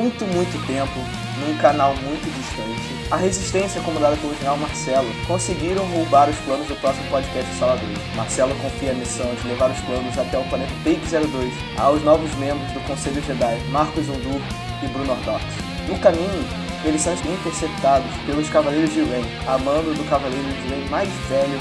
[0.00, 0.98] muito, muito tempo,
[1.40, 6.74] num canal muito distante, a Resistência, comandada pelo general Marcelo, conseguiram roubar os planos do
[6.76, 8.16] próximo podcast Sala 2.
[8.16, 12.34] Marcelo confia a missão de levar os planos até o planeta Take 02 aos novos
[12.36, 14.40] membros do Conselho Jedi, Marcos Undur
[14.82, 15.44] e Bruno Ortox.
[15.86, 16.44] No caminho,
[16.82, 21.60] eles são interceptados pelos Cavaleiros de Ren, a mando do Cavaleiro de Ren mais velho,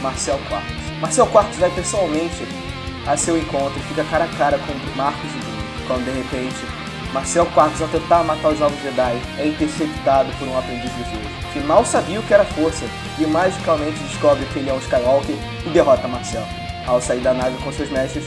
[0.00, 0.76] Marcel Quartos.
[1.00, 2.46] Marcel Quartos vai pessoalmente
[3.08, 6.81] a seu encontro e fica cara a cara com Marcos e Bruno, quando de repente
[7.12, 11.52] Marcel Quartos, ao tentar matar os Novos Jedi, é interceptado por um aprendiz de Jesus,
[11.52, 12.86] que mal sabia o que era força
[13.18, 15.36] e magicamente descobre que ele é um Skywalker
[15.66, 16.44] e derrota Marcel.
[16.86, 18.24] Ao sair da nave com seus mestres,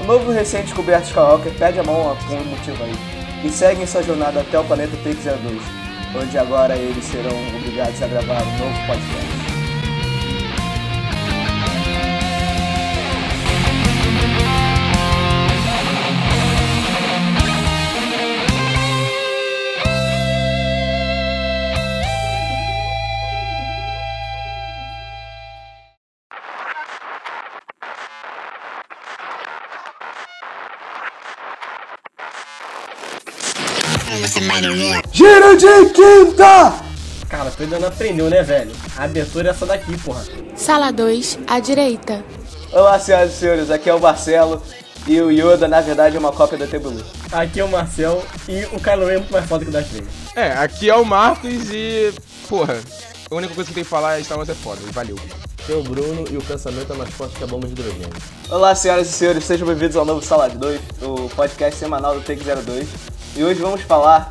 [0.00, 2.94] o novo recém-descoberto Skywalker pede a mão com um motivo aí
[3.44, 5.60] e seguem sua jornada até o planeta Take-02,
[6.14, 9.47] onde agora eles serão obrigados a gravar um novo podcast.
[35.38, 36.74] Giro de quinta!
[37.28, 38.72] Cara, tu ainda não aprendeu, né, velho?
[38.96, 40.24] A abertura é essa daqui, porra.
[40.56, 42.24] Sala 2, à direita.
[42.72, 44.60] Olá, senhoras e senhores, aqui é o Marcelo
[45.06, 47.04] e o Yoda, na verdade, é uma cópia do Tebulu.
[47.30, 49.86] Aqui é o Marcel e o Kylo Ren é muito mais foda que o Darth
[49.86, 50.08] Vader.
[50.34, 52.12] É, aqui é o Marcos e.
[52.48, 52.80] Porra,
[53.30, 55.16] a única coisa que tem que falar é Star Wars é foda, e valeu.
[55.62, 58.10] Aqui é o Bruno e o pensamento é mais forte que a bomba de hidrogênio.
[58.50, 62.22] Olá, senhoras e senhores, sejam bem-vindos ao novo Sala de 2, o podcast semanal do
[62.22, 62.88] Take 02.
[63.36, 64.28] E hoje vamos falar.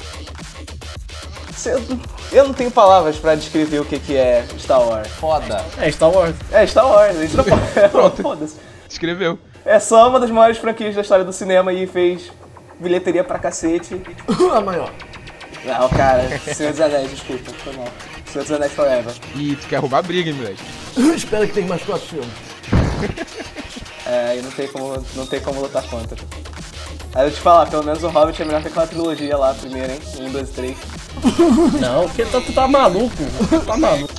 [2.31, 5.07] Eu não tenho palavras pra descrever o que que é Star Wars.
[5.07, 5.65] Foda!
[5.79, 6.35] É, Star Wars.
[6.51, 7.89] É Star Wars, a gente não pode.
[7.89, 8.21] Pronto.
[8.21, 8.55] Foda-se.
[8.89, 9.39] Escreveu.
[9.65, 12.31] É só uma das maiores franquias da história do cinema e fez
[12.79, 14.01] bilheteria pra cacete.
[14.53, 14.91] a maior.
[15.65, 17.87] Não, cara, Senhor dos Anéis, desculpa, foi mal.
[18.31, 19.13] Senhor dos Anéis Forever.
[19.35, 20.63] E tu quer roubar briga, hein, moleque?
[21.15, 22.29] Espero que tenha mais quatro filmes.
[24.05, 26.17] É, e não tem como, não tem como lutar contra.
[27.13, 29.91] Aí eu te falar, pelo menos o Hobbit é melhor que aquela trilogia lá, primeiro,
[29.91, 29.99] hein?
[30.19, 30.77] 1, 2 e 3.
[31.79, 33.15] Não, porque tu, tu tá maluco.
[33.65, 34.13] Tá maluco.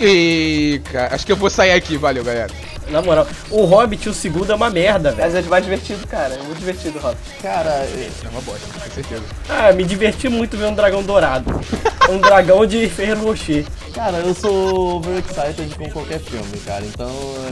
[0.91, 2.51] Cara, acho que eu vou sair aqui, valeu, galera.
[2.91, 5.31] Na moral, o Hobbit, o segundo, é uma merda, velho.
[5.33, 6.35] Mas é mais divertido, cara.
[6.35, 7.21] É muito divertido o Hobbit.
[7.43, 9.23] Cara, é- É uma bosta, com certeza.
[9.49, 11.59] Ah, me diverti muito ver um dragão dourado.
[12.11, 13.67] Um dragão de Ferreiro Rocher.
[13.95, 16.83] cara, eu sou overexcited com qualquer filme, cara.
[16.83, 17.11] Então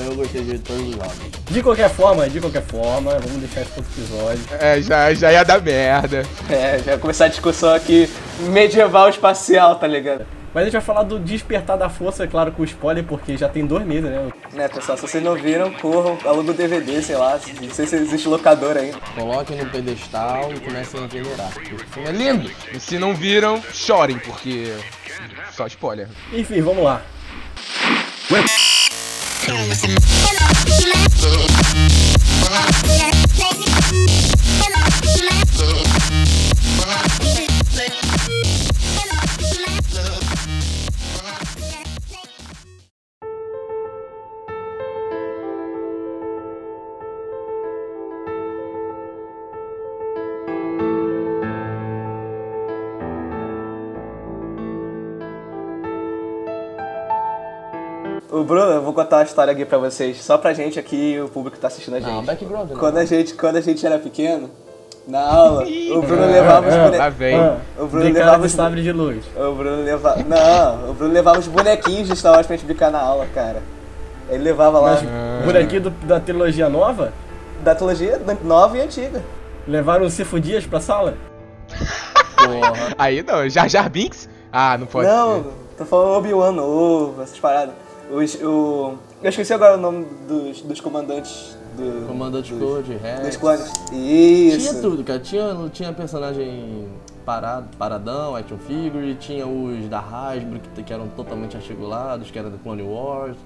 [0.09, 1.15] eu gostei de todos os lados.
[1.51, 4.41] De qualquer forma, de qualquer forma, vamos deixar outro episódio.
[4.59, 6.23] É, já, já ia dar merda.
[6.49, 8.09] É, já vai começar a discussão aqui
[8.49, 10.25] medieval espacial, tá ligado?
[10.57, 13.47] Mas a gente vai falar do Despertar da Força, é claro, com spoiler, porque já
[13.47, 14.33] tem dois meses, né?
[14.55, 17.95] Né, pessoal, se vocês não viram, corram, aluga o DVD, sei lá, não sei se
[17.97, 18.97] existe locador ainda.
[19.15, 21.53] Coloquem no pedestal e comecem a venerar.
[21.53, 22.51] porque O filme é lindo!
[22.73, 24.73] E se não viram, chorem, porque.
[25.53, 26.09] Só spoiler.
[26.33, 27.03] Enfim, vamos lá.
[33.13, 33.16] O
[59.17, 61.69] contar uma história aqui pra vocês, só pra gente aqui e o público que tá
[61.69, 62.11] assistindo a gente.
[62.13, 62.77] Não, background não.
[62.77, 64.51] Quando a gente, quando a gente era pequeno,
[65.07, 67.37] na aula, o Bruno levava os vem.
[67.37, 69.25] Ah, O Bruno levava de os sabre de luz.
[69.37, 70.23] O Bruno levava.
[70.23, 73.63] Não, o Bruno levava os bonequinhos de Star Wars pra gente brincar na aula, cara.
[74.29, 77.13] Ele levava lá Mas bonequinho do- da trilogia nova,
[77.63, 79.23] da trilogia nova e antiga.
[79.67, 81.15] levaram o Cifo Dias pra sala?
[82.37, 82.95] Porra.
[82.99, 84.29] Aí não, Jar Jar Binks?
[84.53, 85.51] Ah, não pode não, ser.
[85.79, 87.75] tô falando Obi-Wan novo, essas paradas.
[88.11, 88.95] Os, o...
[89.23, 92.07] Eu esqueci agora o nome dos, dos comandantes do.
[92.07, 93.27] Comandante dos, Code, Rex.
[93.27, 93.73] dos clones.
[93.93, 94.71] Isso.
[94.71, 95.19] Tinha tudo, cara.
[95.19, 96.89] Tinha, tinha personagem
[97.25, 102.49] parado, paradão, action figure, tinha os da Hasbro, que, que eram totalmente articulados, que era
[102.49, 103.37] do Clone Wars.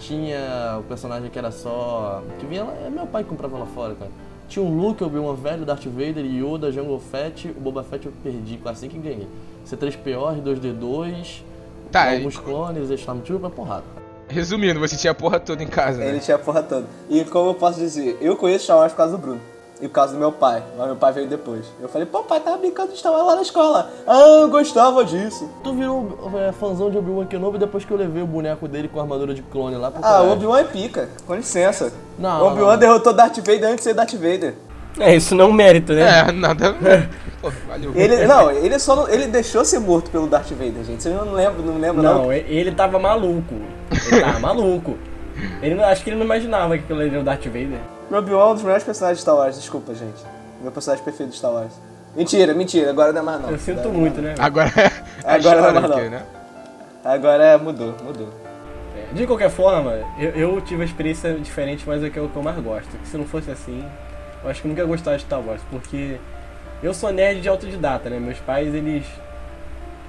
[0.00, 2.22] Tinha o personagem que era só.
[2.38, 2.74] que vinha lá.
[2.86, 4.10] É meu pai que comprava lá fora, cara.
[4.46, 8.60] Tinha um Luke, Obi-Wan velho, Darth Vader, Yoda, Jango Fett, o Boba Fett eu perdi,
[8.66, 9.26] assim que ganhei.
[9.66, 11.42] C3PO, R2D2,
[11.94, 13.84] Tá, alguns clones, Stormtrooper, porrada.
[14.28, 16.08] Resumindo, você tinha a porra toda em casa, né?
[16.08, 16.86] Ele tinha a porra toda.
[17.08, 19.40] E como eu posso dizer, eu conheço Star Wars por causa do Bruno.
[19.80, 20.62] E por causa do meu pai.
[20.78, 21.66] Mas meu pai veio depois.
[21.80, 23.90] Eu falei, pô, pai tava brincando de Star Wars lá na escola.
[24.06, 25.50] Ah, eu gostava disso.
[25.64, 29.00] Tu virou é, fãzão de Obi-Wan Kenobi depois que eu levei o boneco dele com
[29.00, 30.32] a armadura de clone lá pro Ah, o.
[30.32, 31.08] Obi-Wan é pica.
[31.26, 31.92] Com licença.
[32.18, 34.54] Não, o Obi-Wan derrotou Darth Vader antes de ser Darth Vader.
[34.98, 36.24] É, isso não é um mérito, né?
[36.28, 36.74] É, nada.
[37.42, 37.92] Pô, valeu.
[37.94, 41.02] Ele, não, ele só não- ele deixou ser morto pelo Darth Vader, gente.
[41.02, 42.22] Você não lembra, não lembra não?
[42.24, 43.54] Não, ele tava maluco.
[43.90, 44.96] Ele tava maluco.
[45.60, 47.78] Ele não, acho que ele não imaginava que aquilo ali era o Darth Vader.
[48.10, 50.22] Rob-Wan é um dos melhores personagens de Star Wars, desculpa, gente.
[50.62, 51.72] Meu personagem preferido de Star Wars.
[52.16, 53.50] Mentira, mentira, agora não é mais não.
[53.50, 54.28] Eu sinto Não, muito, não.
[54.28, 54.34] né?
[54.38, 54.70] Agora.
[55.24, 55.96] Agora chora não, não.
[55.98, 56.22] aqui, né?
[57.04, 58.28] Agora é, mudou, mudou.
[58.96, 62.28] É, De qualquer forma, eu, eu tive uma experiência diferente, mas é que é o
[62.28, 62.88] que eu mais gosto.
[62.98, 63.84] Que se não fosse assim,
[64.44, 66.18] eu acho que eu nunca ia gostar de Star Wars, porque
[66.82, 68.20] eu sou nerd de autodidata, né?
[68.20, 69.04] Meus pais, eles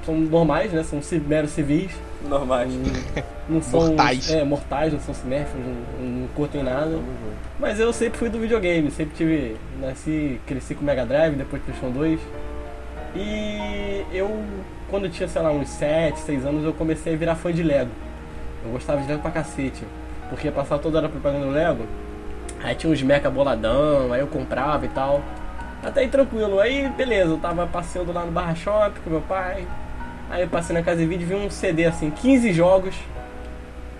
[0.06, 0.84] são normais, né?
[0.84, 1.92] São meros civis,
[2.28, 2.72] Normais.
[3.48, 4.32] não são Mortais.
[4.32, 7.00] É, mortais, não são cinéfilos, não, não curtem nada.
[7.60, 9.58] Mas eu sempre fui do videogame, sempre tive.
[9.80, 12.20] Nasci, cresci com Mega Drive, depois PlayStation 2.
[13.16, 14.44] E eu,
[14.90, 17.64] quando eu tinha, sei lá, uns 7, 6 anos, eu comecei a virar fã de
[17.64, 17.92] Lego.
[18.64, 19.84] Eu gostava de Lego pra cacete.
[20.30, 21.86] Porque passava toda hora propaganda do Lego.
[22.64, 25.22] Aí tinha uns mecha boladão, aí eu comprava e tal.
[25.84, 26.60] Até aí tranquilo.
[26.60, 29.68] Aí beleza, eu tava passeando lá no Barra Shop com meu pai.
[30.30, 32.96] Aí eu passei na casa de vídeo e vi um CD assim, 15 jogos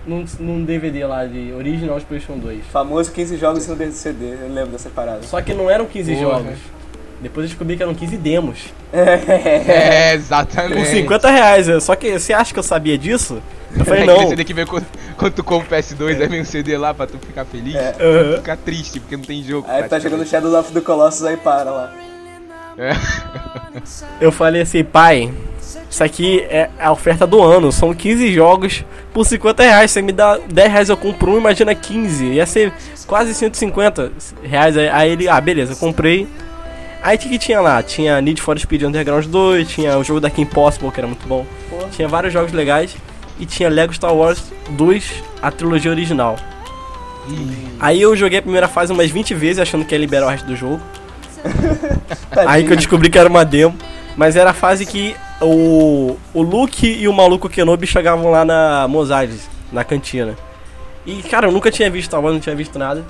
[0.04, 2.64] num, num DVD lá de original de PlayStation 2.
[2.66, 5.22] Famoso 15 jogos no CD, eu lembro dessa parada.
[5.22, 6.24] Só que não eram 15 Porra.
[6.38, 6.58] jogos.
[7.20, 8.58] Depois eu descobri que eram 15 demos.
[8.92, 10.74] É, exatamente.
[10.78, 11.68] Por 50 reais.
[11.68, 13.40] eu- Só que você acha que eu sabia disso?
[13.74, 14.28] Eu falei, É aquele não.
[14.28, 14.86] CD que vem quando,
[15.16, 17.74] quando tu compra o PS2, aí vem um CD lá pra tu ficar feliz.
[17.74, 17.94] É.
[18.00, 18.36] Aham.
[18.36, 19.66] Ficar triste, porque não tem jogo.
[19.70, 21.92] Aí tá jogando Shadow of the Colossus aí para lá.
[22.78, 22.92] É.
[24.20, 25.32] Eu falei assim, pai,
[25.90, 27.72] isso aqui é a oferta do ano.
[27.72, 29.90] São 15 jogos por 50 reais.
[29.90, 32.24] Você me dá 10 reais, eu compro um, imagina 15.
[32.26, 32.72] Ia ser
[33.06, 34.76] quase 150 reais.
[34.76, 36.26] Aí- ele, ah, beleza, comprei.
[37.02, 37.82] Aí o que, que tinha lá?
[37.82, 41.26] Tinha Need for Speed Underground 2, tinha o jogo da Kim Possible, que era muito
[41.28, 41.46] bom.
[41.92, 42.96] Tinha vários jogos legais.
[43.38, 46.36] E tinha Lego Star Wars 2, a trilogia original.
[47.78, 50.46] Aí eu joguei a primeira fase umas 20 vezes, achando que ia liberar o resto
[50.46, 50.80] do jogo.
[52.46, 53.76] Aí que eu descobri que era uma demo.
[54.16, 58.88] Mas era a fase que o, o Luke e o maluco Kenobi chegavam lá na
[58.88, 60.34] Mosaics, na cantina.
[61.04, 63.04] E, cara, eu nunca tinha visto Star Wars, não tinha visto nada.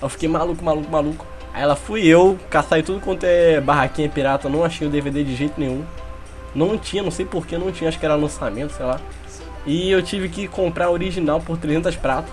[0.00, 1.26] Eu fiquei maluco, maluco, maluco.
[1.52, 5.22] Aí ela fui eu, caçar em tudo quanto é barraquinha pirata, não achei o DVD
[5.22, 5.84] de jeito nenhum.
[6.54, 9.00] Não tinha, não sei porquê, não tinha, acho que era lançamento, sei lá.
[9.66, 12.32] E eu tive que comprar a original por 300 pratos.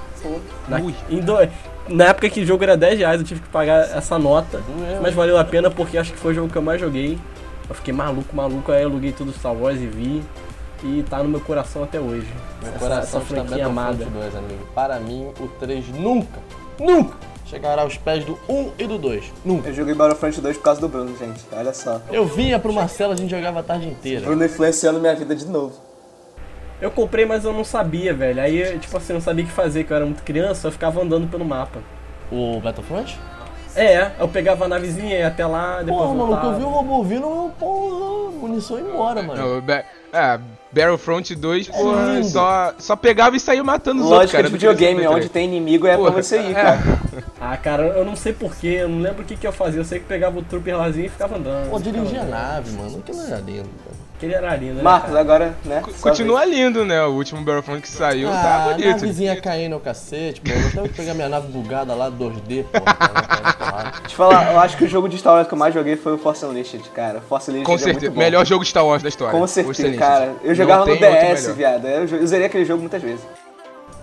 [0.67, 0.79] Na,
[1.09, 1.35] em do-
[1.87, 4.61] na época que o jogo era 10 reais, eu tive que pagar essa nota.
[5.01, 7.17] Mas valeu a pena porque acho que foi o jogo que eu mais joguei.
[7.69, 10.23] Eu fiquei maluco, maluco, aí eu aluguei tudo Star Wars e vi.
[10.83, 12.25] E tá no meu coração até hoje.
[12.61, 14.05] Meu essa, coração essa franquia amada.
[14.05, 14.67] Battlefront 2, amigo.
[14.73, 16.39] Para mim, o 3 nunca,
[16.79, 17.15] nunca
[17.45, 19.25] chegará aos pés do 1 e do 2.
[19.43, 19.69] Nunca.
[19.69, 21.41] Eu joguei Battlefront 2 por causa do Bruno, gente.
[21.51, 22.01] Olha só.
[22.11, 24.25] Eu vinha pro Marcelo, a gente jogava a tarde inteira.
[24.25, 25.73] Bruno influenciando minha vida de novo.
[26.81, 28.41] Eu comprei, mas eu não sabia, velho.
[28.41, 30.71] Aí, tipo assim, eu não sabia o que fazer, que eu era muito criança, eu
[30.71, 31.79] ficava andando pelo mapa.
[32.31, 33.19] O Battlefront?
[33.75, 36.69] É, eu pegava a navezinha e ia até lá, depois Porra, maluco, eu vi o
[36.69, 39.61] robô vindo, eu, porra, munição ia embora, mano.
[39.61, 39.75] Não,
[40.11, 40.39] é,
[40.71, 42.25] Battlefront 2, porra, lindo.
[42.27, 44.47] só, só pegava e saía matando os outros, Lógica cara.
[44.47, 46.53] de não queria videogame, onde tem inimigo é Porra, pra você ir, é.
[46.53, 46.79] cara.
[47.41, 49.79] Ah, cara, eu não sei porquê, eu não lembro o que, que eu fazia.
[49.79, 51.69] Eu sei que pegava o trooper lazinho e ficava andando.
[51.69, 54.08] Pô, dirigia a nave, mano, que não era lindo, cara.
[54.19, 54.81] Aquele era lindo, né?
[54.83, 55.21] Marcos, cara?
[55.21, 55.81] agora, né?
[55.95, 57.01] Sua Continua lindo, né?
[57.05, 58.89] O último Battlefront que saiu Ah, tá a bonito.
[58.89, 60.51] navezinha caindo ao cacete, pô.
[60.51, 62.79] Eu tenho que pegar minha nave bugada lá, 2D, pô.
[64.01, 65.95] Deixa eu falar, eu acho que o jogo de Star Wars que eu mais joguei
[65.95, 67.21] foi o Force Unleashed, cara.
[67.21, 68.19] Force Unleashed Com é certeza, muito bom.
[68.19, 69.39] melhor jogo de Star Wars da história.
[69.39, 70.33] Com certeza, cara.
[70.43, 71.87] Eu jogava no DS, viado.
[71.87, 73.21] Eu eu zerei aquele jogo muitas vezes.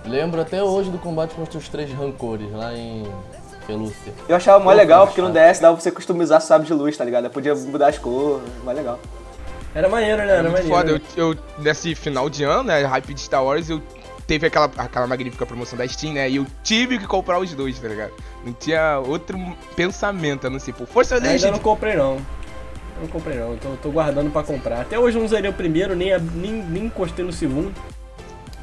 [0.06, 3.06] Lembro até hoje do combate contra os três rancores lá em
[3.66, 4.14] Pelúcia.
[4.26, 5.28] Eu achava mó legal, porque no.
[5.30, 7.25] DS dava pra você customizar sabe de luz, tá ligado?
[7.25, 8.99] Eu podia mudar as cores, mó legal.
[9.76, 10.33] Era maneiro, né?
[10.38, 11.00] Era Muito maneiro.
[11.00, 11.02] foda.
[11.16, 13.83] Eu, eu, nesse final de ano, né, hype de Star Wars, eu
[14.26, 17.78] teve aquela, aquela magnífica promoção da Steam, né, e eu tive que comprar os dois,
[17.78, 18.12] tá ligado?
[18.45, 19.38] Não tinha outro
[19.76, 21.50] pensamento, a não ser, pô, Força Ainda Unleashed.
[21.52, 22.14] não comprei não.
[22.97, 24.80] Eu Não comprei não, tô, tô guardando pra comprar.
[24.80, 27.71] Até hoje eu não zerei o primeiro, nem, nem, nem encostei no segundo.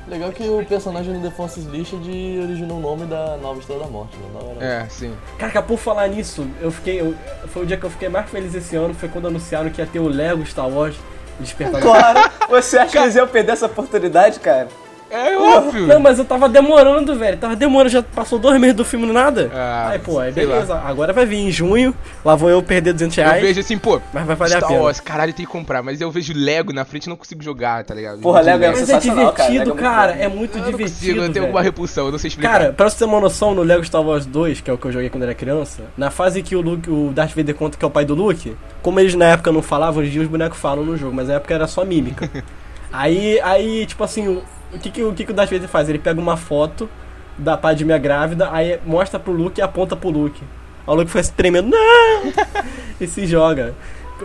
[0.07, 1.95] Legal que o personagem do The Force Unleashed
[2.43, 4.83] originou o nome da nova Estrela da Morte, né?
[4.83, 5.13] É, sim.
[5.39, 6.99] Cara, por falar nisso, eu fiquei.
[6.99, 7.15] eu-
[7.47, 9.87] foi o dia que eu fiquei mais feliz esse ano, foi quando anunciaram que ia
[9.87, 10.95] ter o Lego Star Wars
[11.39, 12.29] Despertar Claro!
[12.49, 14.67] Você acha que eles iam perder essa oportunidade, cara?
[15.13, 15.85] É óbvio.
[15.87, 17.37] Não, mas eu tava demorando, velho.
[17.37, 19.51] Tava demorando, já passou dois meses do filme no nada.
[19.53, 20.75] Ah, aí, pô, aí beleza.
[20.75, 21.93] Agora vai vir em junho,
[22.25, 24.69] lá vou eu perder 200 Eu reais, vejo assim, pô, mas vai valer a Star
[24.69, 24.81] pena.
[24.81, 27.83] Wars, caralho, tem que comprar, mas eu vejo Lego na frente e não consigo jogar,
[27.83, 28.19] tá ligado?
[28.21, 29.49] Porra, Lego é Mas é sensacional, cara.
[29.51, 30.11] divertido, Lego é muito cara.
[30.13, 31.11] É muito Eu não consigo, divertido.
[31.17, 31.45] eu tenho velho.
[31.45, 32.51] alguma repulsão, eu não sei explicar.
[32.51, 34.85] Cara, pra você ter uma noção, no Lego Star Wars 2, que é o que
[34.85, 37.85] eu joguei quando era criança, na fase que o Luke, o Darth Vader conta que
[37.85, 40.27] é o pai do Luke, como eles na época não falavam, hoje em dia os
[40.27, 42.29] bonecos falam no jogo, mas na época era só mímica.
[42.91, 44.41] aí, aí, tipo assim,
[44.73, 45.89] o, que, que, o que, que o Darth Vader faz?
[45.89, 46.89] Ele pega uma foto
[47.37, 50.41] da Padmé grávida, aí mostra pro Luke e aponta pro Luke.
[50.85, 52.33] O maluco foi se tremendo, não!
[52.99, 53.73] e se joga.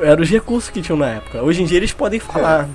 [0.02, 1.42] Eram os recursos que tinham na época.
[1.42, 2.68] Hoje em dia eles podem falar.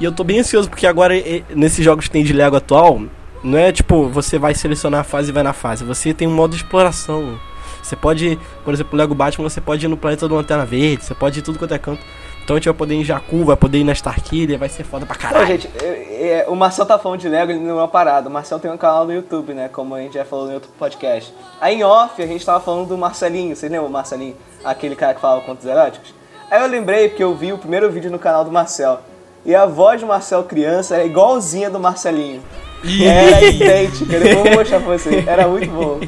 [0.00, 1.14] E eu tô bem ansioso, porque agora,
[1.54, 3.02] nesses jogos que tem de Lego atual,
[3.42, 5.84] não é tipo, você vai selecionar a fase e vai na fase.
[5.84, 7.38] Você tem um modo de exploração.
[7.82, 11.04] Você pode, por exemplo, o Lego Batman, você pode ir no planeta do Lanterna Verde,
[11.04, 12.02] você pode ir tudo quanto é canto.
[12.48, 14.82] Então a gente vai poder ir em Jakku, vai poder ir na Starkiller, vai ser
[14.82, 15.46] foda pra Não, caralho.
[15.48, 18.26] gente, é- é, o Marcel tá falando de Lego, ele não é uma parada.
[18.26, 19.68] O Marcel tem um canal no YouTube, né?
[19.70, 21.30] Como a gente já falou em outro podcast.
[21.60, 23.54] Aí em off, a gente tava falando do Marcelinho.
[23.54, 24.34] Vocês lembram o Marcelinho?
[24.64, 26.14] Aquele cara que falava contos eróticos?
[26.50, 29.00] Aí eu lembrei, porque eu vi o primeiro vídeo no canal do Marcel.
[29.44, 32.42] E a voz do Marcel criança era igualzinha do Marcelinho.
[32.82, 35.26] Era idêntica, eu vou mostrar pra vocês.
[35.28, 36.00] Era muito bom.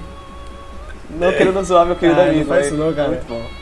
[1.11, 3.09] Não querendo zoar meu querido Ah, não amigo, faz mas isso não, cara.
[3.09, 3.60] Muito bom.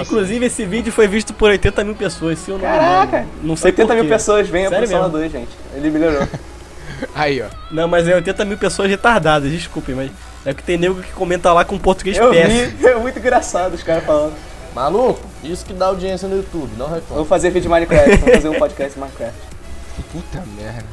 [0.00, 3.18] Inclusive, esse vídeo foi visto por 80 mil pessoas, se eu não me Caraca!
[3.18, 3.30] engano.
[3.42, 4.10] Não sei 80 por mil quê.
[4.10, 5.18] pessoas, venha pro Sério Sala mesmo?
[5.18, 5.50] 2, gente.
[5.74, 6.28] Ele melhorou.
[7.14, 7.46] Aí, ó.
[7.70, 10.10] Não, mas é 80 mil pessoas retardadas, desculpem, mas
[10.44, 12.76] é que tem nego que comenta lá com português Eu péssimo.
[12.76, 14.34] vi, é muito engraçado os caras falando.
[14.74, 17.04] Maluco, isso que dá audiência no YouTube, não reclama.
[17.08, 19.38] Vamos fazer vídeo de Minecraft, vamos fazer um podcast de Minecraft.
[20.12, 20.84] Puta merda.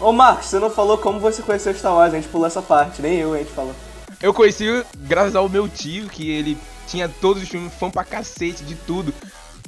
[0.00, 3.00] Ô Marcos, você não falou como você conheceu Star Wars, a gente pulou essa parte,
[3.00, 3.74] nem eu a gente falou.
[4.20, 8.64] Eu conheci graças ao meu tio, que ele tinha todos os filmes, fã pra cacete
[8.64, 9.12] de tudo.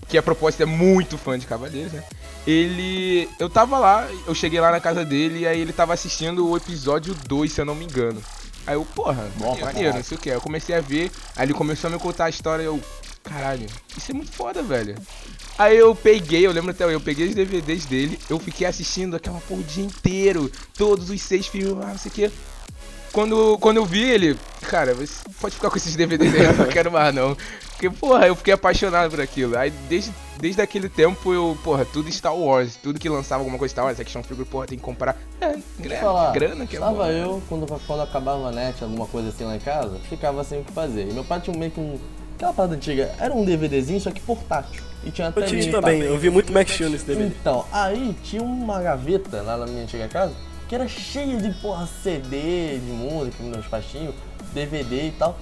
[0.09, 2.05] Que a proposta é muito fã de Cavaleiros, né?
[2.47, 3.29] Ele.
[3.39, 6.57] Eu tava lá, eu cheguei lá na casa dele e aí ele tava assistindo o
[6.57, 8.23] episódio 2, se eu não me engano.
[8.67, 10.31] Aí eu, porra, Bom maneiro, não sei o que.
[10.31, 12.81] Eu comecei a ver, aí ele começou a me contar a história e eu,
[13.23, 13.67] caralho,
[13.97, 14.95] isso é muito foda, velho.
[15.59, 19.41] Aí eu peguei, eu lembro até eu peguei os DVDs dele, eu fiquei assistindo aquela
[19.41, 22.33] porra o dia inteiro, todos os seis filmes, lá, não sei o que.
[23.15, 26.67] Quando, quando eu vi ele, cara, você pode ficar com esses DVDs aí, eu não
[26.67, 27.37] quero mais não.
[27.71, 29.57] Porque, porra, eu fiquei apaixonado por aquilo.
[29.57, 33.71] Aí desde, desde aquele tempo eu, porra, tudo Star Wars, tudo que lançava alguma coisa
[33.71, 35.17] Star Wars, action figure, porra, tem que comprar.
[35.41, 39.29] É, grana, falar, grana que é Estava eu, quando, quando acabava a net, alguma coisa
[39.29, 41.09] assim lá em casa, ficava sem o que fazer.
[41.09, 41.97] E meu pai tinha meio que um.
[42.35, 44.83] Aquela parada antiga, era um DVDzinho, só que portátil.
[45.05, 46.15] E tinha até Eu tinha também, papel.
[46.15, 47.29] eu vi muito Max Steel nesse DVD.
[47.29, 50.35] Então, aí tinha uma gaveta lá na minha antiga casa
[50.69, 54.15] que era cheia de porra CD de música, meus pastinhos,
[54.53, 55.37] DVD e tal.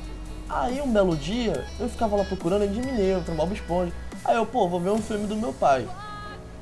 [0.49, 3.93] Aí um belo dia eu ficava lá procurando de Mineiro, Bob Esponja.
[4.25, 5.89] Aí eu, pô, vou ver um filme do meu pai.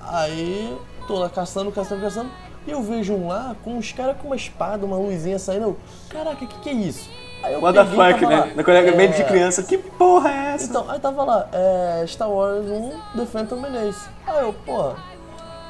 [0.00, 0.76] Aí
[1.06, 2.30] tô lá caçando, caçando, caçando.
[2.66, 5.64] E eu vejo um lá com uns caras com uma espada, uma luzinha saindo.
[5.64, 5.76] Eu,
[6.08, 7.10] Caraca, o que, que é isso?
[7.42, 8.52] Aí eu What the peguei e fuck, né?
[8.54, 10.66] Na colega meio de é, criança, que porra é essa?
[10.66, 14.08] então, aí tava lá, é, Star Wars 1, The Phantom Menace.
[14.26, 14.92] Aí eu, pô,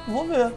[0.07, 0.51] vou ver.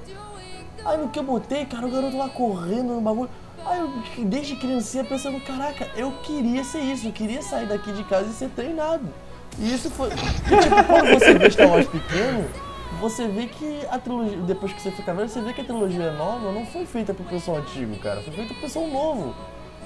[0.84, 3.30] Aí no que eu botei, cara, o garoto lá correndo no bagulho.
[3.64, 3.90] Aí eu,
[4.26, 8.32] desde criancinha, pensando, caraca, eu queria ser isso, eu queria sair daqui de casa e
[8.32, 9.08] ser treinado.
[9.58, 10.10] E isso foi.
[10.10, 12.44] Tipo, quando você vê Star Wars pequeno,
[13.00, 16.12] você vê que a trilogia, depois que você fica velho, você vê que a trilogia
[16.12, 19.34] nova não foi feita pro pessoal antigo, cara, foi feita pro pessoal novo.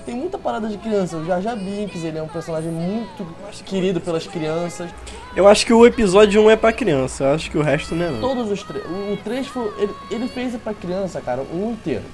[0.09, 3.27] Tem muita parada de criança, o Jar Jar Binks, ele é um personagem muito
[3.67, 4.91] querido pelas crianças.
[5.37, 8.07] Eu acho que o episódio 1 é pra criança, eu acho que o resto não
[8.07, 8.19] é não.
[8.19, 8.83] Todos os três.
[8.87, 9.71] O 3 foi.
[9.77, 12.05] Ele, ele fez pra criança, cara, um inteiro.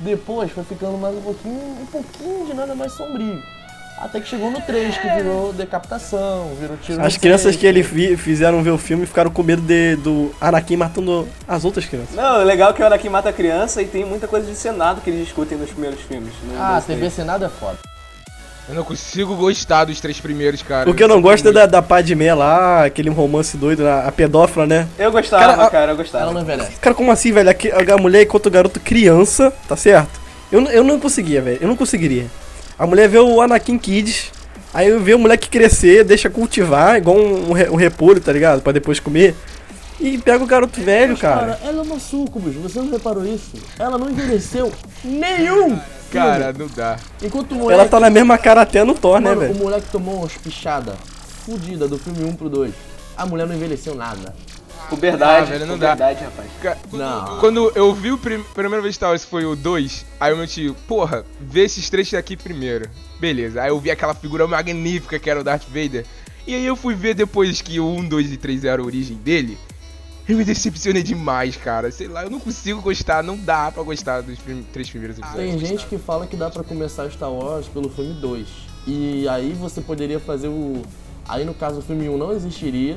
[0.00, 1.76] Depois foi ficando mais um pouquinho.
[1.80, 3.40] Um pouquinho de nada mais sombrio.
[4.00, 8.16] Até que chegou no 3, que virou decapitação, virou tiro As crianças que ele vi-
[8.16, 12.14] fizeram ver o filme ficaram com medo de, do Anakin matando as outras crianças.
[12.14, 14.56] Não, o legal é que o Anakin mata a criança e tem muita coisa de
[14.56, 16.32] Senado que eles discutem nos primeiros filmes.
[16.44, 17.12] no Ah, dois, TV três.
[17.14, 17.78] Senado é foda.
[18.68, 20.88] Eu não consigo gostar dos três primeiros, cara.
[20.90, 24.12] O que eu não gosto é da, da Padmé lá, aquele romance doido, a, a
[24.12, 24.88] pedófila, né?
[24.98, 26.24] Eu gostava, Cara, cara, a- eu gostava.
[26.24, 26.72] Ela não envelhece.
[26.80, 27.50] Cara, como assim, velho?
[27.50, 30.18] A, a mulher enquanto o garoto criança, tá certo?
[30.50, 31.58] Eu, eu não conseguia, velho.
[31.60, 32.26] Eu não conseguiria.
[32.78, 34.30] A mulher vê o Anakin Kids,
[34.72, 38.62] aí vê o moleque crescer, deixa cultivar, igual um, um, re- repolho, tá ligado?
[38.62, 39.34] Pra depois comer.
[40.00, 41.40] E pega o garoto velho, cara.
[41.54, 43.52] Cara, ela é uma sucubus, você não reparou isso?
[43.78, 44.72] Ela não envelheceu
[45.04, 45.78] nenhum!
[46.10, 46.58] Cara, filme.
[46.58, 46.96] não dá.
[47.22, 47.80] Enquanto o moleque.
[47.80, 49.54] Ela tá na mesma cara até no Thor, né, Mano, o velho?
[49.58, 50.94] moleque tomou umas pichadas
[51.44, 52.72] fudida do filme 1 pro 2.
[53.16, 54.34] A mulher não envelheceu nada.
[54.88, 55.92] Puberdade, Ah, velho, não dá.
[55.92, 56.50] puberdade, rapaz.
[56.62, 57.38] Ca- Não.
[57.40, 58.42] Quando eu vi o prim...
[58.54, 62.10] primeira vez Star Wars foi o 2, aí o meu tio, porra, vê esses três
[62.10, 62.88] daqui primeiro.
[63.18, 66.04] Beleza, aí eu vi aquela figura magnífica que era o Darth Vader.
[66.46, 69.16] E aí eu fui ver depois que o 1, 2 e 3 era a origem
[69.16, 69.56] dele.
[70.28, 71.90] Eu me decepcionei demais, cara.
[71.90, 75.50] Sei lá, eu não consigo gostar, não dá pra gostar dos prim- três primeiros episódios.
[75.50, 78.46] Tem gente que fala que dá pra começar Star Wars pelo filme 2.
[78.86, 80.82] E aí você poderia fazer o.
[81.28, 82.96] Aí no caso o filme 1 não existiria.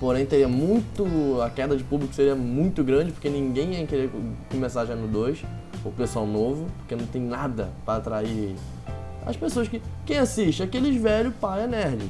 [0.00, 1.04] Porém teria muito.
[1.44, 4.10] A queda de público seria muito grande, porque ninguém ia querer
[4.50, 5.44] começar já no 2.
[5.84, 8.54] O pessoal novo, porque não tem nada pra atrair
[9.26, 9.80] as pessoas que.
[10.06, 10.62] Quem assiste?
[10.62, 12.02] Aqueles velhos pai é nerd.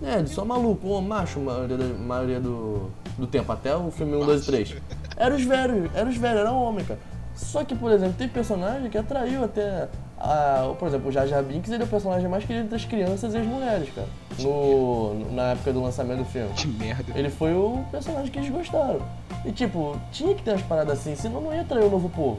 [0.00, 4.16] Nerd, só maluco, ou macho, a maioria, da- maioria do, do tempo, até o filme
[4.16, 4.76] 1, 2 e 3.
[5.16, 6.98] Era os velhos, era os velhos, era homem, cara.
[7.34, 9.88] Só que, por exemplo, tem personagem que atraiu até.
[10.18, 13.34] A, por exemplo, o Jar Jar Binks ele é o personagem mais querido das crianças
[13.34, 14.06] e das mulheres, cara.
[14.38, 16.50] No, no- na época do lançamento do filme.
[16.54, 17.12] Que merda.
[17.14, 19.00] Ele foi o personagem que eles gostaram.
[19.46, 22.38] E tipo, tinha que ter umas paradas assim, senão não ia atrair o novo povo.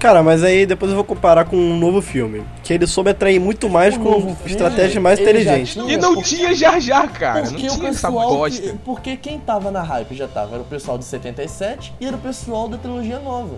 [0.00, 2.42] Cara, mas aí depois eu vou comparar com um novo filme.
[2.62, 5.72] Que ele soube atrair muito mais O com estratégias mais inteligentes.
[5.74, 7.42] tinha- E não porque- tinha Jar Jar, cara.
[7.42, 8.28] Não Porque o tinha essa pessoal.
[8.36, 8.60] bosta.
[8.60, 10.54] que- porque quem tava na hype já tava.
[10.54, 13.54] Era o pessoal de 77 e era o pessoal da trilogia nova.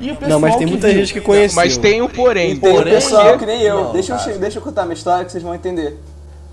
[0.00, 1.56] E o pessoal Não, mas tem muita viu- gente que conheceu.
[1.56, 2.56] Mas tem um porém.
[2.58, 3.84] Tem o Porém, pessoal que nem eu.
[3.84, 5.98] não, deixa, eu deixa eu contar minha história que vocês vão entender.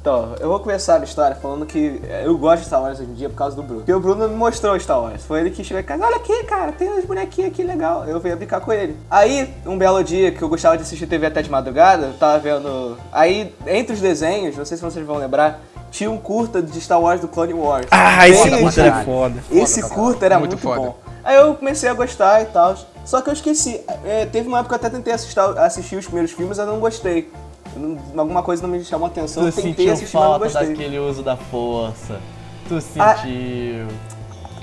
[0.02, 3.00] Então, eu vou começar a minha história falando que eh, eu gosto de Star Wars
[3.00, 3.80] hoje em dia por causa do Bruno.
[3.80, 5.24] Porque o Bruno me mostrou Star Wars.
[5.26, 8.06] Foi ele que chegou em casa, olha aqui, cara, tem uns bonequinhos aqui legal.
[8.06, 8.96] Eu venho brincar com ele.
[9.10, 12.38] Aí, um belo dia que eu gostava de assistir TV até de madrugada, eu tava
[12.38, 12.96] vendo.
[13.12, 15.60] Aí, entre os desenhos, não sei se vocês vão lembrar,
[15.90, 17.88] tinha um curta de Star Wars do Clone Wars.
[17.90, 19.44] Ah, esse curta é foda.
[19.52, 20.82] Esse curta era Muito muito, foda.
[20.82, 20.96] bom.
[21.24, 22.76] Aí eu comecei a gostar e tal.
[23.06, 23.80] Só que eu esqueci.
[24.04, 26.74] É, teve uma época que eu até tentei assistir, assistir os primeiros filmes, mas eu
[26.74, 27.32] não gostei.
[27.76, 29.44] Eu não- alguma coisa não me chamou a atenção.
[29.44, 30.68] Tu eu tentei sentiu assistir, mas não falta gostei.
[30.70, 32.20] daquele uso da força.
[32.68, 33.16] Tu Ah.
[33.16, 33.88] sentiu.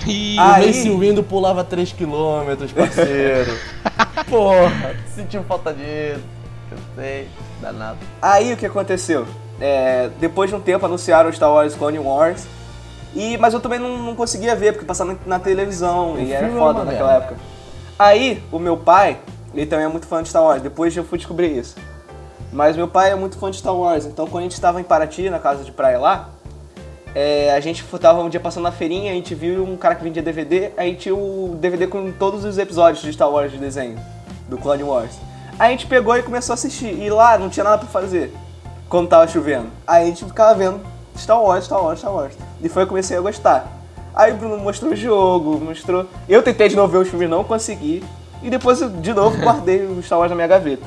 [0.07, 3.57] Ih, O Aí- Mace Windu pulava 3km, parceiro.
[4.29, 6.21] Porra, tu sentiu falta disso.
[6.73, 7.29] Eu sei,
[7.61, 7.99] danado.
[8.21, 9.27] Aí o que aconteceu?
[9.61, 12.45] É, depois de um tempo anunciaram o Star Wars Clone Wars.
[13.15, 16.51] E, mas eu também não, não conseguia ver, porque passava na televisão e era é
[16.51, 17.25] foda uma naquela merda.
[17.27, 17.41] época.
[18.03, 19.21] Aí, o meu pai,
[19.55, 21.77] ele também é muito fã de Star Wars, depois eu fui descobrir isso.
[22.53, 24.83] Mas meu pai é muito fã de Star Wars, então quando a gente estava em
[24.83, 26.31] Paraty, na casa de praia lá,
[27.15, 30.03] é, a gente tava um dia passando na feirinha, a gente viu um cara que
[30.03, 33.97] vendia DVD, aí tinha o DVD com todos os episódios de Star Wars de desenho,
[34.49, 35.15] do Clone Wars.
[35.57, 38.35] Aí a gente pegou e começou a assistir, e lá não tinha nada pra fazer,
[38.89, 39.71] quando tava chovendo.
[39.87, 40.81] Aí a gente ficava vendo
[41.17, 42.35] Star Wars, Star Wars, Star Wars.
[42.61, 43.82] E foi que eu comecei a gostar.
[44.15, 46.07] Aí o Bruno mostrou o jogo, mostrou...
[46.29, 48.05] Eu tentei de novo ver os filmes, não consegui.
[48.43, 50.87] E depois de novo, guardei o Star Wars na minha gaveta.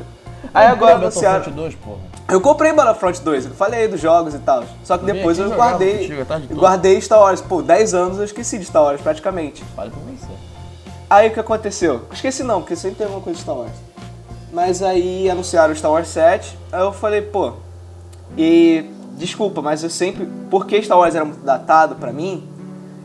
[0.54, 1.40] Aí agora anunciaram...
[1.40, 2.16] Battlefront 2, porra.
[2.28, 4.64] Eu comprei Battlefront 2, eu falei dos jogos e tal.
[4.84, 6.00] Só que vim depois eu guardei.
[6.00, 7.40] contigo tarde guardei Star Wars.
[7.40, 9.64] Pô, 10 anos eu esqueci de Star Wars praticamente.
[9.76, 10.26] Fale por você.
[11.08, 12.02] Aí o que aconteceu?
[12.12, 13.72] Esqueci não, porque sempre tem alguma coisa de Star Wars.
[14.52, 17.54] Mas aí anunciaram o Star Wars 7, aí eu falei, pô.
[18.36, 20.28] E desculpa, mas eu sempre.
[20.50, 22.44] Porque Star Wars era muito datado pra mim,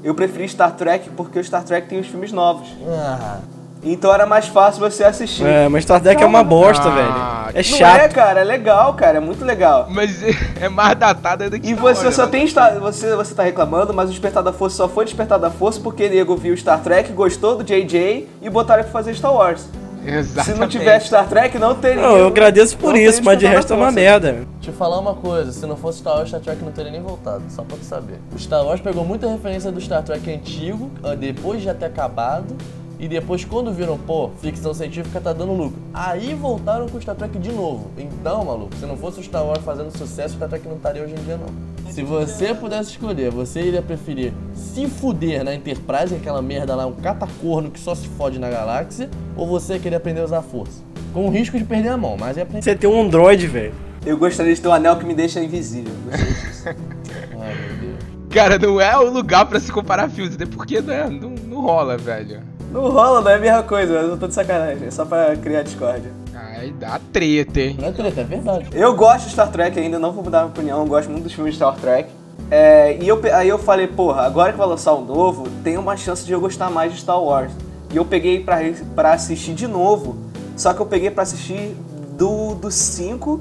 [0.02, 2.68] eu preferi Star Trek porque o Star Trek tem os filmes novos.
[2.88, 3.38] Ah,
[3.82, 5.44] Então era mais fácil você assistir.
[5.46, 7.50] É, mas Star Trek é uma bosta, Ah, velho.
[7.54, 8.00] É Não chato.
[8.00, 9.86] é, cara, é legal, cara, é muito legal.
[9.90, 10.22] Mas
[10.60, 12.30] é mais datada do que E você Wars, só né?
[12.30, 15.50] tem Star, você você tá reclamando, mas o Despertar da Força só foi Despertar da
[15.50, 19.32] Força porque o nego viu Star Trek, gostou do JJ e botaram pra fazer Star
[19.34, 19.66] Wars.
[20.04, 20.54] Exatamente.
[20.54, 22.02] Se não tivesse Star Trek, não teria.
[22.02, 24.46] Não, eu agradeço por não isso, mas de resto é uma merda.
[24.60, 27.42] Te falar uma coisa, se não fosse Star Wars, Star Trek não teria nem voltado,
[27.48, 28.18] só pra tu saber.
[28.34, 31.86] O Star Wars pegou muita referência do Star Trek antigo, ah, depois de já ter
[31.86, 32.56] acabado,
[33.00, 35.80] e depois quando viram, pô, ficção científica tá dando lucro.
[35.92, 37.90] Aí voltaram com o Star Trek de novo.
[37.96, 41.02] Então, maluco, se não fosse o Star Wars fazendo sucesso, o Star Trek não estaria
[41.02, 41.70] hoje em dia, não.
[41.90, 46.92] Se você pudesse escolher, você iria preferir se fuder na Enterprise, aquela merda lá, um
[46.92, 50.82] catacorno que só se fode na galáxia, ou você queria aprender a usar a força?
[51.14, 52.62] Com o risco de perder a mão, mas é aprender.
[52.62, 53.72] Você tem um Android, velho.
[54.04, 55.92] Eu gostaria de ter um anel que me deixa invisível.
[56.04, 56.64] Gostei disso.
[57.40, 57.98] Ai, meu Deus.
[58.30, 61.96] Cara, não é o lugar pra se comparar filmes, até porque né, não, não rola,
[61.96, 62.40] velho.
[62.70, 64.86] Não rola, não é a mesma coisa, mas eu tô de sacanagem.
[64.86, 66.12] É só pra criar discórdia.
[66.34, 67.76] Aí dá treta, hein?
[67.80, 68.68] Não é treta, é verdade.
[68.72, 71.32] Eu gosto de Star Trek ainda, não vou mudar minha opinião, eu gosto muito dos
[71.32, 72.10] filmes de Star Trek.
[72.50, 75.96] É, e eu, aí eu falei, porra, agora que vai lançar um novo, tem uma
[75.96, 77.52] chance de eu gostar mais de Star Wars.
[77.92, 78.58] E eu peguei pra,
[78.94, 80.16] pra assistir de novo,
[80.56, 81.74] só que eu peguei pra assistir
[82.16, 83.40] do 5,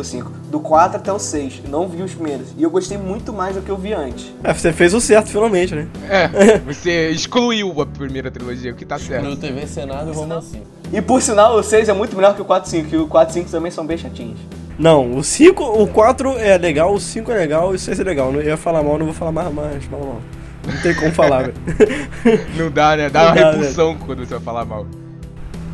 [0.00, 2.48] do 5, do 4 até o 6, não vi os primeiros.
[2.56, 4.32] E eu gostei muito mais do que eu vi antes.
[4.42, 5.86] É, você fez o certo finalmente, né?
[6.08, 9.24] É, você excluiu a primeira trilogia, o que tá certo.
[9.24, 10.64] No TV Senado e Romancinho.
[10.92, 13.06] E por sinal, o 6 é muito melhor que o 4 e 5, que o
[13.06, 14.38] 4 e 5 também são bem chatinhos.
[14.78, 18.02] Não, o 5, o 4 é legal, o 5 é legal e o 6 é
[18.02, 18.32] legal.
[18.32, 20.40] Eu ia falar mal, não vou falar mais, mais mal, não.
[20.72, 21.54] Não tem como falar, velho.
[22.54, 23.08] Não dá, né?
[23.08, 24.86] Dá Não uma dá, repulsão quando você vai falar mal.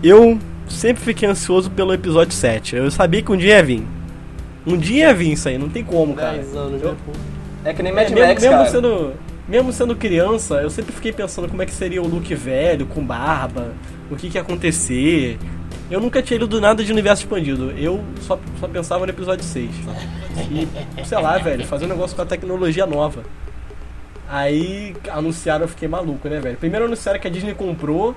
[0.00, 2.76] Eu sempre fiquei ansioso pelo episódio 7.
[2.76, 3.86] Eu sabia que um dia ia vir.
[4.66, 6.38] Um dia ia vir isso aí, não tem como, cara.
[6.38, 6.96] 10 anos Eu-.
[7.64, 8.70] É que nem É, Mad mesmo, Max, mesmo cara.
[8.70, 9.12] sendo,
[9.48, 13.04] mesmo sendo criança, eu sempre fiquei pensando como é que seria o Luke velho, com
[13.04, 13.74] barba,
[14.10, 15.38] o que que ia acontecer.
[15.90, 17.70] Eu nunca tinha lido nada de universo expandido.
[17.72, 19.70] Eu só, só pensava no episódio 6.
[20.50, 23.22] E, sei lá, velho, fazer um negócio com a tecnologia nova.
[24.28, 26.56] Aí anunciaram, eu fiquei maluco, né, velho?
[26.56, 28.14] Primeiro anunciaram que a Disney comprou.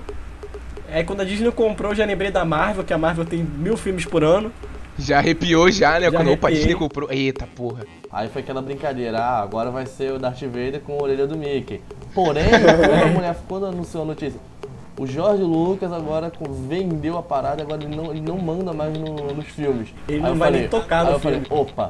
[0.92, 3.76] Aí quando a Disney comprou, eu já lembrei da Marvel, que a Marvel tem mil
[3.76, 4.52] filmes por ano.
[5.00, 6.06] Já arrepiou já, né?
[6.06, 6.54] Já quando arrepiei.
[6.54, 7.10] Disney comprou.
[7.10, 7.84] Eita porra.
[8.12, 11.36] Aí foi aquela brincadeira, ah, agora vai ser o Darth Vader com a orelha do
[11.36, 11.80] Mickey.
[12.14, 14.38] Porém, quando a mulher, quando anunciou a notícia,
[14.98, 16.30] O Jorge Lucas agora
[16.68, 19.88] vendeu a parada, agora ele não, ele não manda mais no- nos filmes.
[20.06, 21.40] Ele Aí não eu vai falei- nem tocar no aí eu filme.
[21.46, 21.88] falei, opa,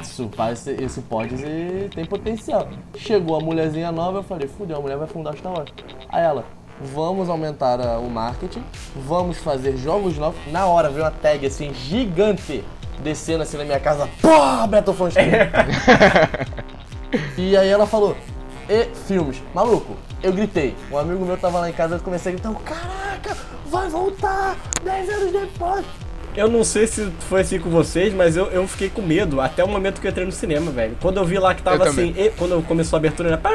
[0.00, 2.68] isso, parece, esse pode ser- tem potencial.
[2.96, 5.70] Chegou a mulherzinha nova, eu falei, fudeu, a mulher vai fundar Star Wars.
[6.08, 6.44] Aí ela,
[6.80, 8.62] vamos aumentar ah, o marketing,
[8.94, 10.38] vamos fazer jogos novos.
[10.50, 12.64] Na hora veio uma tag assim, gigante,
[13.02, 15.30] descendo assim na minha casa, porra, Beto Fonstein.
[17.38, 18.16] E aí ela falou,
[18.68, 19.42] e filmes.
[19.54, 20.74] Maluco, eu gritei.
[20.90, 23.36] Um amigo meu tava lá em casa, eu comecei a gritar, caraca,
[23.66, 25.84] vai voltar 10 anos depois.
[26.36, 29.64] Eu não sei se foi assim com vocês, mas eu, eu fiquei com medo até
[29.64, 30.96] o momento que eu entrei no cinema, velho.
[31.00, 33.50] Quando eu vi lá que tava Eu assim, e- quando começou a abertura, né, pá,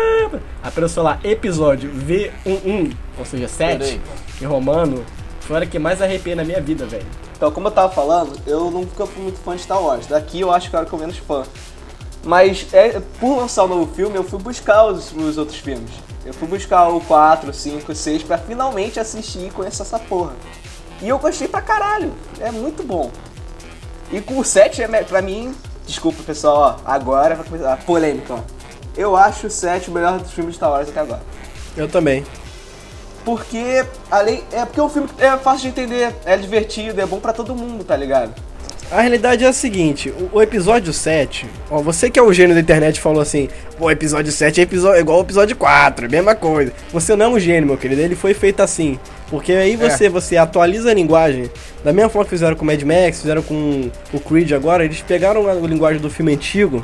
[0.63, 4.02] apareceu lá episódio V11, ou seja, 7, Chorei.
[4.41, 5.06] em romano,
[5.41, 7.06] foi a hora que mais arrepiei na minha vida, velho.
[7.38, 10.08] Então, como eu tava falando, eu nunca fui muito fã de Star Wars.
[10.08, 11.44] Daqui eu acho que eu era que eu menos fã.
[12.24, 15.89] Mas é, por lançar o novo filme, eu fui buscar os, os outros filmes.
[16.24, 20.34] Eu fui buscar o 4, 5, 6 pra finalmente assistir e conhecer essa porra.
[21.02, 22.14] E eu gostei pra caralho.
[22.40, 23.12] É muito bom.
[24.12, 28.36] E com o 7, é, pra mim, desculpa pessoal, ó, agora vai começar a polêmica,
[28.36, 28.40] ó.
[28.96, 31.22] Eu acho o 7 o melhor dos filmes de Star Wars até agora.
[31.78, 32.26] Eu também.
[33.24, 34.44] Porque, além.
[34.52, 37.84] É porque o filme é fácil de entender, é divertido, é bom pra todo mundo,
[37.84, 38.34] tá ligado?
[38.92, 42.54] A realidade é a seguinte, o, o episódio 7, ó, você que é o gênio
[42.54, 46.12] da internet falou assim, pô, episódio 7 é episódio, igual o episódio 4, é a
[46.12, 46.74] mesma coisa.
[46.92, 49.00] Você não é um gênio, meu querido, ele foi feito assim.
[49.30, 51.50] Porque aí você, você atualiza a linguagem,
[51.86, 55.00] da mesma forma que fizeram com o Mad Max, fizeram com o Creed agora, eles
[55.02, 56.84] pegaram a linguagem do filme antigo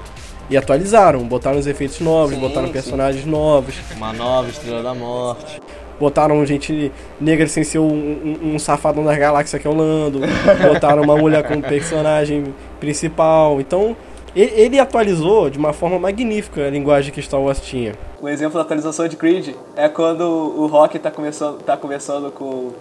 [0.49, 2.73] e atualizaram, botaram os efeitos novos, Sim, botaram sim.
[2.73, 5.59] personagens novos, Uma nova Estrela da Morte.
[5.99, 10.19] Botaram gente negra sem ser um, um, um safadão das galáxias que é o Lando,
[10.67, 13.59] botaram uma mulher como personagem principal.
[13.59, 13.95] Então,
[14.35, 17.93] e- ele atualizou de uma forma magnífica a linguagem que Star Wars tinha.
[18.21, 22.71] O exemplo da atualização de Creed é quando o Rock tá conversando, tá conversando com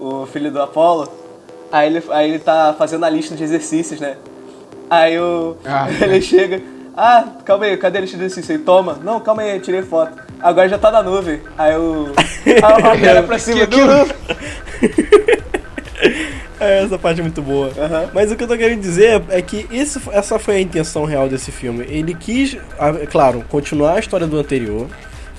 [0.00, 1.08] o filho do Apollo,
[1.70, 4.16] aí ele, aí ele tá fazendo a lista de exercícios, né?
[4.90, 5.86] Aí o, Ah.
[6.02, 6.60] ele chega,
[6.96, 8.58] ah, calma aí, cadê a lista de exercícios?
[8.58, 10.23] Aí toma, não, calma aí, eu tirei foto.
[10.40, 11.40] Agora já tá na nuvem.
[11.56, 12.12] Aí o.
[12.46, 13.80] Aí o Rock olha pra cima, que-
[16.60, 17.70] É, essa parte é muito boa.
[17.76, 18.10] Aham.
[18.14, 21.28] Mas o que eu tô querendo dizer é que isso, essa foi a intenção real
[21.28, 21.84] desse filme.
[21.88, 22.56] Ele quis,
[23.10, 24.86] claro, continuar a história do anterior,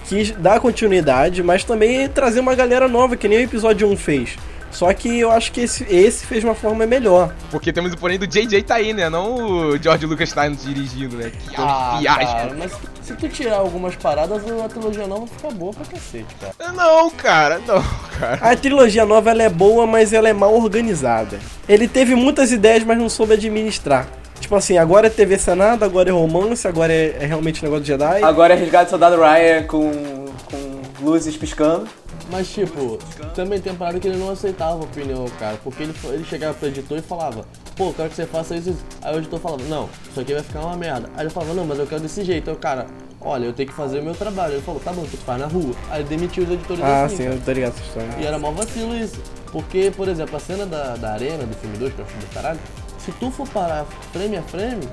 [0.07, 4.35] quis dar continuidade, mas também trazer uma galera nova, que nem o episódio 1 fez.
[4.71, 7.33] Só que eu acho que esse, esse fez de uma forma melhor.
[7.49, 9.09] Porque temos o porém do JJ tá aí, né?
[9.09, 9.35] Não
[9.71, 11.31] o George Lucas tá dirigindo, né?
[11.49, 12.25] Que é um Ah, fiasco.
[12.35, 12.71] cara, mas
[13.05, 16.73] se tu tirar algumas paradas, a trilogia nova fica boa pra cacete, cara.
[16.73, 17.83] Não, cara, não,
[18.19, 18.39] cara.
[18.41, 21.39] A trilogia nova ela é boa, mas ela é mal organizada.
[21.69, 24.07] Ele teve muitas ideias, mas não soube administrar.
[24.39, 27.89] Tipo assim, agora é TV Senado, agora é romance, agora é, é realmente negócio de
[27.89, 28.23] Jedi.
[28.23, 29.91] Agora é resgate do soldado Ryan com,
[30.49, 31.87] com luzes piscando.
[32.31, 32.97] Mas, tipo,
[33.35, 35.57] também tem parada que ele não aceitava a opinião, cara.
[35.63, 38.69] Porque ele, ele chegava pro editor e falava, pô, eu quero que você faça isso,
[38.69, 38.85] isso.
[39.01, 41.09] Aí o editor falava, não, isso aqui vai ficar uma merda.
[41.15, 42.49] Aí ele falava, não, mas eu quero desse jeito.
[42.49, 42.87] Aí o cara,
[43.21, 44.53] olha, eu tenho que fazer o meu trabalho.
[44.53, 45.75] Ele falou, tá bom, tu faz na rua.
[45.89, 48.09] Aí demitiu os editores Ah, assim, sim, eu tô ligado essa história.
[48.19, 49.21] E era mó vacilo isso.
[49.51, 52.33] Porque, por exemplo, a cena da, da arena do filme 2, que eu acho do
[52.33, 52.59] caralho,
[52.97, 54.87] se tu for parar frame a frame,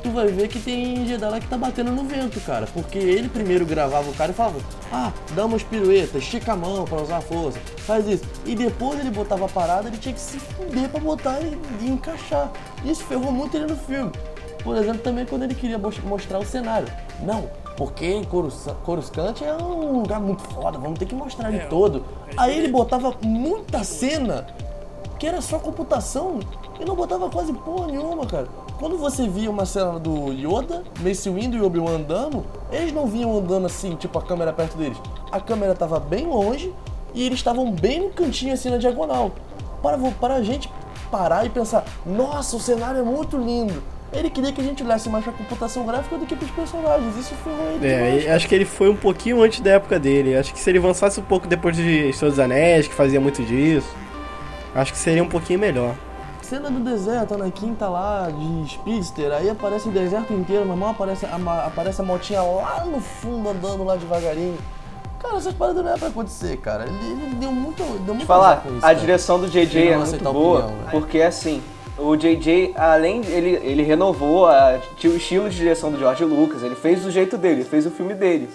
[0.00, 2.66] tu vai ver que tem Jedi lá que tá batendo no vento, cara.
[2.72, 4.58] Porque ele primeiro gravava o cara e falava,
[4.92, 8.24] ah, dá umas piruetas, estica a mão pra usar a força, faz isso.
[8.44, 11.88] E depois ele botava a parada, ele tinha que se fuder pra botar e, e
[11.88, 12.50] encaixar.
[12.84, 14.10] Isso ferrou muito ele no filme.
[14.64, 16.88] Por exemplo, também quando ele queria mos- mostrar o cenário.
[17.22, 22.04] Não, porque Coruscant Coruscant é um lugar muito foda, vamos ter que mostrar ele todo.
[22.36, 24.46] Aí ele botava muita cena
[25.20, 26.40] que era só computação
[26.80, 28.48] e não botava quase porra nenhuma, cara.
[28.78, 33.36] Quando você via uma cena do Yoda, Mace Windu e Obi-Wan andando, eles não vinham
[33.36, 34.96] andando assim, tipo a câmera perto deles.
[35.30, 36.72] A câmera tava bem longe
[37.12, 39.30] e eles estavam bem no cantinho assim na diagonal.
[39.82, 40.70] Para, para a gente
[41.10, 43.82] parar e pensar, nossa, o cenário é muito lindo.
[44.14, 47.14] Ele queria que a gente olhasse mais pra computação gráfica do que pros personagens.
[47.18, 47.86] Isso ferrou ele.
[47.86, 50.34] É, demais, acho que ele foi um pouquinho antes da época dele.
[50.34, 53.42] Acho que se ele avançasse um pouco depois de Senhor dos Anéis, que fazia muito
[53.42, 53.86] disso,
[54.74, 55.94] acho que seria um pouquinho melhor.
[56.42, 60.74] Cena do deserto, a Anakin tá lá de Speedster, aí aparece o deserto inteiro, meu
[60.74, 64.58] irmão aparece a, ma- aparece a motinha lá no fundo andando lá devagarinho.
[65.20, 66.84] Cara, essas paradas não é pra acontecer, cara.
[66.84, 67.82] Ele, ele deu muito.
[67.82, 68.94] Deu muito Te falar, isso, a cara.
[68.94, 71.62] direção do JJ é muito aceitar boa, opinião, porque assim,
[71.98, 76.62] o JJ, além de ele, ele renovou a, o estilo de direção do George Lucas,
[76.62, 78.48] ele fez do jeito dele, fez o filme dele.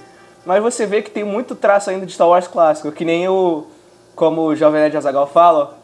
[0.46, 3.66] Mas você vê que tem muito traço ainda de Star Wars clássico, que nem o,
[4.16, 5.78] como o Jovem Nerd Azagal fala,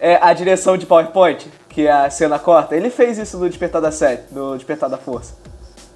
[0.00, 2.74] é a direção de PowerPoint, que é a cena corta.
[2.74, 5.34] Ele fez isso do Despertar da Sete, do Despertar da Força.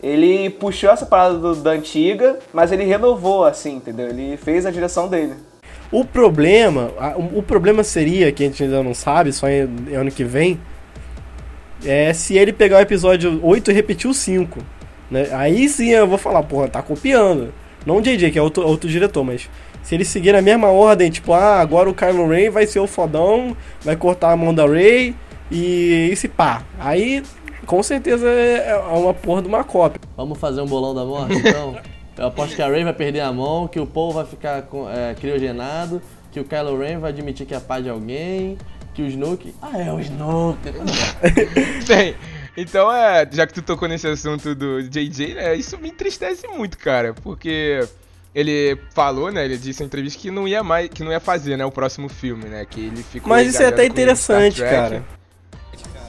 [0.02, 4.08] Ele puxou essa parada do- da antiga, mas ele renovou assim, entendeu?
[4.08, 5.34] Ele fez a direção dele.
[5.90, 6.90] O problema,
[7.34, 10.60] o problema seria, que a gente ainda não sabe, só ano que vem,
[11.84, 14.60] é se ele pegar o episódio 8 e repetir o 5.
[15.10, 15.28] Né?
[15.32, 17.52] Aí sim eu vou falar, porra, tá copiando.
[17.86, 19.48] Não o JJ, que é outro, outro diretor, mas
[19.84, 22.86] se ele seguir a mesma ordem, tipo, ah, agora o Kylo Ren vai ser o
[22.86, 25.14] fodão, vai cortar a mão da Rey
[25.50, 26.62] e esse pá.
[26.80, 27.22] Aí,
[27.66, 30.00] com certeza, é é uma porra de uma cópia.
[30.16, 31.76] Vamos fazer um bolão da morte, então?
[32.16, 35.14] Eu aposto que a Rey vai perder a mão, que o Paul vai ficar é,
[35.14, 38.56] criogenado, que o Kylo Ren vai admitir que é pai de alguém,
[38.94, 39.54] que o Snoke...
[39.60, 40.70] Ah, é o Snoke!
[41.88, 42.14] Bem,
[42.56, 46.78] então é, já que tu tocou nesse assunto do JJ, né, isso me entristece muito,
[46.78, 47.84] cara, porque
[48.34, 51.56] ele falou, né, ele disse em entrevista que não ia mais, que não ia fazer,
[51.56, 55.02] né, o próximo filme, né, que ele ficou Mas isso é até interessante, cara.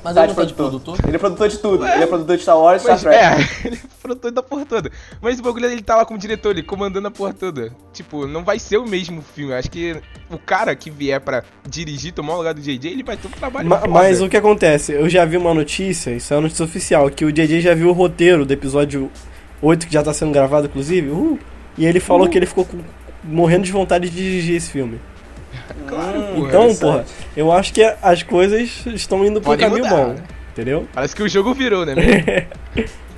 [0.03, 0.81] Mas Tá ele não tá de produtor.
[0.97, 1.07] produtor?
[1.09, 1.87] Ele é produtor de tudo.
[1.87, 3.15] Ele é produtor de Star Wars e Star Trek.
[3.17, 4.91] é, ele é produtor da porra toda.
[5.19, 7.71] Mas o bagulho é ele tá lá como diretor, ele comandando a porra toda.
[7.91, 9.55] Tipo, não vai ser o mesmo filme.
[9.55, 13.17] Acho que o cara que vier pra dirigir, tomar o lugar do JJ, ele vai
[13.17, 13.91] ter um trabalho Ma- foda.
[13.91, 14.91] mas o que acontece?
[14.93, 17.89] Eu já vi uma notícia, isso é uma notícia oficial, que o JJ já viu
[17.89, 19.09] o roteiro do episódio
[19.59, 21.39] 8, que já tá sendo gravado, inclusive, uh,
[21.77, 22.79] e ele falou que ele ficou com-
[23.23, 24.99] morrendo de vontade de dirigir esse filme.
[25.87, 26.47] Claro, Hum, porra.
[26.47, 26.79] Então, interessante.
[26.79, 30.23] porra, eu acho que as coisas estão indo pro Podem caminho mudar, bom, né?
[30.51, 30.87] entendeu?
[30.93, 31.93] Parece que o jogo virou, né?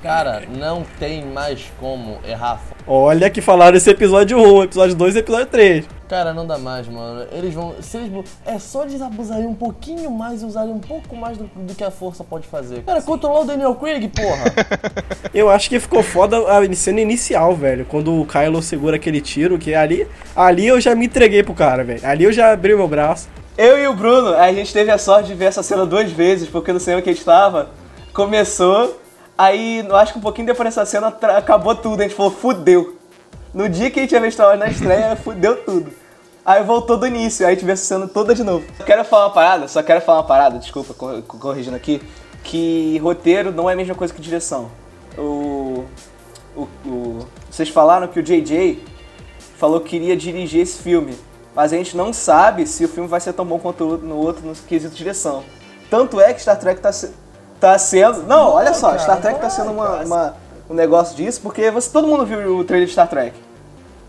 [0.07, 2.61] Cara, não tem mais como errar.
[2.87, 5.85] Olha que falaram esse episódio 1, episódio 2 e episódio 3.
[6.07, 7.27] Cara, não dá mais, mano.
[7.29, 7.75] Eles vão.
[7.81, 8.23] Se eles vão.
[8.45, 11.83] É só eles abusarem um pouquinho mais e usarem um pouco mais do, do que
[11.83, 12.83] a força pode fazer.
[12.83, 14.45] Cara, controlar o Daniel Craig, porra!
[15.35, 17.85] Eu acho que ficou foda a cena inicial, velho.
[17.85, 21.83] Quando o Kylo segura aquele tiro, que ali, ali eu já me entreguei pro cara,
[21.83, 21.99] velho.
[22.07, 23.27] Ali eu já abri o meu braço.
[23.57, 26.47] Eu e o Bruno, a gente teve a sorte de ver essa cena duas vezes,
[26.47, 27.71] porque no cinema que a gente tava,
[28.13, 28.97] começou,
[29.37, 32.97] aí eu acho que um pouquinho depois dessa cena acabou tudo, a gente falou, fudeu.
[33.53, 35.91] No dia que a gente ia ver Star Wars na estreia, fudeu tudo.
[36.45, 38.65] Aí voltou do início, aí a gente viu essa cena toda de novo.
[38.85, 42.01] Quero falar uma parada, só quero falar uma parada, desculpa, cor- corrigindo aqui,
[42.43, 44.69] que roteiro não é a mesma coisa que direção.
[45.17, 45.83] O,
[46.55, 48.81] o, o- vocês falaram que o JJ
[49.57, 51.17] falou que iria dirigir esse filme,
[51.53, 54.45] mas a gente não sabe se o filme vai ser tão bom quanto no outro
[54.47, 55.43] no quesito direção.
[55.89, 57.11] Tanto é que Star Trek tá, se-
[57.59, 58.23] tá sendo.
[58.23, 60.35] Não, olha só, cara, Star Trek tá vai, sendo uma, uma-
[60.69, 63.33] um negócio disso, porque você, todo mundo viu o trailer de Star Trek.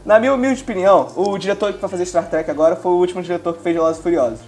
[0.04, 3.22] Na minha humilde opinião, o diretor que vai fazer Star Trek agora foi o último
[3.22, 4.40] diretor que fez Velozes e Furiosos.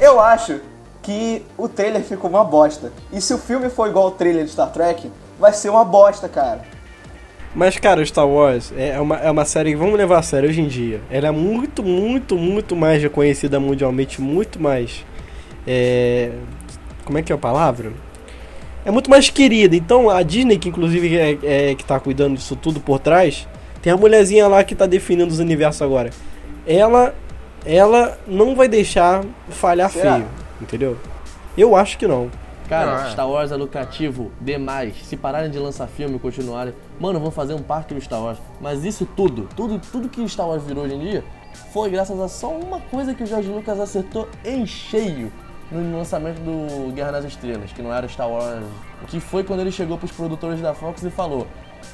[0.00, 0.60] Eu acho
[1.02, 2.92] que o trailer ficou uma bosta.
[3.12, 6.28] E se o filme for igual ao trailer de Star Trek, vai ser uma bosta,
[6.28, 6.60] cara.
[7.54, 10.48] Mas, cara, o Star Wars é uma, é uma série que vamos levar a sério
[10.48, 11.00] hoje em dia.
[11.10, 15.04] Ela é muito, muito, muito mais reconhecida mundialmente, muito mais.
[15.66, 16.30] É,
[17.10, 17.92] como é que é a palavra?
[18.84, 19.74] É muito mais querida.
[19.74, 23.48] Então, a Disney, que inclusive é, é que tá cuidando disso tudo por trás,
[23.82, 26.10] tem a mulherzinha lá que tá definindo os universos agora.
[26.64, 27.12] Ela,
[27.66, 30.14] ela não vai deixar falhar Será?
[30.14, 30.28] feio,
[30.62, 30.96] entendeu?
[31.58, 32.30] Eu acho que não.
[32.68, 33.10] Cara, Não, é.
[33.10, 34.94] Star Wars é lucrativo demais.
[35.02, 38.38] Se pararem de lançar filme e continuarem, mano, vão fazer um parque do Star Wars.
[38.60, 41.24] Mas isso tudo, tudo, tudo que Star Wars virou hoje em dia,
[41.72, 45.32] foi graças a só uma coisa que o George Lucas acertou em cheio
[45.70, 48.64] no lançamento do Guerra nas Estrelas, que não era Star Wars,
[49.06, 51.46] que foi quando ele chegou pros produtores da Fox e falou: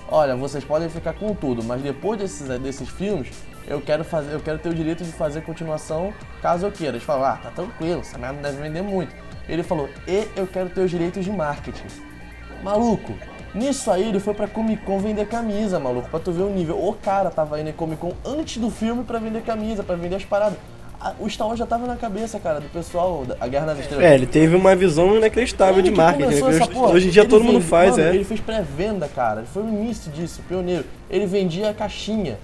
[0.09, 3.31] "Olha, vocês podem ficar com tudo, mas depois desses, desses filmes,
[3.67, 6.93] eu quero fazer, eu quero ter o direito de fazer continuação caso eu queira".
[6.93, 9.15] Eles falaram: "Ah, tá tranquilo, essa merda deve vender muito".
[9.49, 11.87] Ele falou: "E eu quero ter os direitos de marketing".
[12.63, 13.13] Maluco,
[13.55, 16.83] nisso aí ele foi pra Comic Con vender camisa, maluco, pra tu ver o nível.
[16.83, 20.17] O cara tava indo em Comic Con antes do filme pra vender camisa, pra vender
[20.17, 20.59] as paradas.
[21.21, 24.05] O Star Wars já tava na cabeça, cara, do pessoal, da a Guerra nas Estrelas.
[24.05, 26.25] É, ele teve uma visão inacreditável de Ele marketing.
[26.41, 26.55] começou né?
[26.57, 26.93] essa Hoje, porra.
[26.95, 28.15] hoje em dia todo mundo faz, mano, é.
[28.15, 29.41] Ele fez pré-venda, cara.
[29.41, 30.85] Ele foi o início disso, pioneiro.
[31.11, 32.39] Ele vendia a caixinha.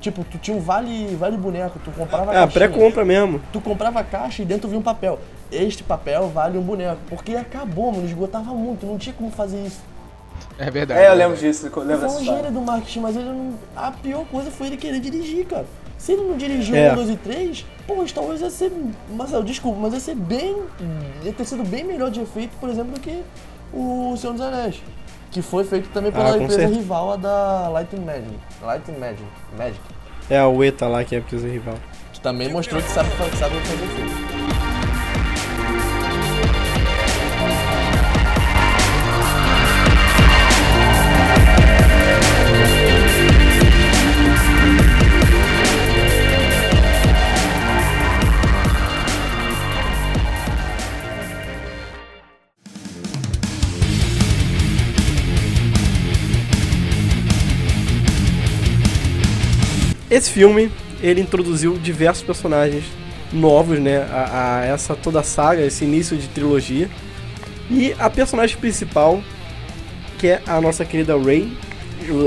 [0.00, 2.68] Tipo, tu tinha um vale, vale boneco, tu comprava a É, a caixinha.
[2.68, 3.40] pré-compra mesmo.
[3.52, 5.18] Tu comprava a caixa e dentro vinha um papel.
[5.50, 6.98] Este papel vale um boneco.
[7.08, 9.80] Porque acabou, mano, esgotava muito, não tinha como fazer isso.
[10.58, 11.00] É verdade.
[11.00, 12.42] É, eu lembro disso, eu Ele lembro foi dessa um história.
[12.44, 13.54] gênio do marketing, mas ele não.
[13.74, 15.64] A pior coisa foi ele querer dirigir, cara.
[15.98, 16.92] Se ele não dirigiu É.
[16.92, 18.70] um, dois e três, pô, Star Wars ia ser.
[19.10, 20.56] Marcelo, desculpa, mas ia ser bem.
[21.24, 23.22] ia ter sido bem melhor de efeito, por exemplo, do que
[23.72, 24.82] o Senhor dos Anéis.
[25.30, 26.78] Que foi feito também pela Ah, empresa certeza.
[26.78, 28.38] rival, a da Light and Magic.
[28.62, 29.24] Light and Magic.
[29.58, 29.80] Magic.
[30.30, 31.74] É a UETA lá que é a empresa rival.
[32.12, 34.35] Que também mostrou que sabe, sabe fazer efeito.
[60.10, 60.70] Esse filme
[61.02, 62.84] ele introduziu diversos personagens
[63.32, 66.88] novos, né, a, a essa toda a saga, esse início de trilogia.
[67.70, 69.20] E a personagem principal,
[70.18, 71.52] que é a nossa querida Rey,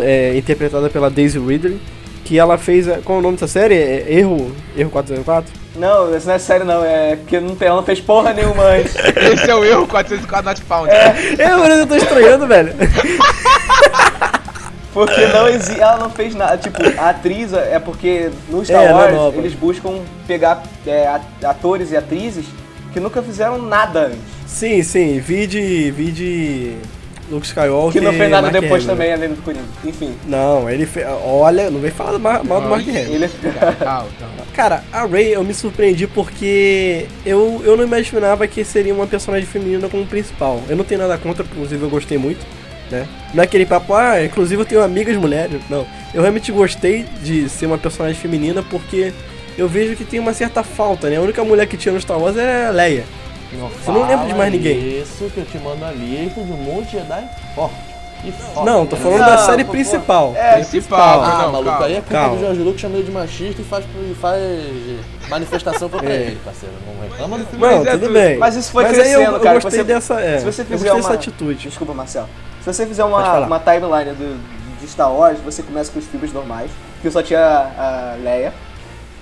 [0.04, 1.80] é, interpretada pela Daisy Ridley,
[2.26, 2.88] que ela fez.
[2.88, 3.76] é, Qual é o nome dessa série?
[3.76, 5.52] É Erro, Erro 404?
[5.78, 8.64] Não, isso não é sério não, é porque não, tem- ela não fez porra nenhuma
[8.64, 8.94] antes.
[9.16, 10.90] Esse é o erro 404 not found.
[10.90, 12.74] É, mano, eu tô estranhando, velho.
[15.06, 15.80] Porque não existe.
[15.82, 16.58] Ela não fez nada.
[16.58, 21.08] Tipo, a atriz é porque no Star É, é Wars eles buscam pegar é,
[21.44, 22.46] atores e atrizes
[22.92, 24.20] que nunca fizeram nada antes.
[24.46, 25.92] Sim, sim, vi de.
[25.92, 26.78] vi de.
[27.32, 27.92] Luke Skywalker.
[27.92, 28.96] Que não fez nada Mark depois Hamill.
[28.96, 29.64] também, além do Coringa.
[29.86, 31.06] Enfim, Não, ele fez.
[31.24, 33.14] Olha, não vem falar mal do Mark Hamill.
[33.14, 33.30] ele.
[33.80, 34.10] Calma.
[34.54, 39.46] Cara, a Rey eu me surpreendi porque eu, eu não imaginava que seria uma personagem
[39.46, 40.60] feminina como principal.
[40.68, 42.44] Eu não tenho nada contra, inclusive eu gostei muito,
[42.92, 43.08] né?
[43.34, 45.62] Não é aquele papo, ah, inclusive eu tenho amigas mulheres.
[45.70, 49.14] Não, eu realmente gostei de ser uma personagem feminina porque
[49.58, 51.18] eu vejo que tem uma certa falta, né?
[51.18, 53.04] A única mulher que tinha no Star Wars era a Leia.
[53.54, 55.02] Não Você não lembra de mais ninguém.
[55.02, 57.24] Isso que eu te mando ali, de um monte de Jedi
[57.56, 57.76] forte.
[58.54, 58.66] Forte.
[58.70, 60.34] Não, tô falando Não, da série pô, principal.
[60.36, 61.86] É, Principal, Ah, não, maluco, calma.
[61.86, 62.36] aí é culpa Calma.
[62.36, 63.86] do Jorge Lucas, chama ele de machista e faz,
[64.20, 64.42] faz
[65.30, 66.16] manifestação contra É.
[66.24, 66.76] ele, parceiro.
[66.86, 67.66] Não reclama do filme.
[67.66, 68.38] Não, Mas é tudo bem.
[68.38, 69.54] Mas isso foi Mas aí crescendo, eu, eu cara.
[69.60, 71.68] gostei Você- dessa, é, se você eu fizer gostei uma- dessa atitude.
[71.70, 72.28] Desculpa, Marcel.
[72.62, 74.40] Se você fizer uma, uma timeline do,
[74.80, 76.70] de Star Wars, você começa com os filmes normais,
[77.02, 78.54] que só tinha a, a Leia.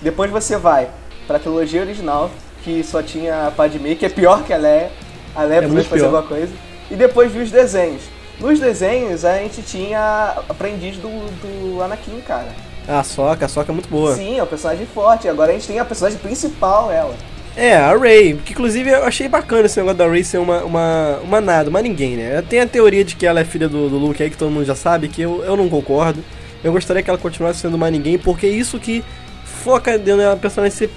[0.01, 0.89] Depois você vai
[1.25, 2.31] pra trilogia original,
[2.63, 4.91] que só tinha a Padmé, que é pior que a Leia.
[5.35, 6.15] A Leia podia muito fazer pior.
[6.15, 6.53] alguma coisa.
[6.89, 8.03] E depois vi os desenhos.
[8.39, 11.09] Nos desenhos, a gente tinha aprendiz do,
[11.41, 12.49] do Anakin, cara.
[12.87, 14.15] A Soca, a Soca é muito boa.
[14.15, 15.27] Sim, é um personagem forte.
[15.27, 17.15] Agora a gente tem a personagem principal, ela.
[17.57, 21.17] É, a Ray, que inclusive eu achei bacana esse negócio da Ray ser uma, uma,
[21.23, 22.39] uma nada, uma ninguém, né?
[22.47, 24.63] Tem a teoria de que ela é filha do, do Luke aí, que todo mundo
[24.65, 26.23] já sabe, que eu, eu não concordo.
[26.63, 29.03] Eu gostaria que ela continuasse sendo uma ninguém, porque é isso que
[29.43, 30.89] foca dentro da personagem ser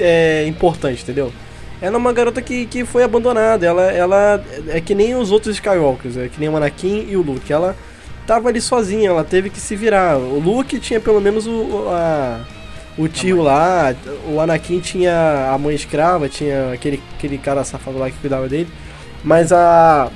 [0.00, 1.30] é, importante, entendeu?
[1.80, 5.56] Ela é uma garota que, que foi abandonada, ela, ela é que nem os outros
[5.56, 7.52] Skywalkers, é que nem o Anakin e o Luke.
[7.52, 7.76] Ela
[8.26, 10.16] tava ali sozinha, ela teve que se virar.
[10.16, 12.40] O Luke tinha pelo menos o- a,
[12.98, 13.94] o tio lá,
[14.26, 18.68] o Anakin tinha a mãe escrava, tinha aquele, aquele cara safado lá que cuidava dele.
[19.24, 20.10] Mas a,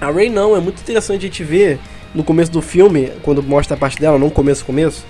[0.00, 1.78] a Rey não, é muito interessante a gente ver
[2.14, 5.04] no começo do filme, quando mostra a parte dela, não começo, começo,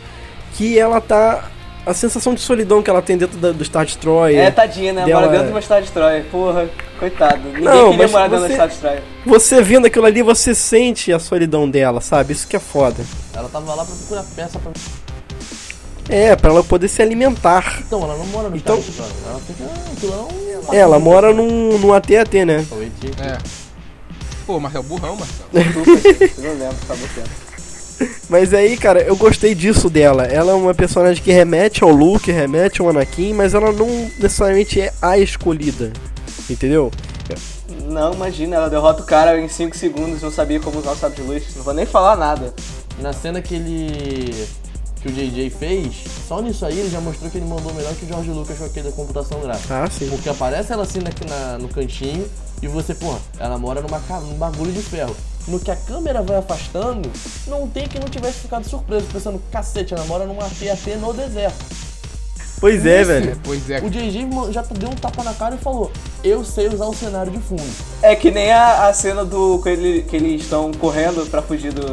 [0.54, 1.44] que ela tá.
[1.86, 4.38] A sensação de solidão que ela tem dentro da- do Star Destroyer.
[4.38, 5.06] É, tadinha, né?
[5.06, 6.24] dela- Mora dentro de uma Star Destroyer.
[6.30, 7.40] Porra, coitado.
[7.42, 9.02] Ninguém Não, queria mas morar dentro você- da Star Destroyer.
[9.24, 12.34] Você vendo aquilo ali, você sente a solidão dela, sabe?
[12.34, 13.02] Isso que é foda.
[13.34, 14.72] Ela tava lá pra procurar peça pra.
[16.10, 17.82] É, pra ela poder se alimentar.
[17.86, 19.06] Então, ela não mora no Então- então...
[19.28, 19.64] Ela fica.
[19.64, 20.74] Ah, aquilo é um.
[20.74, 22.66] Ela mora num, num AT-AT, né?
[23.22, 23.38] É.
[24.46, 25.46] Pô, Marcel, burrão, Marcel.
[25.52, 27.30] Eu não lembro, tá botando.
[28.28, 30.24] Mas aí, cara, eu gostei disso dela.
[30.24, 33.86] Ela é uma personagem que remete ao Luke, remete ao Anakin, mas ela não
[34.18, 35.92] necessariamente é a escolhida.
[36.48, 36.90] Entendeu?
[37.86, 41.20] Não, imagina, ela derrota o cara em 5 segundos, não sabia como usar o sabre
[41.22, 41.42] de luz.
[41.56, 42.54] Não vou nem falar nada.
[43.00, 44.46] Na cena que ele.
[45.00, 48.04] Que o JJ fez, só nisso aí ele já mostrou que ele mandou melhor que
[48.04, 49.82] o George Lucas com aquele da computação gráfica.
[49.84, 50.08] Ah, sim.
[50.10, 52.28] Porque aparece ela assim na, na- no cantinho
[52.62, 55.16] e você, porra, ela mora numa, num bagulho de ferro.
[55.48, 57.10] No que a câmera vai afastando,
[57.46, 61.64] não tem que não tivesse ficado surpreso, pensando, cacete, ela mora num AT-AT no deserto.
[62.60, 63.10] Pois é, Isso.
[63.10, 63.40] velho.
[63.42, 63.78] Pois é.
[63.80, 65.90] O JJ já deu um tapa na cara e falou,
[66.22, 67.62] eu sei usar o cenário de fundo.
[68.02, 69.58] É que nem a, a cena do.
[69.62, 71.86] Que, ele- que eles estão correndo pra fugir do.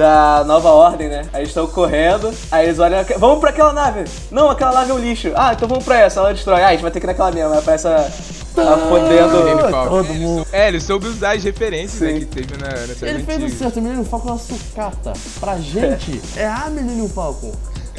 [0.00, 1.26] Da nova ordem, né?
[1.30, 3.04] Aí eles estão correndo, aí eles olham.
[3.18, 4.04] Vamos pra aquela nave!
[4.30, 5.30] Não, aquela nave é um lixo.
[5.34, 6.62] Ah, então vamos pra essa, ela destrói.
[6.62, 7.52] Ah, a gente vai ter que ir naquela mesma.
[7.52, 7.96] Aí aparece a.
[7.96, 9.36] a fodendo.
[9.36, 9.90] Millennium Falcon.
[9.90, 10.46] Todo mundo.
[10.50, 13.76] É, ele soube usar as referências né, que teve na, série Ele fez o certo,
[13.78, 15.12] o Millennium Falcon é uma sucata.
[15.38, 17.52] Pra gente, é a Millennium Falcon.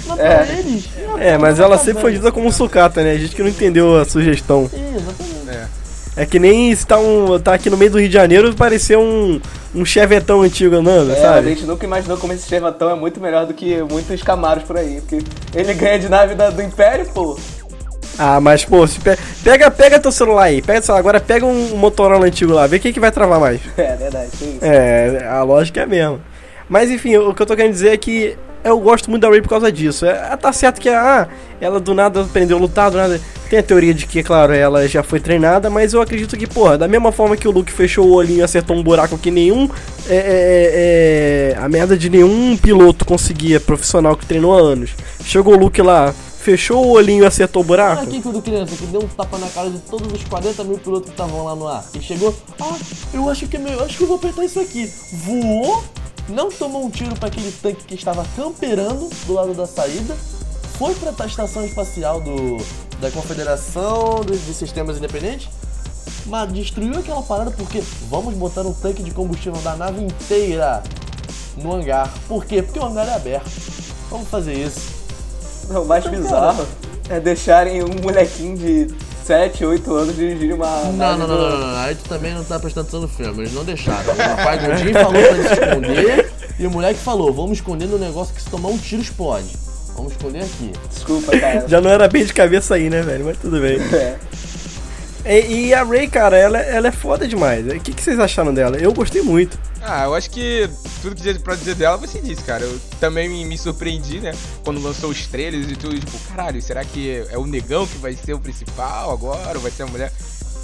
[0.07, 0.55] Mas pra É.
[0.57, 0.89] eles...
[1.19, 3.11] É, mas ela sempre foi dita como sucata, né?
[3.11, 4.67] A gente que não entendeu a sugestão.
[4.73, 5.49] Exatamente.
[5.51, 6.23] É.
[6.23, 8.55] É que nem se tá, um, tá aqui no meio do Rio de Janeiro e
[8.55, 9.39] parecer um,
[9.73, 11.49] um chevetão antigo andando, É, a sabe?
[11.49, 15.01] gente nunca imaginou como esse Chevatão é muito melhor do que muitos Camaros por aí.
[15.01, 15.23] Porque
[15.55, 17.37] ele ganha de nave da- do Império, pô.
[18.19, 21.45] Ah, mas pô, se pe- pega, pega teu celular aí, pega teu celular, agora pega
[21.45, 23.61] um Motorola antigo lá, vê quem que vai travar mais.
[23.77, 24.57] É verdade, isso.
[24.61, 26.19] É, a lógica é a mesma.
[26.67, 29.41] Mas enfim, o que eu tô querendo dizer é que eu gosto muito da Ray
[29.41, 30.05] por causa disso.
[30.05, 31.27] É, tá certo que ah,
[31.59, 33.19] ela do nada aprendeu a lutar, do nada.
[33.49, 36.77] Tem a teoria de que, claro, ela já foi treinada, mas eu acredito que, porra,
[36.77, 39.69] da mesma forma que o Luke fechou o olhinho e acertou um buraco que nenhum.
[40.07, 44.91] É, é, é, a merda de nenhum piloto conseguia, profissional que treinou há anos.
[45.23, 48.03] Chegou o Luke lá, fechou o olhinho e acertou o buraco.
[48.03, 51.05] Aqui quando criança que deu um tapa na cara de todos os 40 mil pilotos
[51.05, 51.85] que estavam lá no ar.
[51.93, 52.77] E chegou, ah,
[53.13, 54.89] eu acho que é meu, eu acho que eu vou apertar isso aqui.
[55.11, 55.83] Voou,
[56.31, 60.15] não tomou um tiro para aquele tanque que estava camperando do lado da saída
[60.77, 62.57] foi pra estação espacial do,
[62.99, 65.47] da Confederação de, de Sistemas Independentes,
[66.25, 70.81] mas destruiu aquela parada porque vamos botar um tanque de combustível da nave inteira
[71.57, 72.11] no hangar.
[72.27, 72.63] Por quê?
[72.63, 73.51] Porque o hangar é aberto.
[74.09, 74.89] Vamos fazer isso.
[75.69, 76.67] Não, o mais Então, bizarro
[77.09, 78.87] é deixarem um molequinho de
[79.25, 80.83] 7, 8 anos dirigir uma.
[80.85, 81.77] Não, não, não, não, não, não.
[81.77, 83.41] Aí tu também não tá prestando atenção no filme.
[83.41, 84.13] Eles não deixaram.
[84.13, 86.31] O pai do Jim falou pra ele se esconder.
[86.59, 89.55] E o moleque falou: vamos esconder no negócio que se tomar um tiro explode.
[89.95, 90.71] Vamos esconder aqui.
[90.89, 91.65] Desculpa, cara.
[91.69, 93.25] Já não era bem de cabeça aí, né, velho?
[93.25, 93.79] Mas tudo bem.
[93.93, 94.17] É.
[95.25, 97.65] E, e a Ray, cara, ela, ela é foda demais.
[97.67, 98.77] O que, que vocês acharam dela?
[98.77, 99.57] Eu gostei muito.
[99.83, 100.69] Ah, eu acho que
[101.01, 102.63] tudo que tinha pra dizer dela você disse, cara.
[102.63, 104.31] Eu também me, surpreendi, né?
[104.63, 108.13] Quando lançou os trailers e tudo, tipo, caralho, será que é o negão que vai
[108.13, 109.55] ser o principal agora?
[109.57, 110.11] Ou vai ser a mulher?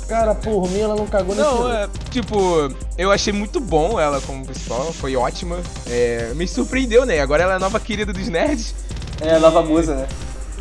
[0.07, 2.37] Cara, por mim ela não cagou nesse Não, é, tipo,
[2.97, 5.57] eu achei muito bom ela como principal, foi ótima.
[5.87, 7.19] É, me surpreendeu, né?
[7.19, 8.73] Agora ela é a nova querida dos nerds.
[9.19, 10.07] É a nova musa, né?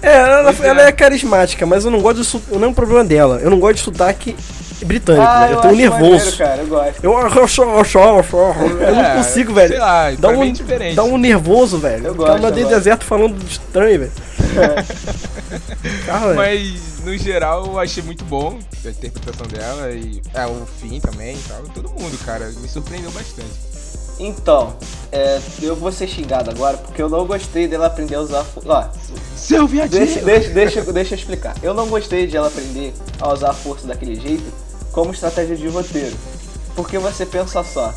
[0.03, 0.89] É, ela, ela é.
[0.89, 3.39] é carismática, mas eu não gosto de su- Não é um problema dela.
[3.39, 4.35] Eu não gosto de sotaque
[4.85, 5.53] britânico, Ah, né?
[5.53, 6.11] Eu, tenho acho nervoso.
[6.11, 7.05] maneiro, cara, eu gosto.
[7.05, 7.29] Eu, eu, eu,
[8.71, 9.69] eu, eu não É, consigo, velho.
[9.71, 10.95] Sei lá, Dá foi um, bem diferente.
[10.95, 12.07] dá um nervoso, velho.
[12.09, 14.13] Eu gosto, cara eu deserto falando de estranho, velho.
[16.07, 16.37] Cara, velho.
[16.37, 21.37] Mas, no geral, eu achei muito bom a interpretação dela e é, o fim também
[21.37, 21.63] e tal.
[21.75, 23.77] Todo mundo, cara, me surpreendeu bastante.
[24.19, 24.75] Então,
[25.13, 28.45] é, eu vou ser xingado agora porque eu não gostei dela aprender a usar.
[28.45, 28.85] fo- Ó,
[29.37, 30.05] Seu viadinho!
[30.07, 31.55] deixa, deixa, deixa, deixa eu explicar.
[31.63, 34.45] Eu não gostei de ela aprender a usar a força daquele jeito
[34.97, 36.17] como estratégia de roteiro.
[36.75, 37.93] Porque você pensa só,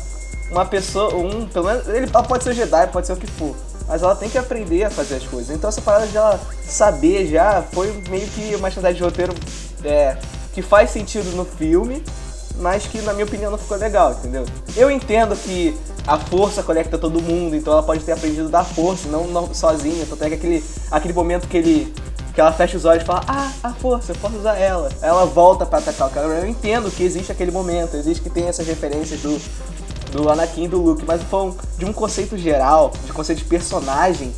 [0.50, 3.56] uma pessoa, um, pelo menos, ele pode ser Jedi, pode ser o que for.
[3.88, 5.56] Mas ela tem que aprender a fazer as coisas.
[5.56, 9.34] Então essa parada de ela saber já foi meio que uma estratégia de roteiro
[9.82, 10.18] é,
[10.52, 12.04] que faz sentido no filme,
[12.56, 14.44] mas que na minha opinião não ficou legal, entendeu?
[14.76, 15.74] Eu entendo que
[16.06, 20.04] a força conecta todo mundo, então ela pode ter aprendido da força, não, não sozinha.
[20.06, 21.94] Tanto é que aquele, aquele momento que ele.
[22.32, 24.88] Que ela fecha os olhos e fala, ah, a força, eu posso usar ela.
[25.02, 26.26] Ela volta pra atacar o cara.
[26.26, 29.40] Eu entendo que existe aquele momento, existe que tem essas referências do,
[30.12, 31.20] do Anakin e do Luke, mas
[31.78, 34.32] de um conceito geral, de conceito de personagem,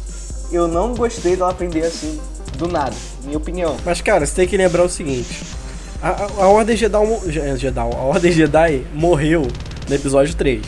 [0.50, 2.20] eu não gostei dela aprender assim,
[2.56, 3.76] do nada, minha opinião.
[3.84, 5.42] Mas, cara, você tem que lembrar o seguinte:
[6.02, 6.98] a, a, a Ordem Jedi,
[7.56, 9.46] Jedi, a Ordem Jedi morreu
[9.88, 10.62] no episódio 3.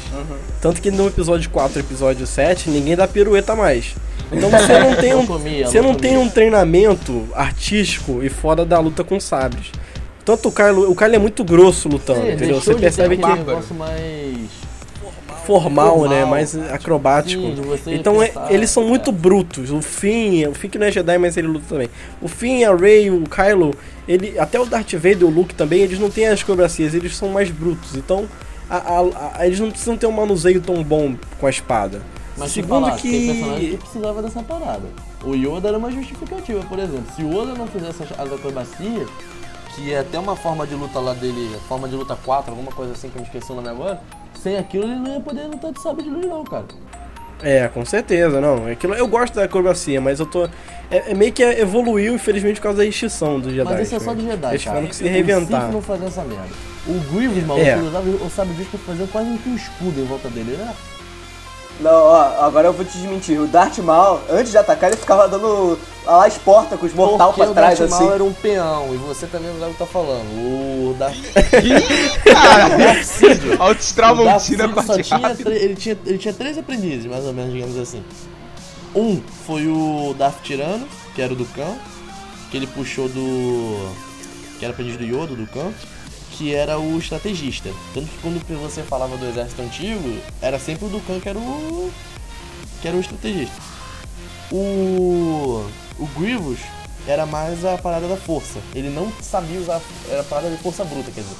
[0.60, 3.94] Tanto que no episódio 4 e episódio 7, ninguém dá pirueta mais.
[4.32, 8.64] Então você não tem um, comia, você não não tem um treinamento artístico e fora
[8.64, 9.70] da luta com sabres.
[10.24, 12.60] Tanto o Kylo, o Kylo é muito grosso lutando, Sim, entendeu?
[12.60, 14.48] Você percebe que negócio mais...
[15.44, 16.20] formal, né?
[16.20, 16.26] formal.
[16.26, 17.42] Mais acrobático.
[17.84, 18.86] Sim, então é- eles são é.
[18.86, 19.70] muito brutos.
[19.70, 21.90] O Finn, o Finn que não é Jedi, mas ele luta também.
[22.22, 23.74] O Finn, a Rey, o Kylo,
[24.08, 27.28] ele, até o Darth Vader, o Luke também, eles não têm as acrobacias, eles são
[27.28, 27.94] mais brutos.
[27.94, 28.26] Então
[28.68, 32.02] a- a- a- eles não precisam ter um manuseio tão bom com a espada.
[32.36, 34.88] Mas Segundo falar, tem personagem que que precisava dessa parada.
[35.22, 37.04] O Yoda era uma justificativa, por exemplo.
[37.14, 39.08] Se o Yoda não fizesse as- as acrobacias,
[39.74, 42.92] que é até uma forma de luta lá dele, forma de luta 4, alguma coisa
[42.92, 44.00] assim que eu me esqueci o nome agora,
[44.42, 46.64] sem aquilo ele não ia poder lutar de sabre de luz não, cara.
[47.42, 48.66] é, com certeza, não.
[48.66, 50.48] Aquilo, eu gosto da acrobacia, mas eu tô
[50.90, 53.72] é, é meio que evoluiu, infelizmente, por causa da extinção dos Jedi.
[53.72, 54.22] Mas isso é só né?
[54.22, 54.76] de Jedi, Eles cara.
[54.76, 55.72] tiveram que se reinventar.
[55.72, 56.48] Não faziam essa merda.
[56.86, 57.72] O Grievous, maluco, É.
[57.72, 60.72] ele usava o sabre pra fazer quase um que um escudo em volta dele, né?
[61.80, 63.40] Não, ó, agora eu vou te desmentir.
[63.40, 65.76] O Darth Maul, antes de atacar, ele ficava dando
[66.06, 68.04] lá as portas com os mortal Porque pra o trás, Darth assim.
[68.04, 70.24] Maul era um peão, e você também não sabe o que tá falando.
[70.26, 71.16] O Darth...
[73.58, 77.32] Alto O Darth Tramontina Sidious só tinha, ele, tinha, ele tinha três aprendizes, mais ou
[77.32, 78.02] menos, digamos assim.
[78.94, 81.76] Um foi o Darth Tirano, que era o do Khan,
[82.50, 83.92] que ele puxou do...
[84.58, 85.72] que era aprendiz do Yoda, do Khan,
[86.30, 87.70] que era o estrategista.
[87.92, 91.38] Tanto que quando você falava do exército antigo, era sempre o do Khan que era
[91.38, 91.90] o...
[92.80, 93.56] que era o estrategista.
[94.52, 95.66] O...
[95.98, 96.60] o Grievous
[97.08, 98.60] era mais a parada da força.
[98.76, 99.80] Ele não sabia usar...
[100.08, 101.34] era a parada de força bruta, quer dizer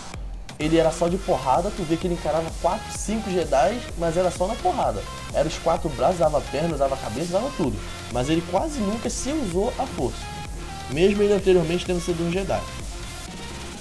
[0.58, 4.30] ele era só de porrada, tu vê que ele encarava 4, 5 Jedi, mas era
[4.30, 5.02] só na porrada.
[5.32, 7.76] Era os quatro braços, usava perna, usava cabeça, usava tudo.
[8.12, 10.18] Mas ele quase nunca se usou a força.
[10.90, 12.60] Mesmo ele anteriormente tendo sido um Jedi.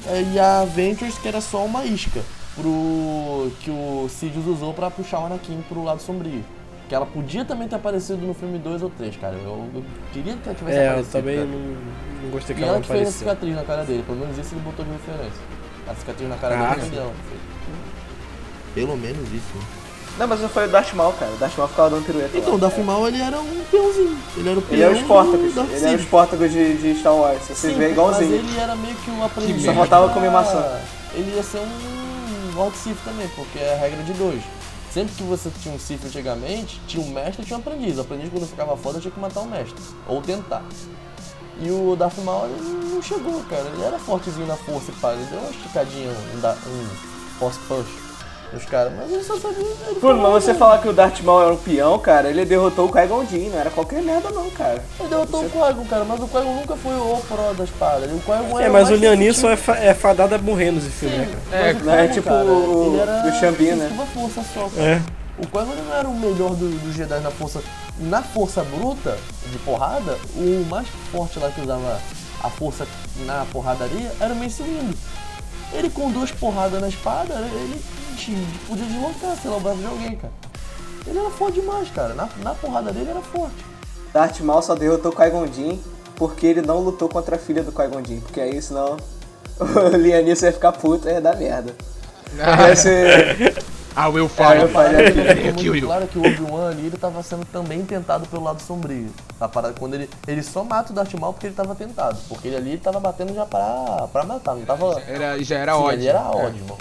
[0.07, 2.21] É, E a Ventures, que era só uma isca
[2.55, 6.43] pro que o Sidious usou pra puxar o Anakin pro lado sombrio.
[6.89, 9.36] Que ela podia também ter aparecido no filme 2 ou 3, cara.
[9.36, 11.11] Eu, eu queria que ela tivesse É, eu aparecido.
[11.11, 11.47] também cara.
[11.47, 11.59] não,
[12.24, 13.19] não gostei que E ela ela que fez a apareceu.
[13.19, 15.41] cicatriz na cara dele, pelo menos isso ele botou de referência.
[15.88, 17.41] A cicatriz na cara Ah, dele não fez.
[18.73, 19.55] Pelo menos isso.
[19.55, 19.63] né?
[20.17, 21.31] Não, mas não foi o Darth Maul, cara.
[21.31, 22.38] O Darth Maul ficava dando pirueta.
[22.38, 22.57] Então, o.
[22.59, 24.17] Darth Maul ele era um peãozinho.
[24.38, 26.01] Ele era o peão Ele é o Darth Ele é o Sidious.
[26.01, 27.41] Sportacus de, de Star Wars.
[27.41, 28.29] Você Sim, vê igualzinho.
[28.43, 29.63] Mas ele era meio que um aprendiz.
[29.63, 30.79] Só faltava comer maçã.
[31.13, 34.41] Ele ia ser um Lord Sith também, porque é a regra de dois.
[34.91, 37.97] Sempre que você tinha um Sith antigamente, tinha um mestre e tinha um aprendiz.
[37.97, 39.75] O aprendiz, quando ficava foda, tinha que matar o mestre.
[40.07, 40.61] Ou tentar.
[41.62, 42.47] E o Darth Maul
[42.93, 43.64] não chegou, cara.
[43.74, 45.14] Ele era fortezinho na força, pá.
[45.14, 46.88] Ele deu uma esticadinha, um, um
[47.39, 47.86] force push
[48.51, 48.93] nos caras.
[48.97, 49.66] Mas ele só sabia...
[49.66, 52.91] Ele mas você falar que o Darth Maul era um peão, cara, ele derrotou o
[52.91, 54.84] Qui-Gon Jinn, não era qualquer merda não, cara.
[54.99, 56.06] Ele derrotou o Qui-Gon, cara.
[56.06, 58.06] Mas o Qui-Gon nunca foi o pró da espada.
[58.08, 61.38] O Qui-Gon É, mas o Lianisson é, fa é fadado a morrer nos filmes, né,
[61.51, 61.64] cara?
[61.70, 63.91] É, não é tipo cara, o- ele era o Xambin, né?
[64.01, 64.88] à força só, cara.
[64.88, 65.01] É.
[65.39, 67.60] O Qui-Gon não era o melhor do- dos Jedi na força.
[67.99, 69.17] Na força bruta,
[69.51, 72.01] de porrada, o mais forte lá que usava
[72.43, 72.87] a força
[73.25, 74.97] na porradaria era o Mace Windu.
[75.71, 77.81] Ele com duas porradas na espada, ele
[78.17, 78.37] tinha-
[78.67, 80.33] podia deslocar, sei lá, o braço de alguém, cara.
[81.05, 82.13] Ele era forte demais, cara.
[82.13, 83.55] Na, na porrada dele era forte.
[84.13, 85.47] Darth Maul só derrotou o Qui-Gon
[86.15, 88.97] porque ele não lutou contra a filha do Qui-Gon porque aí senão
[89.59, 91.75] o Lianisson ia ficar puto e ia dar merda.
[92.67, 93.63] Ia ser...
[93.95, 94.55] Ah, o Will É, fala.
[94.55, 95.81] eu falei you.
[95.85, 99.09] claro que o Obi-Wan ali, ele tava sendo também tentado pelo lado sombrio.
[99.39, 102.17] A parada, quando ele, ele só mata o Darth Maul porque ele tava tentado.
[102.27, 104.99] Porque ele ali ele tava batendo já pra, pra matar, não tava...
[105.07, 105.91] Era, já era Sim, ódio.
[105.99, 106.21] ali era É.
[106.21, 106.77] ódio, mano.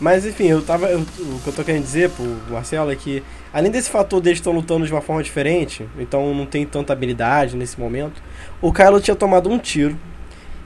[0.00, 0.86] Mas enfim, eu tava.
[0.88, 4.38] eu- o que eu tô querendo dizer pro Marcelo é que, além desse fator deles
[4.38, 8.22] estão lutando de uma forma diferente, então não tem tanta habilidade nesse momento,
[8.62, 9.98] o Kylo tinha tomado um tiro.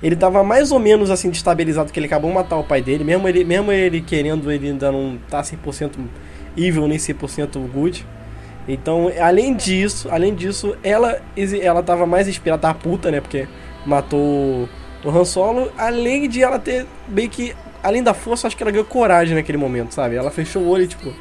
[0.05, 3.03] Ele tava mais ou menos assim destabilizado, que ele acabou de matar o pai dele,
[3.03, 5.93] mesmo ele, mesmo ele querendo, ele ainda não tá 100%
[6.59, 8.07] evil nem 100% good.
[8.69, 11.23] Então, além disso, além disso, ela
[11.59, 13.49] ela tava mais inspirada, tava puta, né, porque
[13.87, 14.69] matou
[15.03, 18.71] o Han Solo, além de ela ter meio que além da força, acho que ela
[18.71, 20.17] ganhou coragem naquele momento, sabe?
[20.17, 21.15] Ela fechou o olho e tipo,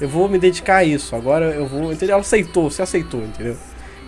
[0.00, 2.14] eu vou me dedicar a isso, agora eu vou, entendeu?
[2.14, 3.56] Ela aceitou, se aceitou, entendeu?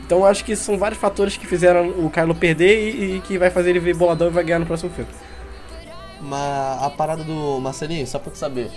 [0.04, 3.50] Então acho que são vários fatores que fizeram o Kylo perder e, e que vai
[3.50, 5.10] fazer ele ver boladão e vai ganhar no próximo filme.
[6.20, 8.70] Mas a parada do Marcelinho, só pra tu saber,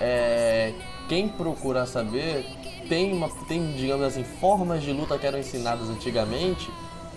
[0.00, 0.72] é,
[1.08, 2.44] quem procurar saber,
[2.88, 6.68] tem, uma, tem, digamos assim, formas de luta que eram ensinadas antigamente,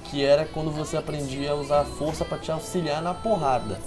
[0.05, 3.80] que era quando você aprendia a usar a força pra te auxiliar na porrada.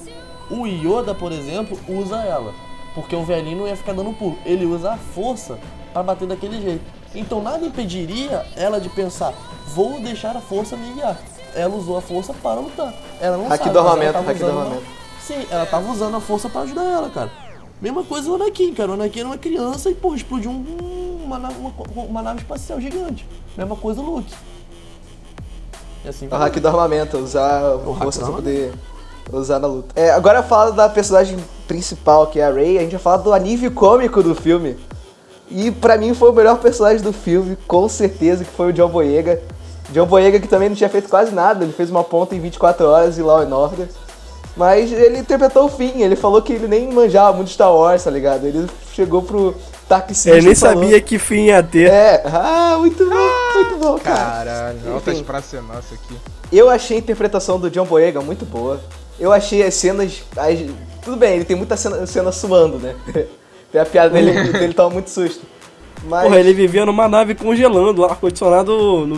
[0.50, 2.52] O Yoda, por exemplo, usa ela,
[2.94, 4.38] porque o velhinho não ia ficar dando pulo.
[4.44, 5.58] Ele usa a força
[5.92, 6.95] pra bater daquele jeito.
[7.14, 9.32] Então nada impediria ela de pensar,
[9.68, 11.16] vou deixar a força me guiar.
[11.54, 12.92] Ela usou a força para lutar.
[13.20, 14.82] Ela não Haki sabe, do armamento, haki do armamento.
[15.20, 17.30] Sim, ela tava usando a força pra ajudar ela, cara.
[17.80, 18.90] Mesma coisa o Anakin, cara.
[18.90, 21.72] O Anakin era uma criança e, pô, explodiu um- uma, uma-
[22.04, 23.26] uma nave espacial gigante.
[23.56, 24.32] Mesma coisa o Luke.
[26.04, 28.72] E assim O hack do armamento, usar a hack força pra poder
[29.32, 29.88] usar na luta.
[30.00, 31.36] É, agora fala da personagem
[31.66, 34.76] principal, que é a Rey, a gente vai falar do alívio cômico do filme.
[35.50, 38.88] E pra mim foi o melhor personagem do filme, com certeza, que foi o John
[38.88, 39.40] Boyega.
[39.90, 42.86] John Boyega que também não tinha feito quase nada, ele fez uma ponta em 24
[42.86, 43.86] horas e Law and Order.
[44.56, 48.10] Mas ele interpretou o fim, ele falou que ele nem manjava muito Star Wars, tá
[48.10, 48.46] ligado?
[48.46, 49.54] Ele chegou pro
[49.88, 51.90] taxista Ele nem falou- sabia que fim ia ter.
[51.90, 54.18] É, ah, muito bom, muito bom, cara.
[54.18, 55.24] Caralho, altas Enfim.
[55.24, 56.16] praças nossa aqui.
[56.50, 58.80] Eu achei a interpretação do John Boyega muito boa.
[59.20, 60.22] Eu achei as cenas.
[60.36, 60.58] as-
[61.02, 62.96] Tudo bem, ele tem muita cena, cena suando, né?
[63.76, 65.42] tem a piada dele, dele toma muito susto.
[66.08, 69.16] Mas Porra, ele vivia numa nave congelando, lá, ar-condicionado no, no-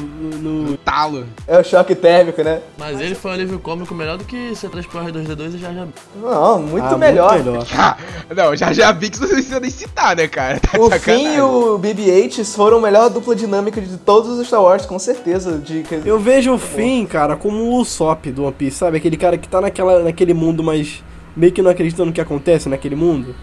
[0.70, 1.26] no- Talo.
[1.46, 2.60] é o choque térmico, né?
[2.78, 5.86] Mas ele foi um alívio cômico melhor do que C3PO R2D2 e já já.
[6.22, 7.32] Não, muito Ah, melhor.
[7.34, 7.66] Muito melhor.
[7.76, 7.96] Ah,
[8.34, 10.60] não, já já vi que você não precisa nem citar, né, cara?
[10.60, 10.90] Tá O.
[10.92, 14.98] Finn e o BB-8 foram a melhor dupla dinâmica de todos os Star Wars, com
[14.98, 15.58] certeza.
[15.58, 18.96] De, que- Eu vejo o Finn, cara, como o Usopp do One Piece, sabe?
[18.96, 21.02] Aquele cara que tá naquela, naquele mundo, mas
[21.36, 23.34] meio que não acredita no que acontece naquele mundo.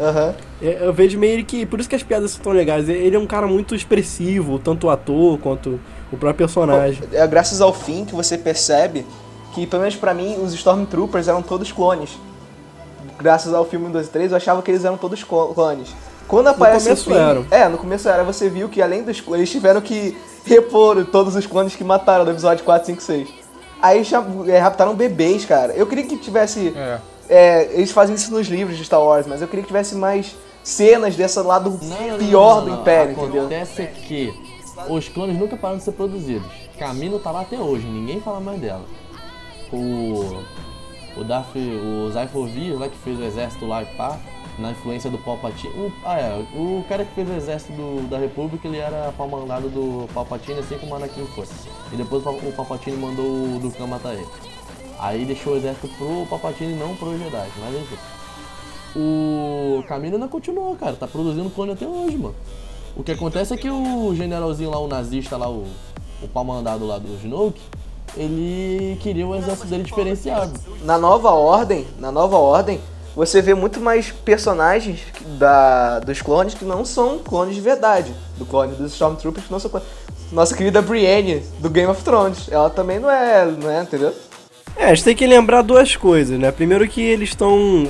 [0.00, 0.34] Aham.
[0.62, 1.64] É, Eu vejo meio que.
[1.66, 2.88] Por isso que as piadas são tão legais.
[2.88, 5.80] Ele é um cara muito expressivo, tanto o ator quanto
[6.12, 7.02] o próprio personagem.
[7.12, 9.04] É graças ao fim que você percebe
[9.54, 12.10] que, pelo menos pra mim, os Stormtroopers eram todos clones.
[13.18, 15.88] Graças ao filme 1, 2 e 3, eu achava que eles eram todos clo- clones.
[16.28, 17.46] Quando aparece começo o Finn, eram.
[17.50, 18.22] É, no começo era.
[18.22, 22.30] Você viu que além dos eles tiveram que repor todos os clones que mataram no
[22.30, 23.28] episódio 4, 5, 6.
[23.80, 25.72] Aí cham- é, raptaram bebês, cara.
[25.72, 26.72] Eu queria que tivesse.
[26.76, 26.98] É.
[27.28, 30.34] é, eles fazem isso nos livros de Star Wars, mas eu queria que tivesse mais
[30.62, 31.78] cenas desse lado
[32.18, 33.40] pior do Império, entendeu?
[33.42, 34.34] Acontece que
[34.88, 36.46] os clones nunca pararam de ser produzidos.
[36.78, 38.84] Camino tá lá até hoje, ninguém fala mais dela.
[39.72, 40.42] O.
[41.16, 41.56] O Darth.
[41.56, 44.16] O Zypher Vir, lá que fez o exército lá e pá,
[44.58, 45.72] na influência do Palpatine.
[45.74, 49.68] O, ah, é, o cara que fez o exército do- da República, ele era pau-mandado
[49.68, 51.46] do Palpatine, assim como o Anakin foi.
[51.92, 54.26] E depois o o Palpatine mandou o Dukan matar ele.
[54.98, 57.96] Aí deixou o exército pro Palpatine, não pro Jedi, mas enfim.
[58.96, 60.96] O Camino ainda continuou, cara.
[60.96, 62.34] Tá produzindo clone até hoje, mano.
[62.96, 65.64] O que acontece é que o generalzinho lá, o nazista lá, o,
[66.22, 67.60] o pau mandado lá do Snoke,
[68.16, 70.58] ele queria o exército dele diferenciado.
[70.82, 72.80] Na nova ordem, na nova ordem,
[73.14, 75.00] você vê muito mais personagens
[75.38, 78.12] da, dos clones que não são clones de verdade.
[78.36, 79.88] Do clone dos Stormtroopers que não são clones.
[80.32, 82.48] Nossa querida Brienne, do Game of Thrones.
[82.50, 84.12] Ela também não é, não é, entendeu?
[84.78, 86.52] É, a gente tem que lembrar duas coisas, né?
[86.52, 87.88] Primeiro que eles estão.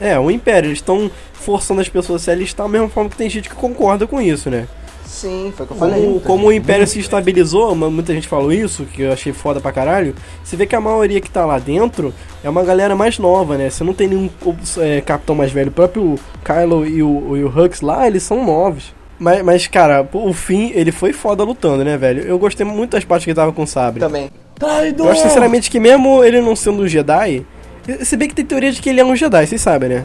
[0.00, 3.16] É, o Império, eles estão forçando as pessoas a se alistar da mesma forma que
[3.16, 4.66] tem gente que concorda com isso, né?
[5.04, 6.02] Sim, foi o que eu falei.
[6.02, 9.72] Como, como o Império se estabilizou, muita gente falou isso, que eu achei foda pra
[9.72, 10.14] caralho.
[10.42, 12.12] Você vê que a maioria que tá lá dentro
[12.42, 13.70] é uma galera mais nova, né?
[13.70, 14.28] Você não tem nenhum
[14.78, 15.68] é, capitão mais velho.
[15.68, 18.94] O próprio Kylo e o, e o Hux lá, eles são novos.
[19.18, 22.22] Mas, mas, cara, o fim, ele foi foda lutando, né, velho?
[22.22, 24.00] Eu gostei muito das partes que ele tava com o sabre.
[24.00, 24.30] Também.
[24.58, 25.06] Traidor!
[25.06, 27.44] Eu acho sinceramente que mesmo ele não sendo um Jedi,
[28.02, 30.04] se bem que tem teoria de que ele é um Jedi, vocês sabem, né?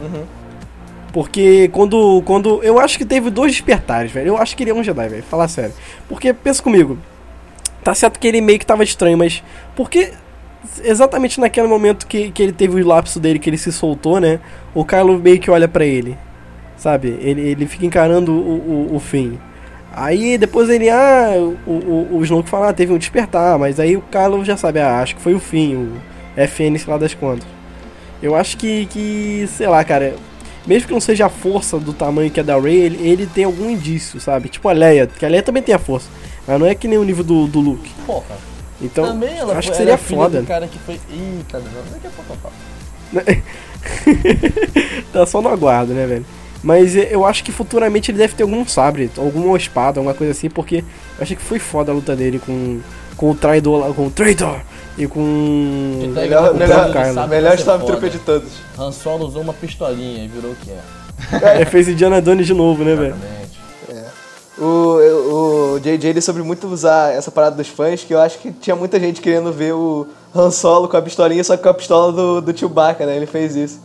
[1.12, 2.62] Porque quando, quando.
[2.62, 4.28] Eu acho que teve dois despertares, velho.
[4.28, 5.22] Eu acho que ele é um Jedi, velho.
[5.22, 5.74] Falar sério.
[6.08, 6.98] Porque, pensa comigo.
[7.84, 9.42] Tá certo que ele meio que tava estranho, mas.
[9.76, 10.12] Porque.
[10.84, 14.38] Exatamente naquele momento que, que ele teve o lapso dele, que ele se soltou, né?
[14.72, 16.16] O Kylo meio que olha pra ele.
[16.76, 17.18] Sabe?
[17.20, 19.38] Ele, ele fica encarando o, o, o fim.
[19.94, 21.34] Aí depois ele, ah,
[21.66, 24.80] o, o, o Snoke fala, ah, teve um despertar, mas aí o Kylo já sabe,
[24.80, 25.92] ah, acho que foi o fim, o
[26.36, 27.46] FN, sei lá das contas.
[28.22, 30.14] Eu acho que, que, sei lá, cara,
[30.66, 33.44] mesmo que não seja a força do tamanho que é da Rey, ele, ele tem
[33.44, 34.48] algum indício, sabe?
[34.48, 36.08] Tipo a Leia, que a Leia também tem a força,
[36.46, 37.90] mas não é que nem o nível do, do Luke.
[38.06, 38.36] Porra.
[38.80, 40.40] Então, Também ela acho foi, que seria é foda.
[40.40, 40.98] do cara que foi.
[41.10, 42.54] Eita, não, daqui a pouco eu falo.
[45.12, 46.24] tá só no aguardo, né, velho?
[46.62, 50.30] Mas eh, eu acho que futuramente ele deve ter algum sabre, alguma espada, alguma coisa
[50.32, 52.80] assim, porque eu achei que foi foda a luta dele com,
[53.16, 54.60] com o traidor lá, com o traitor
[54.96, 56.12] e com.
[56.14, 58.50] Tá Melhor, igual- melhor, melhor Stormtrooper de todos.
[58.78, 60.80] Han Solo usou uma pistolinha e virou o que é.
[61.62, 63.14] É, fez Indiana Jones de novo, né, velho?
[63.14, 63.52] Exatamente.
[64.58, 68.38] O, o, o JJ ele soube muito usar essa parada dos fãs, que eu acho
[68.38, 71.68] que tinha muita gente querendo ver o Han Solo com a pistolinha, só que com
[71.70, 73.16] a pistola do, do Chewbacca, né?
[73.16, 73.80] Ele fez isso.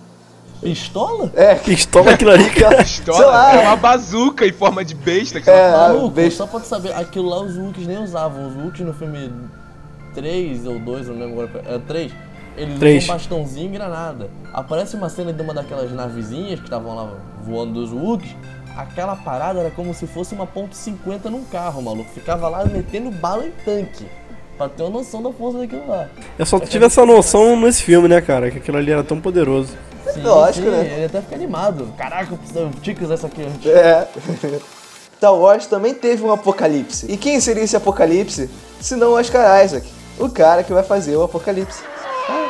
[0.62, 1.32] Pistola?
[1.36, 2.78] É, Pistola aquilo ali, cara.
[2.78, 3.55] Pistola sei lá.
[3.55, 5.39] é uma bazuca em forma de besta.
[5.39, 5.72] Que É.
[5.72, 6.38] Maluco, besta.
[6.43, 8.47] só pra tu saber, aquilo lá os Wookiees nem usavam.
[8.47, 9.32] Os Wookiees no filme
[10.14, 11.64] 3 ou 2, não lembro agora.
[11.76, 12.12] É 3.
[12.58, 13.03] Eles Três.
[13.03, 14.30] usam um bastãozinho e granada.
[14.51, 17.12] Aparece uma cena de uma daquelas navezinhas que estavam lá
[17.43, 18.36] voando dos Wookiees.
[18.76, 22.10] Aquela parada era como se fosse uma ponto .50 num carro, maluco.
[22.12, 24.08] Ficava lá metendo bala em tanque.
[24.58, 26.10] Pra ter uma noção da força daquilo lá.
[26.38, 28.49] Eu só tive essa noção nesse filme, né, cara?
[28.49, 29.70] Que aquilo ali era tão poderoso.
[30.14, 30.93] Sim, Lógico, sim, né?
[30.95, 31.93] Ele até fica animado.
[31.97, 33.66] Caraca, eu preciso que usar essa aqui antes.
[33.68, 34.08] é.
[35.18, 37.08] Star Wars também teve um apocalipse.
[37.10, 38.49] E quem seria esse apocalipse?
[38.80, 39.88] Se não o Oscar Isaac,
[40.20, 41.82] o cara que vai fazer o apocalipse.
[42.30, 42.47] Ah,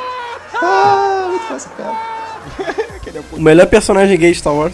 [0.61, 2.17] ah muito fácil, cara.
[3.31, 4.73] O melhor personagem gay de Star Wars.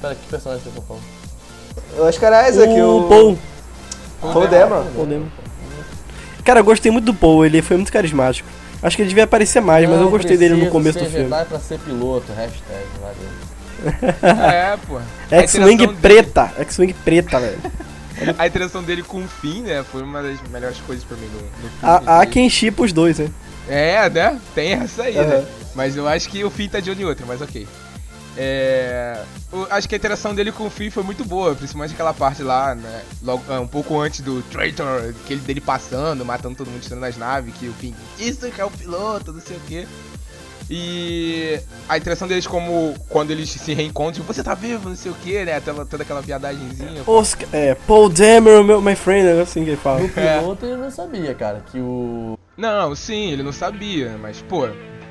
[0.00, 1.02] Pera, que personagem você tá falando?
[1.98, 3.38] O Oscar Isaac, o, o Paul.
[4.20, 4.86] Paul Dameron.
[4.94, 5.26] Paul.
[6.44, 8.48] Cara, eu gostei muito do Paul, ele foi muito carismático.
[8.82, 11.24] Acho que ele devia aparecer mais, mas eu Não gostei dele no começo do filme.
[11.24, 13.46] Jedi pra ser piloto, hashtag, valeu.
[14.52, 14.98] É, pô.
[15.30, 16.52] X-Wing preta.
[16.58, 17.58] X-Wing preta, velho.
[18.38, 19.84] A interação dele com o Finn, né?
[19.92, 21.72] Foi uma das melhores coisas pra mim no, no filme.
[21.82, 23.28] Há, há quem chipa os dois, né?
[23.68, 24.40] É, né?
[24.54, 25.26] Tem essa aí, Aham.
[25.26, 25.44] né?
[25.74, 27.66] Mas eu acho que o Finn tá de olho em outra, mas ok.
[28.38, 29.22] É,
[29.52, 32.42] o- acho que a interação dele com o Finn foi muito boa, principalmente aquela parte
[32.42, 33.02] lá, né?
[33.22, 37.16] Logo, ah, um pouco antes do Traitor, aquele dele passando, matando todo mundo destruindo as
[37.16, 39.86] naves, que o Finn, isso que é o piloto, não sei o quê.
[40.68, 45.12] E a interação deles como quando eles se reencontram, tipo, você tá vivo, não sei
[45.12, 45.60] o que, né?
[45.60, 47.02] Toda, toda aquela viadagemzinha.
[47.06, 50.00] Oscar, é, Paul Dameron, meu, my friend, é assim que ele fala.
[50.00, 52.36] No piloto ele não sabia, cara, que o.
[52.56, 54.66] Não, sim, ele não sabia, mas, pô,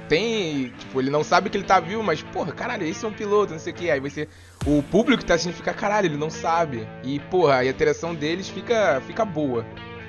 [0.07, 0.71] tem.
[0.79, 3.53] Tipo, ele não sabe que ele tá vivo, mas, porra, caralho, esse é um piloto,
[3.53, 3.89] não sei o que.
[3.91, 4.27] Aí você.
[4.65, 6.87] O público tá assistindo fica, caralho, ele não sabe.
[7.03, 9.63] E, porra, a interação deles fica, fica boa.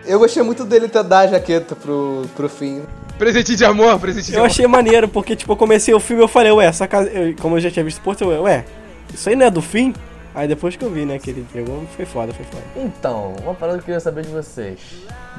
[0.07, 2.83] Eu gostei muito dele ter dar a jaqueta pro, pro fim.
[3.19, 4.47] Presente de amor, presente de Eu amor.
[4.47, 7.09] achei maneiro, porque, tipo, eu comecei o filme e eu falei, ué, essa casa.
[7.11, 8.65] eu- como eu já tinha visto o eu, ué,
[9.13, 9.93] isso aí não é do fim?
[10.35, 12.63] Aí depois que eu vi, né, que ele pegou, foi foda, foi foda.
[12.77, 14.79] Então, uma parada que eu queria saber de vocês.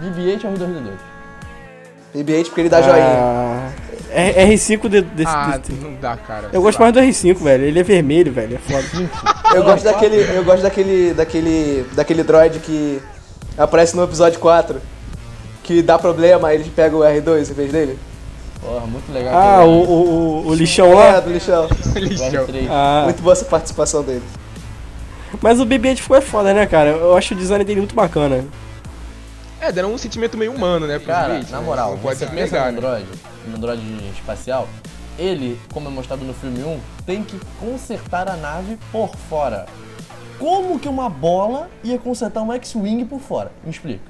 [0.02, 0.92] BB-8 ou R2D2?
[2.16, 3.06] BB-8 porque ele dá joinha.
[3.06, 6.50] Ah, R- R5 de, desse, Ah, desse- não dá, cara.
[6.54, 7.64] Eu gosto mais do R5, velho.
[7.66, 8.56] Ele é vermelho, velho.
[8.56, 9.10] É foda.
[9.56, 10.18] Eu gosto daquele.
[10.38, 11.14] Eu gosto daquele.
[11.14, 11.86] daquele.
[11.94, 13.02] daquele droid que
[13.58, 14.80] aparece no episódio 4.
[15.64, 18.00] Que dá problema, aí ele pega o R2 em vez dele.
[18.62, 19.34] Porra, muito legal.
[19.36, 21.20] ah, o, aquele- o, o, o lixão É, lá.
[21.20, 21.68] do lixão.
[21.96, 22.46] Lixão.
[22.48, 22.68] R3.
[22.70, 24.24] Ah, Muito boa essa participação dele.
[25.42, 26.90] mas o BB-8 ficou é foda, né, cara?
[26.92, 28.46] Eu acho o design dele muito bacana.
[29.60, 30.98] É, deram um sentimento meio humano, né?
[31.00, 31.66] pro Cara, Blade, na né?
[31.66, 32.88] moral, Não pode pensa negar, no né?
[32.88, 33.06] Android,
[33.48, 33.82] no Android
[34.18, 34.68] espacial,
[35.18, 39.66] ele, como é mostrado no filme 1, tem que consertar a nave por fora.
[40.38, 43.52] Como que uma bola ia consertar um X-Wing por fora?
[43.64, 44.04] Me explica.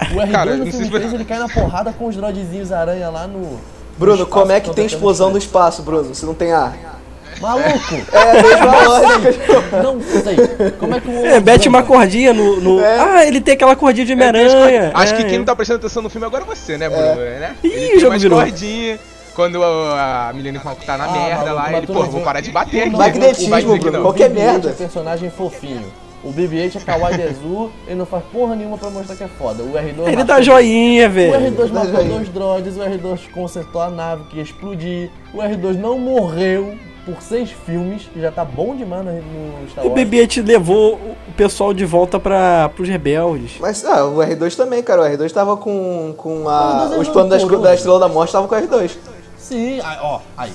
[0.00, 2.72] O R2 Cara, no filme se você- 3 ele cai na porrada com os droidzinhos
[2.72, 3.58] aranha lá no,
[3.98, 5.46] Bruno, espaço como é que tem explosão diferente.
[5.46, 6.14] espaço, Bruno?
[6.14, 6.97] Se não tem ar.
[7.40, 7.94] Maluco!
[8.12, 9.82] É mesma.
[9.82, 10.36] Não sei.
[10.78, 11.26] Como é que o.
[11.26, 12.60] É, mete uma cordinha no.
[12.60, 12.98] no- É.
[13.00, 14.90] Ah, ele tem aquela cordinha de Homem-Aranha.
[14.94, 17.14] Acho que É, quem não tá prestando atenção no filme agora é você, né, Bruno?
[17.16, 17.54] Né?
[17.62, 18.38] Ih, Ele o tem jogo virou.
[18.40, 19.00] cordinhas.
[19.34, 22.40] Quando a, a Millennium Falcon tá na Ah, merda maluco, lá, ele, pô, vou parar
[22.40, 22.90] de bater aqui.
[22.96, 24.70] Magnetismo, Bruno, qualquer BB-8 merda.
[24.70, 25.84] é personagem fofinho.
[26.24, 29.62] O BB-8 é kawaii Dezu, ele não faz porra nenhuma pra mostrar que é foda.
[29.62, 29.78] O R2
[30.08, 31.32] Ele matou- dá joinha, O velho.
[31.34, 32.10] R2 Dá matou joinha.
[32.16, 36.74] dois droids, o R2 consertou a nave que ia explodir, o R2 não morreu
[37.12, 40.00] por seis filmes, que já tá bom demais no, no Star O Wars.
[40.02, 43.52] BB-8 levou o pessoal de volta para pros rebeldes.
[43.60, 45.02] Mas ah, o R2 também, cara.
[45.02, 47.62] O R2 tava com, com O a, R2 é os planos da, rancoroso.
[47.62, 48.90] da Estrela da Morte, tava com o R2.
[49.38, 50.52] Sim, aí, ó, aí.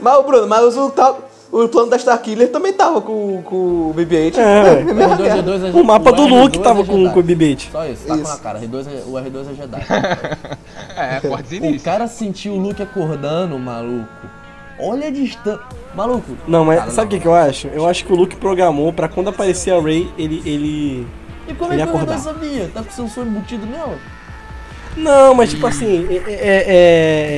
[0.00, 1.20] Mas, o Bruno, mas o, tal-
[1.52, 4.36] o plano da Starkiller também tava com, com o BB-8.
[4.38, 4.82] É.
[4.82, 5.68] O mesma R2 merda.
[5.68, 7.70] é O mapa do R2 Luke tava é com, com o BB-8.
[7.70, 8.32] Só isso, tá com Isso.
[8.32, 8.60] a cara.
[8.60, 9.86] R2 é- o R2 é Jedi.
[10.98, 14.08] É, pode dizer o cara sentiu o Luke acordando, maluco.
[14.78, 15.60] Olha a distância.
[15.94, 16.36] Maluco.
[16.46, 17.68] Não, mas Cara, sabe o que, que eu acho?
[17.68, 20.42] Eu acho que o Luke programou pra quando aparecer a Rey, ele.
[20.44, 21.06] ele...
[21.48, 22.18] E como é Ele que o R2 acordar.
[22.18, 22.70] sabia?
[22.74, 23.96] Tá com o sensor embutido nela?
[24.96, 26.64] Não, mas tipo assim, é- é-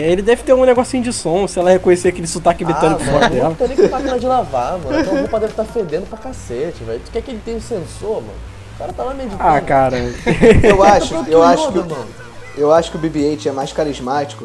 [0.07, 3.05] é- ele deve ter um negocinho de som, se ela reconhecer aquele sotaque britânico Ah,
[3.13, 3.49] fora dela.
[3.49, 5.01] não tem nem que máquina de lavar, mano.
[5.01, 7.01] Então a roupa deve estar fedendo pra cacete, velho.
[7.05, 8.33] Tu quer que ele tenha um sensor, mano?
[8.75, 9.43] O cara tá lá meditando.
[9.43, 9.97] Ah, cara.
[10.63, 14.45] Eu acho, Tá eu acho que, eu acho que o BB-8 é mais carismático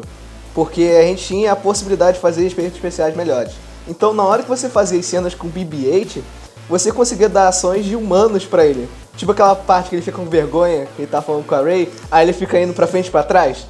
[0.54, 3.52] porque a gente tinha a possibilidade de fazer efeitos especiais melhores.
[3.88, 6.20] Então, na hora que você fazia as cenas com o BB-8,
[6.68, 8.88] você conseguia dar ações de humanos pra ele.
[9.16, 11.92] Tipo aquela parte que ele fica com vergonha, que ele tá falando com a Ray,
[12.10, 13.66] aí ele fica indo pra frente e pra trás.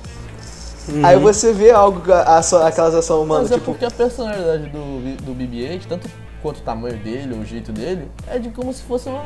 [1.02, 4.64] Aí você vê algo, a- a- aquelas ações humanas, Mas é tipo, porque a personalidade
[4.68, 6.08] do, do BB-8, tanto
[6.44, 9.22] quanto o tamanho dele, o jeito dele, é de como se fosse uma,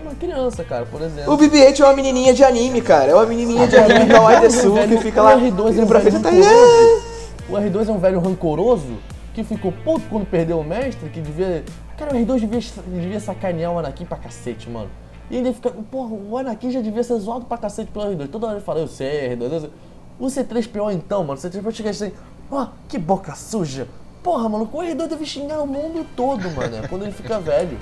[0.00, 1.34] uma criança, cara, por exemplo.
[1.34, 3.10] O BB-8 é uma menininha de anime, cara.
[3.10, 5.86] É uma menininha de anime da Wide Sul que fica lá O R2 é um
[5.86, 7.02] velho tá rancoroso.
[7.50, 8.96] O R2 é um velho rancoroso
[9.34, 11.62] que ficou puto quando perdeu o mestre, que devia.
[11.98, 14.88] Cara, o R2 devia, devia sacanear o Anakin pra cacete, mano.
[15.30, 15.70] E ainda fica.
[15.70, 18.28] Porra, o Anakin já devia ser zoado pra cacete pelo R2.
[18.28, 19.52] Toda hora ele fala, eu sei, R2.
[19.52, 19.70] Eu sei.
[20.18, 22.12] O C3PO então, mano, o C3PO chega assim,
[22.50, 23.86] ó, que boca suja.
[24.24, 27.78] Porra, mano, o R2 deve xingar o mundo todo, mano, quando ele fica velho.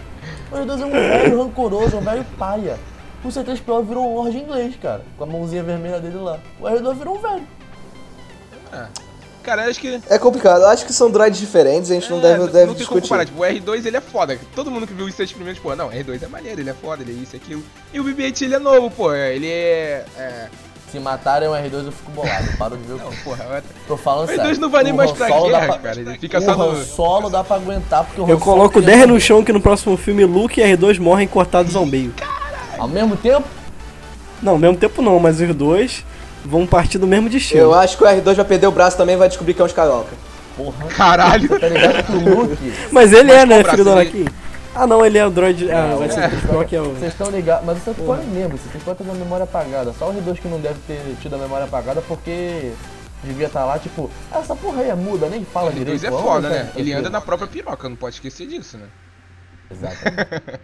[0.50, 2.76] O R2 é um velho rancoroso, um velho paia.
[3.24, 6.40] O C3PO virou um Lorde inglês, cara, com a mãozinha vermelha dele lá.
[6.60, 7.46] O R2 virou um velho.
[9.44, 10.00] Cara, acho que.
[10.08, 10.62] É complicado.
[10.62, 13.00] Eu acho que são droids diferentes, a gente não é, deve, deve não tem como
[13.00, 13.02] discutir.
[13.02, 13.24] comparar.
[13.24, 14.38] Tipo, o R2 ele é foda.
[14.52, 17.02] Todo mundo que viu os seis primeiros, pô, não, R2 é maneiro, ele é foda,
[17.02, 17.62] ele é isso, aquilo.
[17.92, 20.04] E o BB-8 ele é novo, pô, ele é.
[20.16, 20.48] é...
[20.92, 23.16] Se matarem o R2 eu fico bolado, eu paro de ver o filme.
[23.24, 24.44] porra, Tô falando O sério.
[24.44, 26.84] R2 não vai nem O mais pra guerra, cara, ele fica o só no- Han
[26.84, 29.60] Solo dá pra aguentar, porque o Han Eu coloco tem 10 no chão que no
[29.60, 32.12] próximo filme Luke e R2 morrem cortados ao meio.
[32.78, 33.44] Ao mesmo tempo,
[34.42, 36.04] Não, ao mesmo tempo não, mas os dois
[36.44, 37.60] vão partir do mesmo destino.
[37.60, 39.64] Eu acho que o R2 vai perder o braço também e vai descobrir que é
[39.64, 40.18] um Skywalker.
[40.56, 40.84] porra.
[40.94, 41.48] Caralho!
[41.58, 43.92] Tá ligado que o Luke, Mas ele é, né, filho do?
[43.92, 44.26] Anakin?
[44.74, 45.70] Ah não, ele é o droid.
[45.70, 46.26] Ah, vai ser é.
[46.28, 46.94] o pior que é o.
[46.94, 49.92] vocês estão ligados, mas você pode lembra, vocês podem ter uma memória apagada.
[49.92, 52.72] Só o R2 que não deve ter tido a memória apagada porque
[53.22, 56.00] devia estar lá, tipo, ah, essa porra aí é muda, nem fala O direito.
[56.00, 56.72] R2 é foda, né?
[56.74, 58.86] Ele anda na própria piroca, não pode esquecer disso, né?
[59.70, 60.60] Exatamente.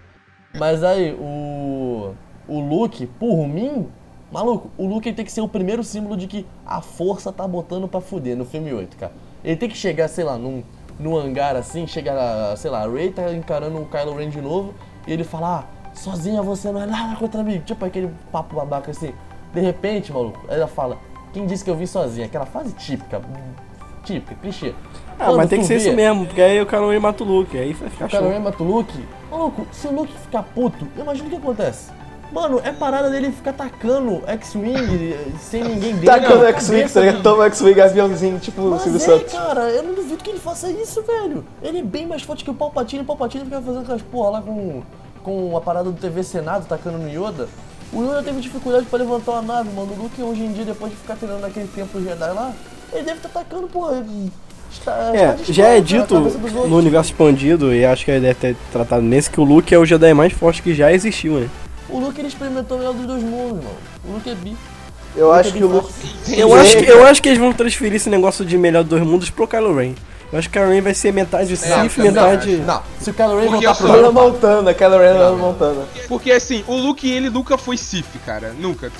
[0.58, 2.14] Mas aí, o.
[2.46, 3.88] O Luke, por mim,
[4.32, 7.86] maluco, o Luke tem que ser o primeiro símbolo de que a força tá botando
[7.86, 9.12] pra fuder no filme 8, cara.
[9.44, 10.64] Ele tem que chegar, sei lá, num,
[10.98, 14.74] num hangar assim, chegar, sei lá, a Rey tá encarando o Kylo Ren de novo
[15.06, 17.60] e ele fala, ah, sozinha você não é nada contra mim.
[17.60, 19.12] Tipo aquele papo babaca assim.
[19.54, 20.98] De repente, maluco, ela fala,
[21.32, 22.26] quem disse que eu vim sozinha?
[22.26, 23.20] Aquela frase típica,
[24.04, 24.74] típica, clichê.
[25.18, 27.24] Ah, Quando mas tem que ser vê- isso mesmo, porque aí o Kylo Ren mata
[27.24, 28.28] o Luke, aí vai ficar o show.
[28.28, 29.04] Ren mata o Luke.
[29.30, 31.90] Maluco, se o Luke ficar puto, imagina o que acontece.
[32.30, 36.06] Mano, é parada dele ficar tacando X-Wing sem ninguém dentro.
[36.06, 37.22] Tacando X-Wing, tá ligado?
[37.22, 39.32] Toma X-Wing, aviãozinho, tipo o Mas Silvio é, Santos.
[39.32, 41.44] cara, eu não duvido que ele faça isso, velho.
[41.62, 43.02] Ele é bem mais forte que o Palpatine.
[43.02, 44.82] O Palpatine fica fazendo aquelas porra lá com,
[45.22, 47.48] com a parada do TV Senado, tacando no Yoda.
[47.92, 49.94] O Yoda teve dificuldade pra levantar uma nave, mano.
[49.94, 52.52] O Luke, hoje em dia, depois de ficar treinando naquele templo Jedi lá,
[52.92, 54.04] ele deve estar tacando, porra.
[54.70, 58.56] Está, É, está já é dito no universo expandido, e acho que ele deve ter
[58.70, 61.48] tratado nesse, que o Luke é o Jedi mais forte que já existiu, né?
[61.88, 63.76] O Luke ele experimentou o melhor dos dois mundos, mano.
[64.04, 64.56] O Luke é bi.
[65.16, 65.92] Eu acho que o Luke.
[66.28, 69.02] Eu acho, que, eu acho que eles vão transferir esse negócio de melhor dos dois
[69.02, 69.94] mundos pro Kylo Ren.
[70.30, 72.56] Eu acho que o Kylo Ren vai ser metade Sith, também metade...
[72.58, 75.84] Não, se o Kylo Ren Porque voltar pro Hannah lado, Montana, Kylo Ren Hannah Montana.
[76.06, 78.54] Porque assim, o Luke ele nunca foi Sith, cara.
[78.58, 78.92] Nunca.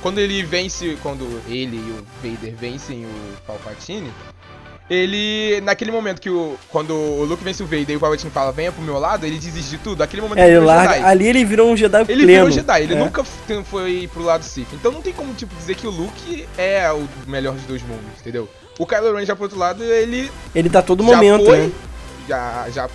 [0.00, 4.12] Quando ele vence, quando ele e o Vader vencem o Palpatine,
[4.90, 5.60] ele.
[5.62, 6.56] Naquele momento que o.
[6.70, 9.38] Quando o Luke vence o Vader e o Palpatine fala, venha pro meu lado, ele
[9.38, 10.02] desiste de tudo.
[10.02, 10.94] Aquele momento É, ele virou larga...
[10.94, 11.04] Jedi.
[11.06, 12.26] Ali ele virou um Jedi Ele pleno.
[12.26, 12.98] virou Jedi, ele É.
[12.98, 13.24] nunca
[13.64, 14.68] foi pro lado Sith.
[14.72, 18.04] Então não tem como, tipo, dizer que o Luke é o melhor dos dois mundos,
[18.20, 18.48] entendeu?
[18.78, 21.70] O Kylo Ren já pro outro lado, ele Ele tá todo já momento, foi, né?
[22.28, 22.88] já, já,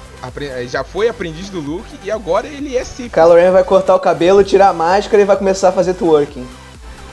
[0.65, 3.11] já foi aprendiz do Luke e agora ele é Sith.
[3.11, 6.47] Kylo Ren vai cortar o cabelo, tirar a máscara e vai começar a fazer twerking.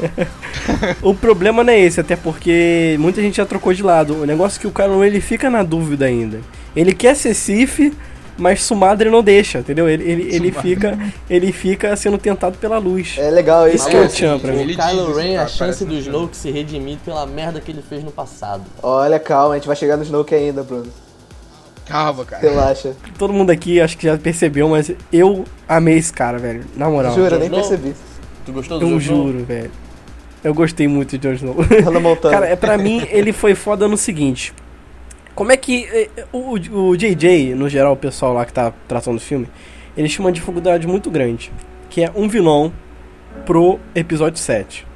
[1.02, 4.22] O problema não é esse, até porque muita gente já trocou de lado.
[4.22, 6.40] O negócio é que o Kylo Ren ele fica na dúvida ainda.
[6.74, 7.92] Ele quer ser Sif,
[8.38, 9.88] mas Sumadre não deixa, entendeu?
[9.88, 10.98] Ele, ele, ele, fica,
[11.28, 13.16] ele fica sendo tentado pela luz.
[13.18, 13.76] É legal isso.
[13.76, 14.60] Isso que é eu- o Tchan pra O mim.
[14.62, 17.82] Ele Kylo Ren, a cara, chance do no Snoke se redimir pela merda que ele
[17.86, 18.62] fez no passado.
[18.82, 20.86] Olha, calma, a gente vai chegar no Snoke ainda, Bruno.
[21.86, 22.40] Calma, cara.
[22.48, 22.92] Relaxa.
[23.18, 26.64] Todo mundo aqui acho que já percebeu, mas eu amei esse cara, velho.
[26.76, 27.12] Na moral.
[27.14, 27.94] Jura, nem percebi.
[28.46, 29.26] Tu gostou do Eu Snow?
[29.26, 29.70] juro, velho.
[30.42, 31.56] Eu gostei muito de Jon Snow.
[31.84, 32.34] Hannah Montana.
[32.34, 34.52] Cara, é pra mim ele foi foda no seguinte.
[35.34, 36.52] Como é que eh, o,
[36.90, 39.48] o JJ, no geral, o pessoal lá que tá tratando o filme,
[39.96, 41.52] eles tinham uma dificuldade muito grande,
[41.88, 42.72] que é um vilão
[43.46, 44.86] pro episódio 7.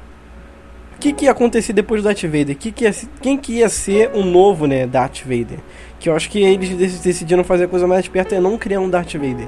[0.95, 2.55] O que, que ia acontecer depois do Darth Vader?
[2.57, 5.59] Que que ia, quem que ia ser o novo, né, Darth Vader?
[5.99, 8.79] Que eu acho que eles dec- decidiram fazer a coisa mais esperta é não criar
[8.79, 9.47] um Darth Vader.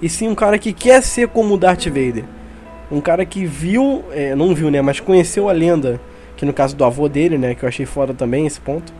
[0.00, 2.24] E sim um cara que quer ser como o Darth Vader.
[2.90, 6.00] Um cara que viu, é, não viu, né, mas conheceu a lenda,
[6.36, 8.92] que no caso do avô dele, né, que eu achei foda também esse ponto.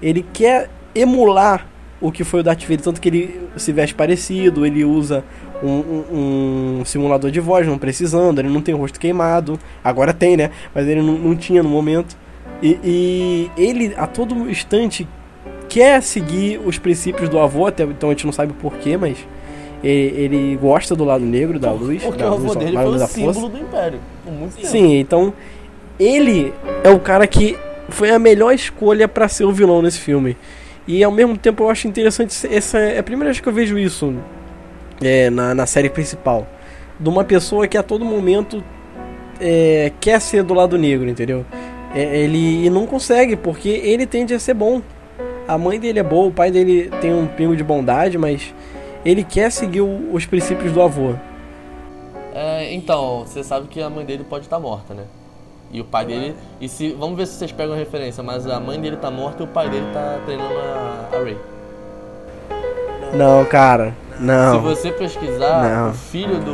[0.00, 1.66] Ele quer emular
[2.00, 5.24] o que foi o Darth Vader, tanto que ele se veste parecido, ele usa
[5.62, 10.12] um, um- um simulador de voz, não precisando, ele não tem o rosto queimado, agora
[10.12, 12.16] tem, né, mas ele não, não tinha no momento.
[12.62, 15.08] E, e ele, a todo instante,
[15.68, 19.26] quer seguir os princípios do avô, até então a gente não sabe porquê, mas
[19.84, 22.86] ele, ele gosta do lado negro da luz, Porque da o avô luz, dele foi
[22.86, 24.00] o símbolo do Império.
[24.24, 24.66] Por muito tempo.
[24.66, 25.32] Sim, então
[26.00, 27.58] ele é o cara que
[27.90, 30.36] foi a melhor escolha pra ser o vilão nesse filme.
[30.86, 33.78] E ao mesmo tempo eu acho interessante, essa é a primeira vez que eu vejo
[33.78, 34.14] isso
[35.02, 36.46] é, na, na série principal.
[36.98, 38.64] De uma pessoa que a todo momento
[39.40, 41.44] é, quer ser do lado negro, entendeu?
[41.94, 44.80] É, ele e não consegue, porque ele tende a ser bom.
[45.46, 48.54] A mãe dele é boa, o pai dele tem um pingo de bondade, mas
[49.04, 51.14] ele quer seguir o- os princípios do avô.
[52.34, 55.04] É, então, você sabe que a mãe dele pode estar morta, né?
[55.72, 56.34] E o pai dele.
[56.60, 56.90] E se.
[56.92, 59.48] Vamos ver se vocês pegam a referência, mas a mãe dele tá morta e o
[59.48, 61.36] pai dele tá treinando a, a Rey.
[63.14, 64.60] Não, cara, Se não.
[64.60, 65.90] você pesquisar, Não.
[65.90, 66.52] o filho do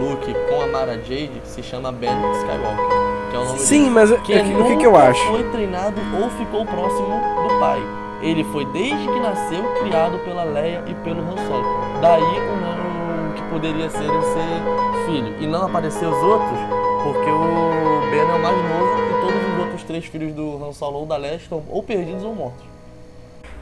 [0.00, 3.30] Luke com a Mara Jade se chama Ben Skywalker.
[3.30, 3.90] Que é o nome Sim, dele.
[3.90, 5.24] mas o que que, o que, que eu acho?
[5.26, 7.08] foi treinado ou ficou próximo
[7.48, 7.80] do pai.
[8.22, 12.00] Ele foi desde que nasceu criado pela Leia e pelo Han Solo.
[12.00, 15.34] Daí o nome que poderia ser ele ser filho.
[15.40, 16.58] E não aparecer os outros,
[17.02, 20.72] porque o Ben é o mais novo e todos os outros três filhos do Han
[20.72, 22.64] Solo ou da Leia estão ou perdidos ou mortos.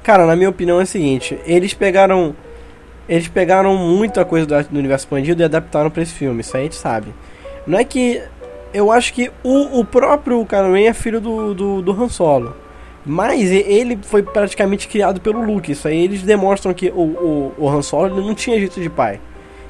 [0.02, 2.34] Cara, na minha opinião é o seguinte, eles pegaram
[3.09, 6.62] eles pegaram muita coisa do, do universo expandido e adaptaram pra esse filme, isso aí
[6.62, 7.14] a gente sabe.
[7.66, 8.22] Não é que
[8.72, 12.54] eu acho que o, o próprio Kylo Ren é filho do, do, do Han Solo.
[13.09, 15.72] Mas ele foi praticamente criado pelo Luke.
[15.72, 19.18] Isso aí eles demonstram que o, o, o Han Solo não tinha jeito de pai.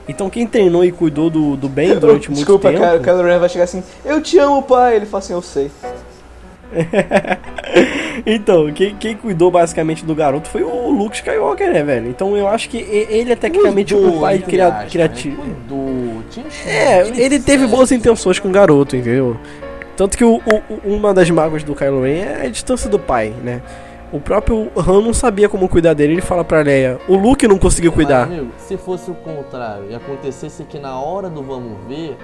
[0.09, 2.81] Então quem treinou e cuidou do, do Ben durante muito Desculpa, tempo.
[2.83, 4.97] cara, o Kylo Ren vai chegar assim, eu te amo, pai.
[4.97, 5.71] Ele fala assim, eu sei.
[8.27, 12.09] então, quem, quem cuidou basicamente do garoto foi o Luke Skywalker, né, velho?
[12.09, 15.43] Então eu acho que ele é tecnicamente o pai aspas, criativo.
[15.45, 15.55] né?
[15.69, 19.37] Cuidou, tinha É, ele teve boas intenções com o garoto, entendeu?
[19.99, 23.31] Tanto que o, o- uma das mágoas do Kylo Ren é a distância do pai,
[23.43, 23.61] né?
[24.13, 27.59] O próprio Han não sabia como cuidar dele, ele fala pra Leia, o Luke não
[27.59, 28.27] conseguiu cuidar.
[28.29, 32.17] Mas, amigo, se fosse o contrário e acontecesse que na hora do vamos ver,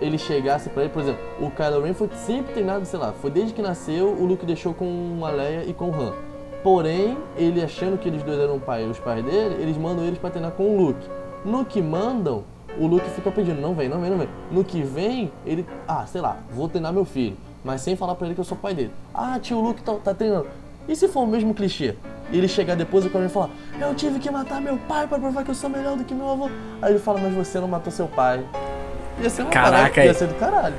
[0.00, 3.30] ele chegasse pra ele, por exemplo, o Kylo Ren foi sempre treinado, sei lá, foi
[3.30, 6.14] desde que nasceu, o Luke deixou com a Leia e com o Han.
[6.64, 10.30] Porém, ele achando que eles dois eram pai, os pais dele, eles mandam eles pra
[10.30, 11.06] treinar com o Luke.
[11.44, 12.42] No que mandam,
[12.78, 14.28] o Luke fica pedindo, não vem, não vem, não vem.
[14.50, 18.26] No que vem, ele, ah, sei lá, vou treinar meu filho, mas sem falar pra
[18.26, 18.90] ele que eu sou pai dele.
[19.14, 20.46] Ah, tio, o Luke tá, tá treinando.
[20.88, 21.94] E se for o mesmo clichê?
[22.32, 23.50] Ele chegar depois e o falar,
[23.80, 26.28] eu tive que matar meu pai pra provar que eu sou melhor do que meu
[26.30, 26.48] avô.
[26.80, 28.44] Aí ele fala, mas você não matou seu pai.
[29.20, 30.74] Ia ser uma Caraca, parada, ia ser do caralho.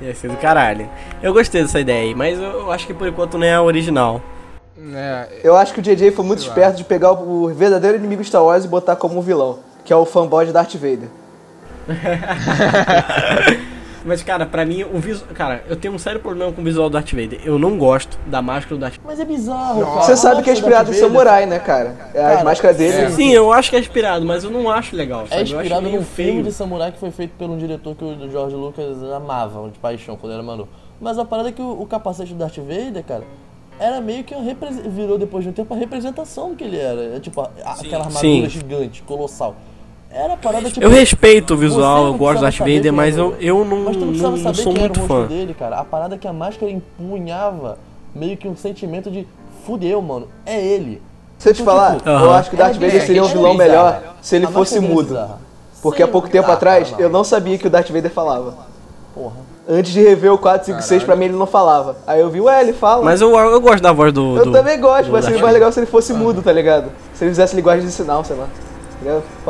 [0.00, 0.88] Ia ser do caralho.
[1.22, 4.20] Eu gostei dessa ideia aí, mas eu acho que por enquanto não é a original.
[4.92, 6.54] É, Eu acho que o JJ foi muito Sei lá.
[6.56, 9.96] esperto de pegar o verdadeiro inimigo Star Wars e botar como um vilão, que é
[9.96, 11.08] o fanboy de Darth Vader.
[14.06, 15.30] Mas, cara, pra mim, o visual.
[15.34, 17.40] Cara, eu tenho um sério problema com o visual do Darth Vader.
[17.42, 19.06] Eu não gosto da máscara do Darth Vader.
[19.10, 20.02] Mas é bizarro, cara.
[20.02, 21.96] Você sabe que é inspirado em samurai, né, cara?
[22.12, 22.96] É a Cara, máscara dele.
[23.06, 23.10] é.
[23.10, 25.22] Sim, eu acho que é inspirado, mas eu não acho legal.
[25.24, 25.42] É sabe?
[25.42, 28.54] Acho inspirado num filme de samurai que foi feito por um diretor que o George
[28.54, 30.68] Lucas amava, de paixão, quando era mano.
[31.00, 33.24] Mas a parada é que o, o capacete do Darth Vader, cara,
[33.80, 34.34] era meio que
[34.90, 37.16] virou depois de um tempo a representação do que ele era.
[37.16, 38.48] É tipo, a- aquela armadura Sim.
[38.50, 39.56] gigante, colossal.
[40.14, 40.80] Era parada tipo.
[40.84, 44.00] Eu respeito o visual, eu gosto do Darth Vader, mas eu, eu não, Mas tu
[44.00, 45.34] não não, precisava não saber sou quem muito era o rosto fã.
[45.34, 45.76] dele, cara.
[45.80, 47.78] A parada é que a máscara empunhava
[48.14, 49.26] meio que um sentimento de
[49.66, 51.02] fudeu, mano, é ele.
[51.38, 52.24] Se eu te falar, Aham.
[52.26, 54.36] eu acho que o Darth É Vader bem- seria um é vilão bem melhor se
[54.36, 55.18] ele fosse é mudo.
[55.82, 58.54] Porque há pouco tempo atrás eu não sabia que o Darth Vader falava.
[59.14, 59.34] Porra.
[59.68, 61.96] Antes de rever o 4, 5, 6, pra mim ele não falava.
[62.06, 63.02] Aí eu vi, ué, ele fala.
[63.02, 64.36] Mas eu, eu gosto da voz do.
[64.36, 66.90] eu do- também gosto, mas seria mais legal se ele fosse mudo, tá ligado?
[67.14, 68.46] Se ele fizesse linguagem de sinal, sei lá.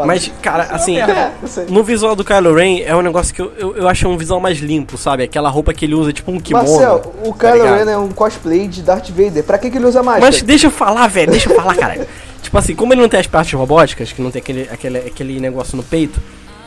[0.07, 1.67] Mas, cara, assim, É, sei.
[1.69, 4.41] no visual do Kylo Ren é um negócio que eu, eu, eu acho um visual
[4.41, 5.23] mais limpo, sabe?
[5.23, 6.69] Aquela roupa que ele usa, tipo um kimono.
[6.69, 7.85] Marcel, o tá Kylo ligado?
[7.87, 9.45] Ren é um cosplay de Darth Vader.
[9.45, 10.27] Pra que, que ele usa máscara?
[10.27, 12.07] Mas deixa eu falar, velho, deixa eu falar, caralho.
[12.43, 15.41] tipo assim, como ele não tem as partes robóticas, que não tem aquele, aquele, aquele
[15.41, 16.21] negócio no peito,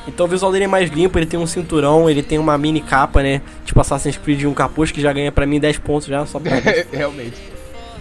[0.07, 2.79] então o visual dele é mais limpo, ele tem um cinturão, ele tem uma mini
[2.79, 3.41] capa, né?
[3.65, 6.53] Tipo Assassin's Creed um capuz que já ganha pra mim 10 pontos já, só pra...
[6.91, 7.56] Realmente.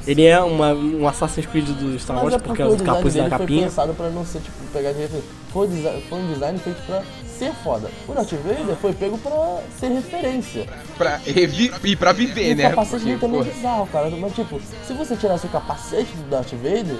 [0.07, 2.85] Ele é uma, um Assassin's Creed do Star Wars, é porque porque é o o
[2.85, 3.63] capuz e a dele foi capinha.
[3.67, 5.31] pensado pra não ser, tipo, pegar de referência.
[5.53, 5.69] Foi,
[6.09, 7.03] foi um design feito pra
[7.39, 7.91] ser foda.
[8.09, 10.67] O Darth Vader foi pego pra ser referência.
[10.97, 12.71] Pra revi e pra viver, E o né?
[12.71, 14.11] capacete dele também é bizarro, cara.
[14.11, 16.97] Mas, tipo, se você tirasse o capacete do Darth Vader,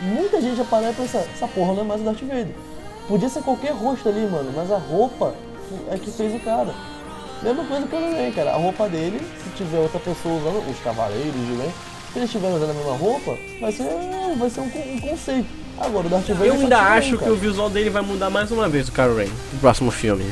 [0.00, 2.54] muita gente ia parar e pensar, essa porra não é mais o Darth Vader.
[3.08, 5.34] Podia ser qualquer rosto ali, mano, mas a roupa
[5.90, 6.72] é que fez o cara.
[7.42, 8.52] Mesma coisa que o Kylo Ren, cara.
[8.52, 11.70] A roupa dele, se tiver outra pessoa usando, os cavaleiros de Ren,
[12.14, 13.84] se eles estiverem usando a mesma roupa, vai ser,
[14.38, 15.46] vai ser um, um conceito.
[15.78, 18.68] Agora, o Darth Vader Eu ainda acho que o visual dele vai mudar mais uma
[18.68, 20.24] vez do Kylo Ren no próximo filme.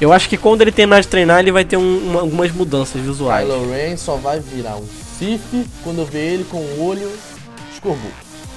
[0.00, 3.00] Eu acho que quando ele terminar de treinar, ele vai ter um- uma- algumas mudanças
[3.00, 3.46] visuais.
[3.48, 4.86] Kylo Ren só vai virar um
[5.18, 5.40] Sith
[5.82, 7.10] quando vê ele com o olho
[7.72, 8.14] escorbuto.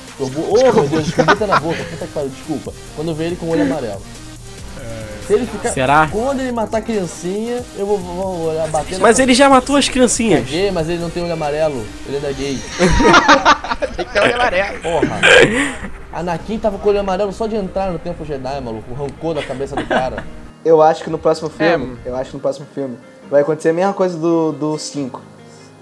[0.09, 0.47] Escorbuto.
[0.49, 1.83] Oh, meu Deus, escorbuto é na boca.
[1.85, 2.73] Puta que pariu, desculpa.
[2.95, 4.01] Quando vê ele com o olho amarelo.
[5.27, 5.69] Se ele ficar.
[5.71, 6.07] Será?
[6.09, 9.01] Quando ele matar a criancinha, eu vou, vou olhar batendo.
[9.01, 10.49] Mas ele já matou as é criancinhas.
[10.49, 11.85] gay, mas ele não tem olho amarelo.
[12.05, 12.57] Ele ainda é gay.
[13.95, 14.79] Tem que ter olho amarelo.
[14.79, 15.19] Porra.
[16.13, 18.93] Anakin tava com o olho amarelo só de entrar no Tempo Jedi, maluco.
[18.93, 20.23] Arrancou da cabeça do cara.
[20.63, 22.09] Eu acho que no próximo filme, É.
[22.09, 22.97] eu acho que no próximo filme
[23.29, 25.21] vai acontecer a mesma coisa do, do 5.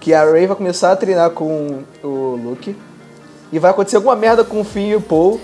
[0.00, 2.76] Que a Rey vai começar a treinar com o Luke
[3.52, 5.40] e vai acontecer alguma merda com o Finn e o Paul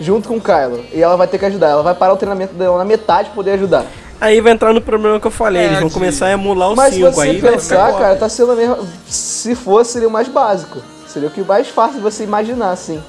[0.00, 0.84] junto com o Kylo.
[0.92, 1.68] E ela vai ter que ajudar.
[1.68, 3.84] Ela vai parar o treinamento dela na metade pra poder ajudar.
[4.20, 6.70] Aí vai entrar no problema que eu falei, É, eles vão de- começar a emular
[6.72, 7.38] o Mas se 5 você aí.
[7.40, 8.78] vai pensar, ficar- cara, tá sendo a mesma.
[9.06, 10.82] Se fosse, seria o mais básico.
[11.06, 13.02] Seria o que mais fácil de você imaginar, assim.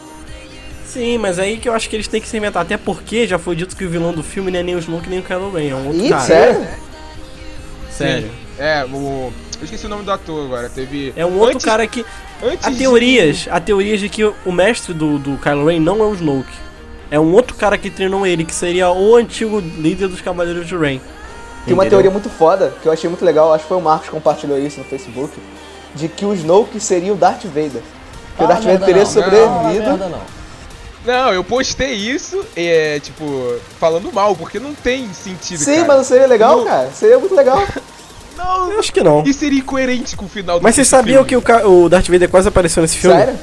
[0.85, 2.61] Sim, mas aí que eu acho que eles têm que se inventar.
[2.63, 5.09] Até porque já foi dito que o vilão do filme não é nem o Snoke
[5.09, 6.21] nem o Kylo Ren, é um outro Ih, cara.
[6.21, 6.67] sério?
[7.91, 8.31] Sério.
[8.57, 9.31] É, o.
[9.59, 10.69] Eu esqueci o nome do ator agora.
[10.69, 11.13] Teve.
[11.15, 12.05] É um outro Antes- cara que.
[12.43, 15.99] Antes Há de- teorias, há teorias de que o mestre do, do Kylo Ren não
[16.01, 16.51] é o Snoke.
[17.09, 20.75] É um outro cara que treinou ele, que seria o antigo líder dos Cavaleiros de
[20.75, 20.99] Ren.
[21.65, 24.07] Tem uma teoria muito foda, que eu achei muito legal, acho que foi o Marcos
[24.07, 25.33] que compartilhou isso no Facebook,
[25.95, 27.81] de que o Snoke seria o Darth Vader.
[28.37, 29.09] Que o Darth Vader teria não.
[29.11, 29.49] sobrevivido.
[29.49, 29.63] Ah,
[29.97, 30.37] merda não.
[31.05, 33.23] Não, eu postei isso, é, tipo,
[33.79, 35.59] falando mal, porque não tem sentido.
[35.59, 35.87] Sim, cara.
[35.87, 36.89] mas não seria legal, No- cara?
[36.93, 37.61] Seria muito legal.
[38.37, 39.23] Não, Eu acho que não.
[39.25, 42.29] e seria incoerente com o final do Mas vocês sabiam que o, o Darth Vader
[42.29, 43.17] quase apareceu nesse filme?
[43.17, 43.35] Sério?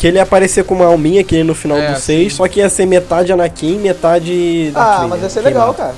[0.00, 2.48] Que ele ia aparecer com uma alminha que nem no final É, do 6, só
[2.48, 5.08] que ia ser metade Anakin, metade Darth Ah, Vader.
[5.10, 5.94] mas ia ser legal, cara.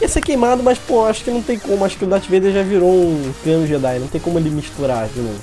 [0.00, 1.84] Ia ser queimado, mas pô, acho que não tem como.
[1.84, 5.08] Acho que o Darth Vader já virou um pleno Jedi, não tem como ele misturar
[5.08, 5.38] de novo.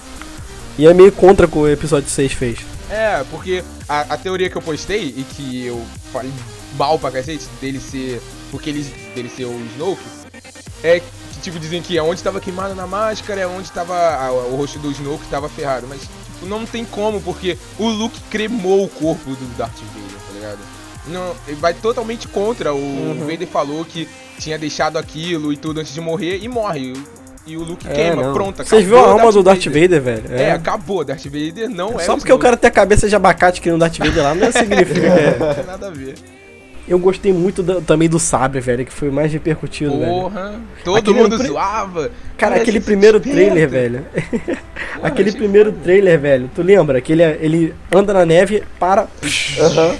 [0.78, 2.60] E é meio contra o que o episódio 6 fez.
[2.90, 5.82] É, porque a, a teoria que eu postei e que eu
[6.14, 6.32] falei
[6.78, 8.22] mal pra cacete dele ser.
[8.50, 10.02] Porque ele, dele ser o Snoke
[10.82, 13.94] é que tipo dizem que é onde tava queimado na máscara, é onde tava.
[13.94, 15.86] a- o rosto do Snoke tava ferrado.
[15.90, 16.00] Mas
[16.44, 20.60] não tem como, porque o Luke cremou o corpo do Darth Vader, tá ligado?
[21.08, 22.74] Não, ele vai totalmente contra.
[22.74, 24.08] O Vader falou que
[24.40, 26.94] tinha deixado aquilo e tudo antes de morrer e morre.
[27.46, 28.34] E o Luke queima, não.
[28.34, 30.24] pronto, Vocês viram a alma do Darth Vader, velho?
[30.34, 31.06] É, acabou.
[31.06, 33.72] Darth Vader não é Só o porque o cara tem a cabeça de abacate que
[33.72, 35.38] no Darth Vader lá, não significa que é.
[35.40, 36.16] Não tem nada a ver.
[36.88, 40.10] Eu gostei muito da- também do sabre, velho, que foi o mais repercutido, velho.
[40.12, 42.12] Porra, todo Aquele mundo zoava.
[42.38, 44.06] Cara, aquele primeiro trailer, velho.
[45.04, 46.50] aquele achei primeiro trailer, velho.
[46.56, 47.02] Tu lembra?
[47.02, 49.08] Que ele, ele anda na neve, para.
[49.60, 49.96] Aham.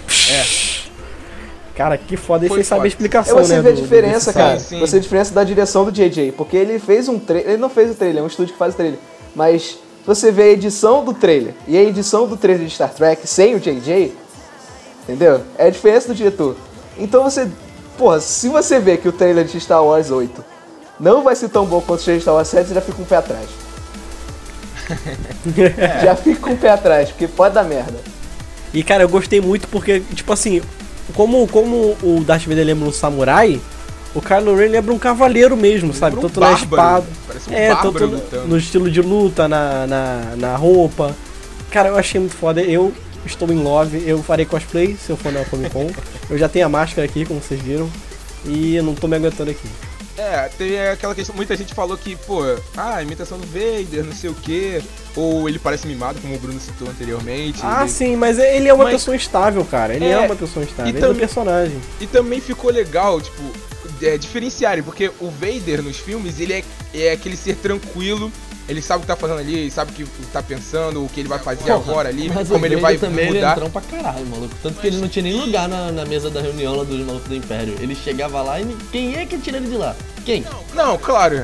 [1.76, 2.46] Cara, que foda.
[2.46, 3.62] E Foi sem saber a explicação, É você né?
[3.62, 4.60] vê a do- diferença, desse cara.
[4.60, 4.80] Sim, sim.
[4.80, 6.32] Você vê a diferença da direção do JJ.
[6.32, 7.50] Porque ele fez um trailer.
[7.52, 8.98] Ele não fez o trailer, é um estúdio que faz o trailer.
[9.36, 12.90] Mas se você vê a edição do trailer e a edição do trailer de Star
[12.92, 14.12] Trek sem o JJ,
[15.04, 15.42] entendeu?
[15.58, 16.56] É a diferença do diretor.
[17.00, 17.48] Então você.
[17.98, 20.44] Porra, se você vê que o trailer de Star Wars 8
[21.00, 23.04] não vai ser tão bom quanto o de Star Wars 7, você já fica com
[23.04, 23.48] o pé atrás.
[26.04, 28.00] já fica com o pé atrás, porque pode dar merda.
[28.74, 30.62] E cara, eu gostei muito porque, tipo assim,
[31.14, 33.60] como, como o Darth Vader lembra um samurai,
[34.14, 36.18] o Kylo Ren lembra um cavaleiro mesmo, sabe?
[36.18, 36.64] um Tanto na bárbaro.
[36.64, 37.06] espada.
[37.28, 38.48] Parece um é, tanto no, lutando.
[38.48, 41.16] no estilo de luta, na, na, na roupa.
[41.70, 42.62] Cara, eu achei muito foda.
[42.62, 42.94] Eu
[43.26, 45.90] estou em love, eu farei cosplay se eu for na Comic Con.
[46.30, 47.90] eu já tenho a máscara aqui, como vocês viram.
[48.46, 49.68] E eu não tô me aguentando aqui.
[50.18, 51.36] É, tem aquela questão.
[51.36, 52.40] Muita gente falou que, pô,
[52.76, 54.82] ah, imitação do Vader, não sei o quê.
[55.16, 57.60] Ou ele parece mimado, como o Bruno citou anteriormente.
[57.62, 59.94] Ah, ele- sim, mas ele é uma Mas- pessoa instável, cara.
[59.94, 60.92] Ele é, É, uma pessoa instável.
[60.92, 61.78] e Ele é um tam- personagem.
[62.02, 63.42] E também ficou legal, tipo,
[64.02, 66.64] é, diferenciarem, porque o Vader nos filmes, ele é,
[66.96, 68.32] é aquele ser tranquilo.
[68.68, 71.30] Ele sabe o que tá fazendo ali, sabe o que tá pensando, o que ele
[71.30, 73.54] vai fazer agora ali, Mas como o ele vai também ele é mudar.
[73.54, 74.54] entrão pra caralho, maluco.
[74.62, 77.30] Tanto que ele não tinha nem lugar na, na mesa da reunião lá dos malucos
[77.30, 77.76] do Império.
[77.80, 79.96] Ele chegava lá e quem é que tira ele de lá?
[80.26, 80.44] Quem?
[80.74, 81.38] Não, claro,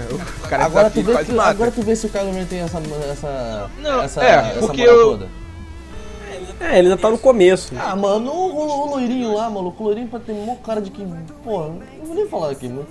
[0.43, 1.49] o cara Agora tu, desafia e vê quase que, mata.
[1.49, 4.81] agora tu vê se o Kylo Ren tem essa, essa, Não, essa, é, essa porque
[4.81, 5.27] moral eu- toda.
[6.59, 7.73] É, ele ainda tá no começo.
[7.77, 10.91] Ah, mano, o, o, o loirinho lá, maluco, o loirinho pra ter mó cara de
[10.91, 11.05] que,
[11.43, 11.67] porra,
[11.99, 12.85] não vou nem falar aqui, mas,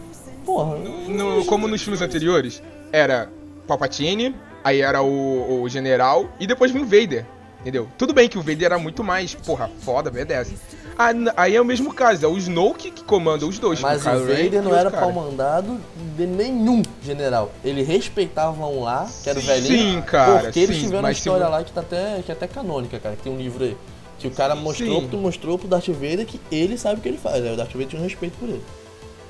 [0.45, 0.77] porra,
[1.09, 3.29] No- como nos filmes anteriores, era
[3.67, 4.35] Palpatine,
[4.65, 7.25] aí era o, o general, e depois vinha o Vader,
[7.61, 7.89] entendeu?
[7.97, 10.53] Tudo bem que o Vader era muito mais, porra, foda, BDS.
[10.99, 13.81] Ah, Aí é o mesmo caso, é o Snoke que comanda os dois.
[13.81, 15.07] mas o Ren Vader não era cara.
[15.07, 15.81] pau mandado
[16.17, 17.51] de nenhum general.
[17.65, 21.15] Ele respeitava um lá, que era o Sim, velhinho, cara, porque eles sim, tiveram uma
[21.15, 23.65] se história lá que tá até, que é até canônica, cara, que tem um livro
[23.65, 23.77] aí.
[24.19, 25.17] Que o cara mostrou, Sim.
[25.17, 27.89] mostrou pro Darth Vader que ele sabe o que ele faz, aí o Darth Vader
[27.89, 28.63] tinha um respeito por ele.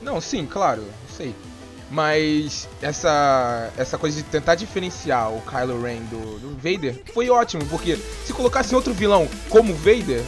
[0.02, 0.82] Não, sim, claro,
[1.16, 1.32] sei.
[1.92, 7.66] Mas essa essa coisa de tentar diferenciar o Kylo Ren do, do Vader foi ótimo,
[7.66, 10.24] porque se colocasse outro vilão como Vader,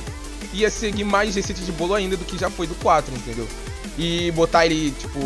[0.53, 3.49] ia seguir mais receita de bolo ainda do que já foi do 4, entendeu?
[3.97, 5.19] E botar ele, tipo,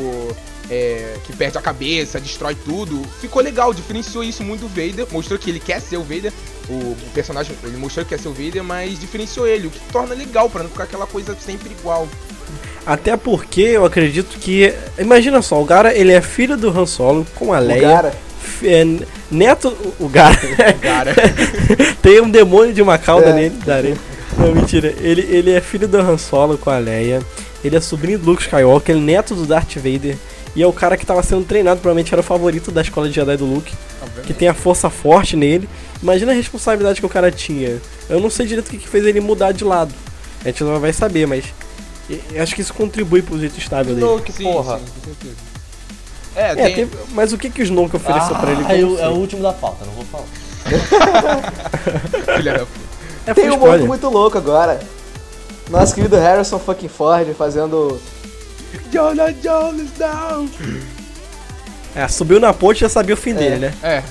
[0.71, 5.41] é, que perde a cabeça, destrói tudo, ficou legal, diferenciou isso muito do Vader, mostrou
[5.41, 6.33] que ele quer ser o Vader,
[6.69, 9.81] o, o personagem, ele mostrou que quer ser o Vader, mas diferenciou ele, o que
[9.93, 12.09] torna legal, pra não ficar aquela coisa sempre igual.
[12.87, 14.73] Até porque eu acredito que.
[14.99, 17.83] Imagina só, o cara ele é filho do Han Solo com a O Leia.
[17.83, 18.85] cara, f- é,
[19.31, 19.77] neto.
[20.01, 20.37] O cara.
[20.81, 21.15] Cara,
[22.03, 23.33] Tem um demônio de uma cauda É.
[23.35, 23.95] nele, Darei.
[24.39, 24.95] Não, mentira.
[25.01, 27.21] Ele, ele é filho do Han Solo com a Leia.
[27.65, 30.17] Ele é sobrinho do Luke Skywalker, ele é neto do Darth Vader.
[30.57, 33.15] E é o cara que tava sendo treinado, provavelmente era o favorito da escola de
[33.15, 33.73] Jedi do Luke.
[34.25, 35.69] Que tem a força forte nele.
[36.03, 37.77] Imagina a responsabilidade que o cara tinha.
[38.09, 39.93] Eu não sei direito o que, que fez ele mudar de lado.
[40.45, 41.45] A gente não vai saber, mas.
[42.09, 44.07] E- eu Acho que isso contribui pro jeito estável dele.
[44.07, 44.79] Snoke, Sim, porra.
[44.79, 45.37] sim, com certeza.
[46.37, 46.75] É, É, tem...
[46.87, 48.63] tem- mas o que, que o Snoke ofereceu pra ele?
[48.63, 50.25] Ah, que eu eu- não é o último da pauta, não vou falar.
[52.37, 52.89] Filha da puta.
[53.27, 53.79] É, tem um spoiler.
[53.81, 54.81] monte muito louco agora.
[55.71, 58.01] Nosso querido Harrison fucking Ford fazendo.
[58.93, 60.49] Jonah Jones down.
[61.95, 63.75] É, subiu na ponte e já sabia o fim dele, né?
[63.83, 64.03] É.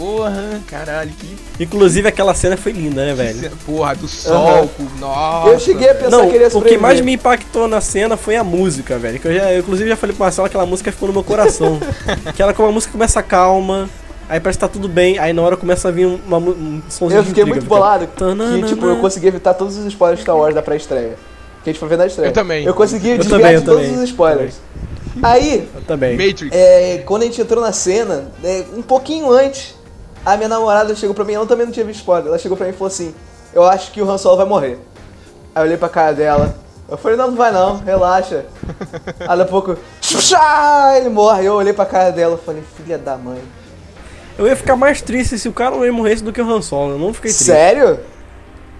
[0.00, 3.52] Porra, caralho, que Inclusive aquela cena foi linda, né, velho?
[3.66, 4.84] Porra, do sol, com...
[4.98, 5.50] nossa.
[5.50, 8.16] eu cheguei a pensar Não, que ele ia o que mais me impactou na cena
[8.16, 9.20] foi a música, velho.
[9.20, 11.22] Que eu já, eu, inclusive, já falei pro Marcelo que aquela música ficou no meu
[11.22, 11.78] coração.
[12.34, 13.90] que ela, como a música começa calma,
[14.26, 17.18] aí parece que tá tudo bem, aí na hora começa a vir uma, um somzinho
[17.18, 20.22] Eu fiquei de intriga, muito bolado que, tipo, eu consegui evitar todos os spoilers de
[20.22, 21.16] Star Wars da pré-estreia.
[21.62, 22.30] Que a gente foi ver na estreia.
[22.30, 22.64] Eu também.
[22.64, 24.02] Eu consegui desviar também, eu de todos também.
[24.02, 24.54] os spoilers.
[25.22, 26.12] Aí, Eu também.
[26.12, 26.48] Matrix.
[26.52, 29.74] é, quando a gente entrou na cena, é, um pouquinho antes,
[30.24, 32.66] a minha namorada chegou pra mim, ela também não tinha visto spoiler, ela chegou pra
[32.66, 33.14] mim e falou assim,
[33.52, 34.78] eu acho que o Han Solo vai morrer.
[35.54, 36.54] Aí eu olhei pra cara dela,
[36.90, 38.46] eu falei, não, não vai não, relaxa.
[39.20, 39.76] Aí daqui a pouco,
[40.96, 41.44] ele morre.
[41.44, 43.40] Eu olhei pra cara dela e falei, filha da mãe.
[44.36, 46.92] Eu ia ficar mais triste se o cara não morresse do que o Han Solo.
[46.92, 47.44] Eu não fiquei triste.
[47.44, 48.00] Sério?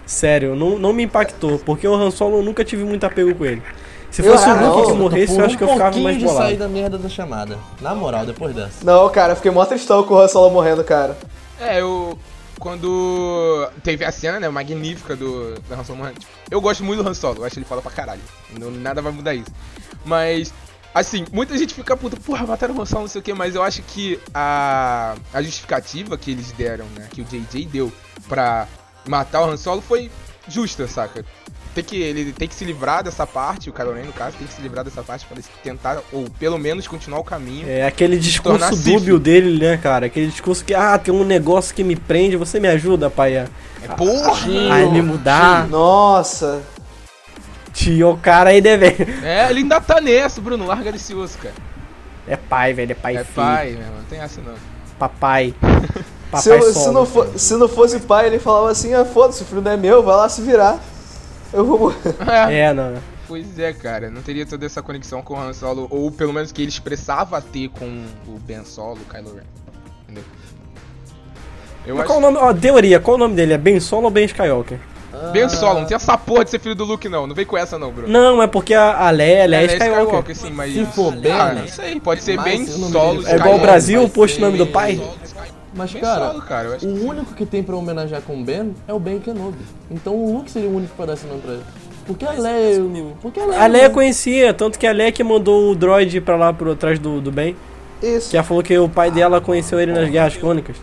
[0.05, 1.61] Sério, não, não me impactou.
[1.61, 3.63] Porque o Han Solo eu nunca tive muito apego com ele.
[4.11, 5.73] Se Eu- fosse ah, o Luke não, que eu morresse, eu acho que eu um
[5.73, 6.45] ficava pouquinho mais de bolado.
[6.47, 7.59] sair da merda da chamada.
[7.81, 8.85] Na moral, depois dessa.
[8.85, 11.17] Não, cara, eu fiquei mó tristão com o Han Solo morrendo, cara.
[11.61, 12.19] É, eu.
[12.59, 16.19] Quando teve a cena, né, magnífica do, do Han Solo morrendo.
[16.21, 18.21] tipo, Eu gosto muito do Han Solo, eu acho ele foda pra caralho.
[18.59, 19.51] Não, nada vai mudar isso.
[20.05, 20.53] Mas,
[20.95, 23.55] assim, muita gente fica puta, porra, mataram o Han Solo, não sei o que, mas
[23.55, 27.91] eu acho que a, a justificativa que eles deram, né, que o JJ deu
[28.29, 28.67] pra
[29.09, 30.11] matar o Han Solo foi
[30.47, 31.25] justa, saca?
[31.75, 34.45] Tem que, ele tem que se livrar dessa parte, o Kylo Ren, no caso, tem
[34.47, 37.69] que se livrar dessa parte pra ele tentar, ou pelo menos continuar o caminho.
[37.69, 40.07] É aquele discurso dúbio dele, né, cara?
[40.07, 43.47] Aquele discurso que, ah, tem um negócio que me prende, você me ajuda, pai, a,
[43.83, 44.75] É, porra!
[44.75, 45.69] a me mudar.
[45.69, 46.61] Nossa.
[47.73, 49.07] Tio, o cara aí, né, velho?
[49.25, 51.55] É, ele ainda tá nessa, Bruno, larga desse osso, cara.
[52.27, 53.35] É pai, velho, é pai É filho.
[53.47, 54.55] pai, meu irmão, não tem essa não.
[54.99, 55.55] Papai.
[56.31, 56.93] Papai Se, eu- se solo.
[56.93, 59.77] não for- se não fosse pai, ele falava assim, ah, foda-se, o filho não é
[59.77, 60.79] meu, vai lá se virar.
[61.53, 61.93] Eu vou.
[62.49, 62.95] É, É, não.
[63.27, 66.53] pois é, cara, não teria toda essa conexão com o Han Solo, ou pelo menos
[66.53, 67.87] que ele expressava ter com
[68.29, 69.43] o Ben Solo, o Kylo Ren,
[70.05, 70.25] entendeu?
[71.87, 72.07] Eu Mas acho...
[72.13, 72.37] qual o nome?
[72.39, 73.53] Ó, teoria, qual o nome dele?
[73.55, 74.79] É Ben Solo ou Ben Skywalker?
[75.33, 77.57] Ben Solo, não tem essa porra de ser filho do Luke não, não vem com
[77.59, 78.09] essa não, Bruno.
[78.09, 80.37] Não, é porque a, a Leia, a Leia é é Skywalker.
[80.37, 80.73] sim, mas...
[80.73, 83.21] Se for Ben, ah, não sei, pode ser mas Ben o Solo É igual o
[83.23, 85.01] Skywalker, Brasil, o posto ser- nome do pai?
[85.75, 88.45] Mas, Ben cara, Solo, cara, eu acho o único que tem pra homenagear com o
[88.45, 89.59] Ben é o Ben Kenobi.
[89.91, 91.63] Então o Luke seria o único pra dar esse nome pra ele.
[92.07, 92.83] Porque a Leia.
[93.23, 93.63] Porque a Leia.
[93.63, 96.99] A Leia conhecia, tanto que a Leia que mandou o droid pra lá por trás
[96.99, 97.57] do, do bem.
[98.03, 98.31] Isso.
[98.31, 100.77] Que ela falou que o pai dela conheceu ele nas Guerras Clônicas.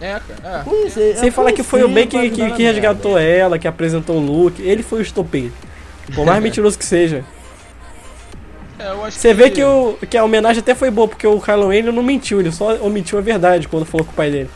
[0.00, 0.62] É, cara.
[0.62, 3.28] Conhecer, Sem é falar que foi o Ben que, que, ajudar que resgatou merda.
[3.28, 4.62] ela, que apresentou o Luke.
[4.62, 5.52] Ele foi o estopeiro.
[6.14, 7.24] Por mais mentiroso que seja.
[8.78, 11.76] É, Você vê que, o, que a homenagem até foi boa, porque o Kylo Ren
[11.78, 14.50] ele não mentiu, ele só omitiu a verdade quando falou com o pai dele.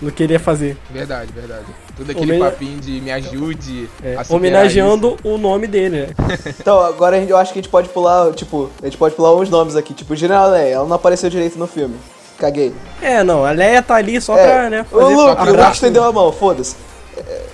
[0.00, 0.76] Do que ele ia fazer.
[0.90, 1.64] Verdade, verdade.
[1.96, 6.08] Todo aquele Homena- papinho de me ajude É, homenageando o nome dele, né?
[6.58, 9.14] Então, agora a gente- eu acho que a gente pode pular, tipo, a gente pode
[9.14, 9.94] pular uns nomes aqui.
[9.94, 11.94] Tipo, General Leia, ela não apareceu direito no filme.
[12.36, 12.74] Caguei.
[13.00, 16.02] É, não, a Leia tá ali só É, pra, né, o Luke, o Luke estendeu
[16.02, 16.74] a mão, foda-se.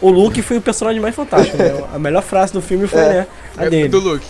[0.00, 1.84] O Luke foi o personagem mais fantástico, né?
[1.92, 3.08] A melhor frase do filme foi, É.
[3.08, 3.26] né,
[3.58, 3.70] a isso.
[3.70, 3.88] dele.
[3.88, 4.24] Do Luke.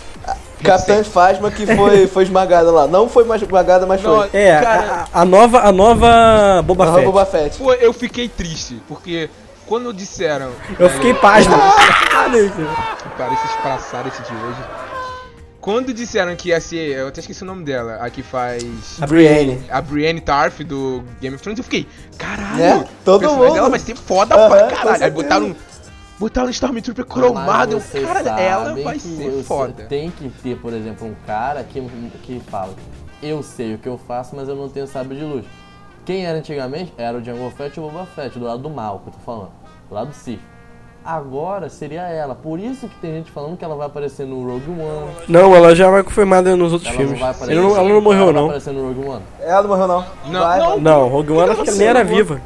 [0.62, 2.86] Capitã Phasma que foi, foi esmagada lá.
[2.86, 4.30] Não foi mais esmagada, mas Não, foi.
[4.32, 7.04] É, Cara- a, a nova, a nova Boba Aham, Fett.
[7.06, 7.58] Boba Fett.
[7.58, 9.28] Pô, eu fiquei triste, porque
[9.66, 10.50] quando disseram.
[10.78, 11.54] Eu né, fiquei pasmo.
[11.54, 14.58] Que parece espraçado esse de hoje.
[15.60, 16.96] Quando disseram que ia ser.
[16.96, 18.64] Eu até esqueci o nome dela, a que faz.
[19.00, 19.62] a Brienne.
[19.70, 21.86] A Brienne Tarf do Game of Thrones, eu fiquei,
[22.16, 22.84] caralho, Né?
[23.04, 23.52] Todo mundo.
[23.54, 25.04] dela vai ser foda Aham, pra caralho.
[25.04, 25.54] Aí botaram,
[26.18, 29.84] botaram um Stormtrooper cromado, eu, cara, ela vai ser foda.
[29.84, 31.80] Tem que ter, por exemplo, um cara que,
[32.22, 32.74] que fala:
[33.22, 35.44] Eu sei o que eu faço, mas eu não tenho sabre de luz.
[36.04, 39.00] Quem era antigamente era o Jango Fett e o Boba Fett, do lado do mal,
[39.00, 39.50] que eu tô falando,
[39.88, 40.40] do lado do Sith.
[41.04, 42.34] Agora seria ela.
[42.34, 45.10] Por isso que tem gente falando que ela vai aparecer no Rogue One.
[45.28, 47.12] Não, ela já vai confirmada nos outros Ela filmes.
[47.18, 47.52] não vai aparecer.
[47.58, 48.44] Ele não- ela não morreu, ela vai não.
[48.48, 49.22] aparecer no Rogue One.
[49.40, 50.04] Ela não morreu, não.
[50.26, 50.68] Não, Vai, não.
[50.68, 50.80] vai.
[50.80, 52.40] Não, Rogue One acho que ela nem era viva.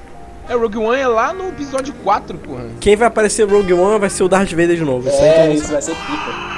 [0.53, 2.65] É, Rogue One é lá no episódio 4, porra.
[2.79, 5.09] Quem vai aparecer Rogue One vai ser o Darth Vader de novo.
[5.09, 6.53] Isso É, mundo isso vai ser pica.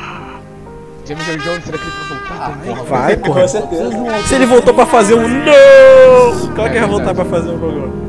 [1.07, 2.85] James Earl Jones, será que ele vai voltar Ah, também?
[2.87, 3.43] Vai, porra.
[3.43, 3.91] Com certeza.
[4.27, 6.55] Se ele voltou pra fazer um não!
[6.57, 8.05] Qual que É vai voltar pra fazer o Rogue One?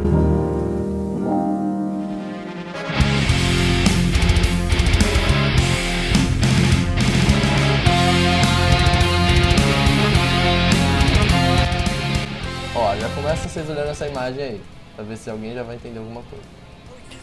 [12.76, 14.62] Ó, já começa vocês olhando essa imagem aí.
[14.96, 16.46] Pra ver se alguém já vai entender alguma coisa.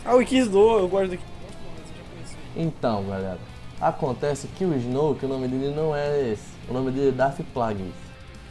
[0.05, 1.19] Ah, o do, eu gosto do
[2.57, 3.39] Então, galera,
[3.81, 6.53] acontece que o Snoke, o nome dele não é esse.
[6.69, 7.93] O nome dele é Darth Plagueis.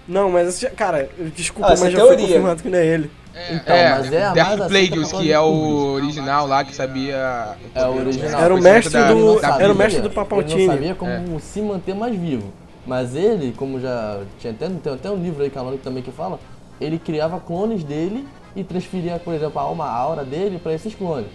[0.08, 2.26] Não, mas já- cara, desculpa, Ah, mas é já foi teoria.
[2.28, 3.12] confirmado que não é ele.
[3.50, 7.56] Então, mas é a mais aceita Plagueis, que é o original lá que sabia.
[7.76, 8.42] É o original.
[8.42, 10.66] Era o Foi mestre da- do- Ele era o sabia, mestre do Ele Palpatine.
[10.68, 11.40] não sabia como É.
[11.40, 12.52] se manter mais vivo.
[12.86, 16.40] Mas ele, como já tinha até, tem até um livro aí canônico também que fala,
[16.80, 20.94] ele criava clones dele e transferia, por exemplo, a alma a aura dele para esses
[20.94, 21.30] clones.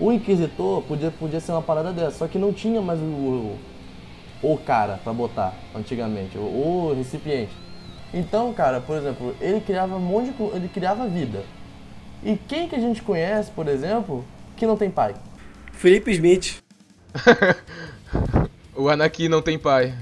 [0.00, 3.58] O Inquisitor podia, podia ser uma parada dessa, só que não tinha mais o, o,
[4.42, 7.52] o cara pra botar antigamente, o, o recipiente.
[8.12, 11.44] Então, cara, por exemplo, ele criava um monte de, ele criava vida.
[12.22, 14.24] E quem que a gente conhece, por exemplo,
[14.56, 15.14] que não tem pai?
[15.72, 16.62] Felipe Smith.
[18.74, 19.94] O Anakin não tem pai.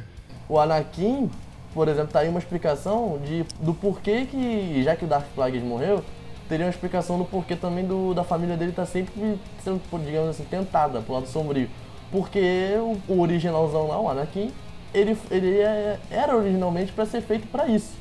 [0.49, 1.29] O Anakin,
[1.75, 5.63] por exemplo, tá aí uma explicação de, do porquê que, já que o Darth Plagueis
[5.63, 6.05] morreu,
[6.51, 10.44] teria uma explicação do porquê também do, da família dele tá sempre sendo, digamos assim,
[10.44, 11.70] tentada pro lado sombrio.
[12.10, 14.51] Porque o, o originalzão lá, o Anakin,
[14.93, 17.93] ele, ele é- era originalmente pra ser feito pra isso.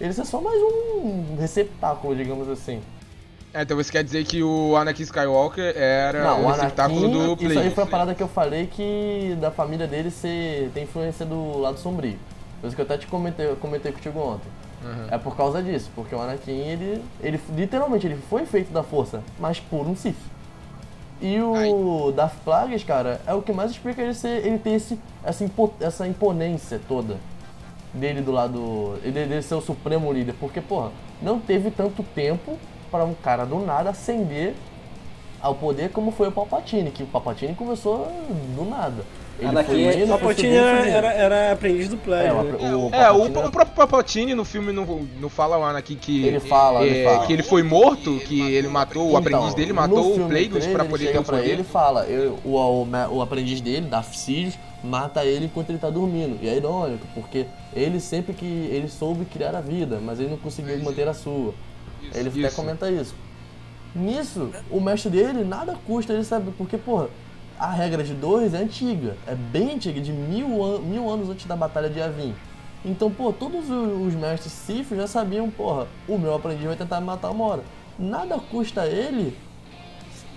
[0.00, 2.80] Ele é só mais um receptáculo, digamos assim.
[3.52, 7.32] É, então você quer dizer que o Anakin Skywalker era Não, o receptáculo Anakin, do
[7.32, 7.58] isso Play.
[7.58, 11.58] aí foi a parada que eu falei que da família dele ser, tem influência do
[11.58, 12.18] lado sombrio.
[12.62, 14.48] Isso que eu até te comentei, comentei contigo ontem.
[15.10, 19.22] É por causa disso, porque o Anakin, ele, ele literalmente, ele foi feito da força,
[19.38, 20.16] mas por um Sith.
[21.20, 24.98] E o Darth Plagueis, cara, é o que mais explica ele ser, ele ter esse,
[25.24, 27.16] essa, impo- essa imponência toda
[27.94, 30.90] dele do lado, ele dele ser o supremo líder, porque, porra,
[31.22, 32.58] não teve tanto tempo
[32.90, 34.54] para um cara do nada ascender
[35.40, 38.06] ao poder como foi o Palpatine, que o Palpatine começou
[38.54, 39.02] do nada.
[39.38, 42.26] Ele foi é- indo, O Palpatine era, era, era aprendiz do Play.
[42.26, 42.74] É, né?
[42.74, 46.24] o, o É, o, o próprio Palpatine no filme não, não fala o Anakin que
[46.24, 47.26] Ele fala, é, ele fala.
[47.26, 50.66] que ele foi morto, que ele matou, o aprendiz Então, dele no matou o Plagueis
[50.66, 51.50] pra ele poder ter o poder.
[51.50, 55.90] ele fala, eu- o, o, o aprendiz dele, Darth Sidious, mata ele enquanto ele tá
[55.90, 56.38] dormindo.
[56.42, 57.44] E é irônico, porque
[57.74, 61.52] ele sempre que ele soube criar a vida, mas ele não conseguiu manter a sua.
[62.14, 62.56] ele até isso.
[62.56, 63.14] comenta isso.
[63.94, 67.08] Nisso, o mestre dele nada custa, ele sabe, porque, porra,
[67.58, 71.46] a regra de dois é antiga, é bem antiga, de mil, an mil anos antes
[71.46, 72.34] da Batalha de Yavin.
[72.84, 77.06] Então, pô, todos os mestres Sith já sabiam, porra, o meu aprendiz vai tentar me
[77.06, 77.64] matar uma hora.
[77.98, 79.36] Nada custa ele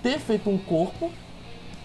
[0.02, 1.10] ter feito um corpo,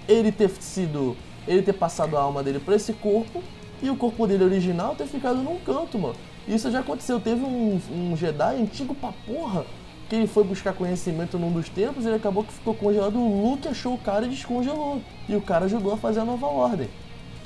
[0.07, 1.15] ele ter sido.
[1.47, 3.43] ele ter passado a alma dele pra esse corpo
[3.81, 6.15] e o corpo dele original ter ficado num canto, mano.
[6.47, 7.19] Isso já aconteceu.
[7.19, 9.65] Teve um, um Jedi antigo pra porra
[10.09, 13.17] que ele foi buscar conhecimento num dos tempos e ele acabou que ficou congelado.
[13.17, 15.01] O Luke achou o cara e descongelou.
[15.27, 16.89] E o cara ajudou a fazer a nova ordem.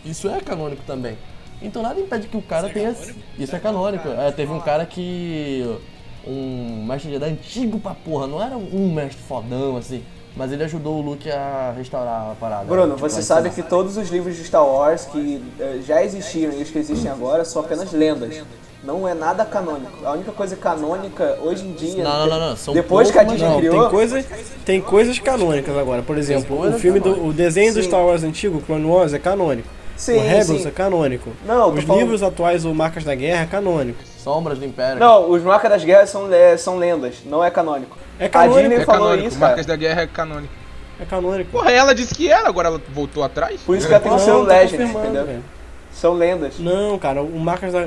[0.03, 1.17] Isso é canônico também.
[1.61, 2.95] Então nada impede que o cara tenha.
[3.37, 4.07] Isso é canônico.
[4.07, 5.79] É, teve um cara que.
[6.27, 10.03] Um mestre Jedi antigo pra porra, não era um mestre fodão assim.
[10.35, 12.65] Mas ele ajudou o Luke a restaurar a parada.
[12.65, 16.53] Bruno, Tipo, você sabe que todos os livros de Star Wars que eh, já existiam
[16.53, 18.43] e os que existem agora são apenas lendas.
[18.83, 20.05] Não é nada canônico.
[20.05, 22.01] A única coisa canônica hoje em dia.
[22.03, 22.55] Não, não, não, não.
[22.55, 23.81] São depois que a Disney Não, criou.
[23.81, 24.25] tem coisas,
[24.65, 26.01] tem coisas canônicas agora.
[26.01, 27.87] Por exemplo, o filme do, o desenho do Sim.
[27.89, 29.67] Star Wars antigo, Clone Wars, é canônico.
[29.97, 30.67] Sim, o Rebels sim.
[30.67, 31.29] é canônico.
[31.45, 33.99] Não, Os falando- livros atuais, o Marcas da Guerra, é canônico.
[34.17, 34.97] Sombras do Império.
[34.97, 37.97] Não, os Marcas das Guerras são, le- são lendas, não é canônico.
[38.17, 39.27] É A canônico, Disney É falou canônico.
[39.27, 39.47] isso, cara.
[39.49, 40.53] Marcas da Guerra é canônico.
[41.01, 41.51] É canônico.
[41.51, 43.59] Porra, ela disse que era, agora ela voltou atrás?
[43.65, 45.25] Por isso que ela tem o seu tá Legend, entendeu?
[45.25, 45.43] velho.
[45.91, 46.59] São lendas.
[46.59, 47.85] Não, cara, o Marcas da,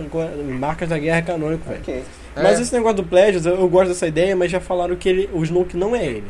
[0.58, 1.80] Marcas da Guerra é canônico, velho.
[1.80, 2.04] Ok.
[2.36, 2.62] Mas É.
[2.62, 5.42] esse negócio do Pledges, eu, eu gosto dessa ideia, mas já falaram que ele, o
[5.42, 6.24] Snoke não é ele.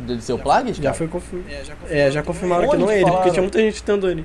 [0.00, 0.76] De seu Plagueis?
[0.76, 0.94] Já cara?
[0.94, 1.50] foi confirmado.
[1.90, 3.32] É, já confirmaram que Onde não é que ele, porque falaram?
[3.32, 4.24] tinha muita gente tendo ele.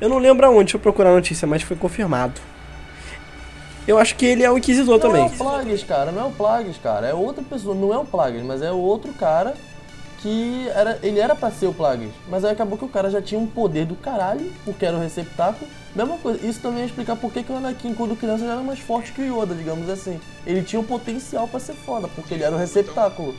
[0.00, 2.40] Eu não lembro aonde, deixa eu procurar a notícia, mas foi confirmado.
[3.86, 5.26] Eu acho que ele é o Inquisidor Não é também.
[5.26, 7.06] o Plagueis, cara, não é o Plagueis, cara.
[7.06, 9.54] É outra pessoa, não é o Plagueis, mas é outro cara
[10.22, 12.10] que era, ele era pra ser o Plagueis.
[12.28, 15.00] Mas aí acabou que o cara já tinha um poder do caralho, porque era o
[15.00, 15.70] receptáculo.
[15.94, 18.78] Mesma coisa, isso também ia explicar por que o Anakin, quando criança, já era mais
[18.78, 20.20] forte que o Yoda, digamos assim.
[20.46, 23.34] Ele tinha um potencial pra ser foda, porque ele era o receptáculo.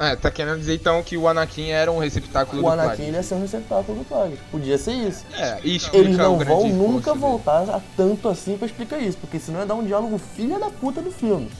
[0.00, 3.02] É, tá querendo dizer então que o Anakin era um receptáculo O do Anakin Plague.
[3.02, 4.38] ele ia ser um receptáculo do Plagueis.
[4.48, 5.24] Podia ser isso.
[5.36, 7.20] É, e explica Eles o não grande vão nunca dele.
[7.20, 10.70] voltar a tanto assim pra explicar isso, porque senão ia dar um diálogo filha da
[10.70, 11.50] puta do filme.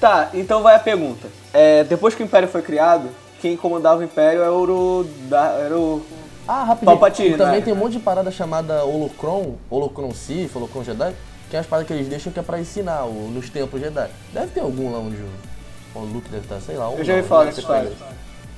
[0.00, 1.26] Tá, então vai a pergunta.
[1.52, 3.08] É, depois que o Império foi criado,
[3.40, 5.04] quem comandava o Império era o.
[5.28, 6.02] Da, era o
[6.46, 6.86] Ah, rapidinho.
[6.98, 7.64] Palpatine, E também né?
[7.64, 11.14] tem um monte de parada chamada Holocron, Holocron Sith, Holocron Jedi,
[11.48, 14.10] que é as paradas que eles deixam que é pra ensinar o- nos tempos Jedi.
[14.32, 16.90] Deve ter algum lá onde o, o Luke deve estar, sei lá.
[16.92, 17.92] Eu já ouvi falar dessa história.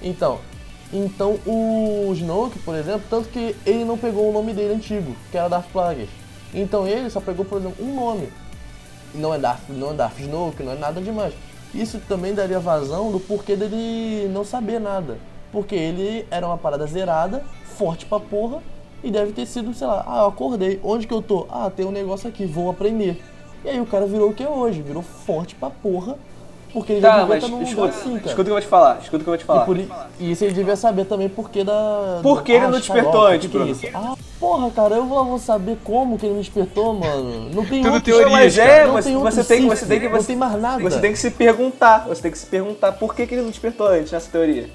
[0.03, 0.39] Então,
[0.93, 5.37] então o Snoke, por exemplo, tanto que ele não pegou o nome dele antigo, que
[5.39, 6.09] era Darth Plagueis.
[6.55, 8.29] Então ele só pegou, por exemplo, um nome.
[9.15, 11.35] Não é Darth, não é Darth Snoke, não é nada demais.
[11.75, 15.19] Isso também daria vazão do porquê dele não saber nada.
[15.51, 17.45] Porque ele era uma parada zerada,
[17.77, 18.63] forte pra porra,
[19.03, 21.47] e deve ter sido, sei lá, ah, eu acordei, onde que eu tô?
[21.51, 23.21] Ah, tem um negócio aqui, vou aprender.
[23.65, 26.19] E aí o cara virou o que é hoje, virou forte pra porra,
[26.73, 28.27] porque ele Tá, mas escuta, lugar assim, cara.
[28.27, 29.63] escuta o que eu vou te falar, escuta o que eu vou te falar.
[29.63, 29.79] E, por
[30.21, 32.21] e isso ele devia saber também porque da.
[32.23, 33.77] Por que ele não despertou antes, é Bruno?
[33.95, 37.51] Ah, porra, cara, eu vou, saber como que ele não despertou, mano.
[37.53, 40.01] Não tem Tudo outro teoria, Não, mas é, Não mas tem você tem, você tem
[40.01, 40.09] que.
[40.09, 40.83] não Você, tem mais nada.
[40.83, 42.07] Você tem que se perguntar.
[42.09, 44.69] Você tem que se perguntar por que, que ele não despertou antes nessa teoria.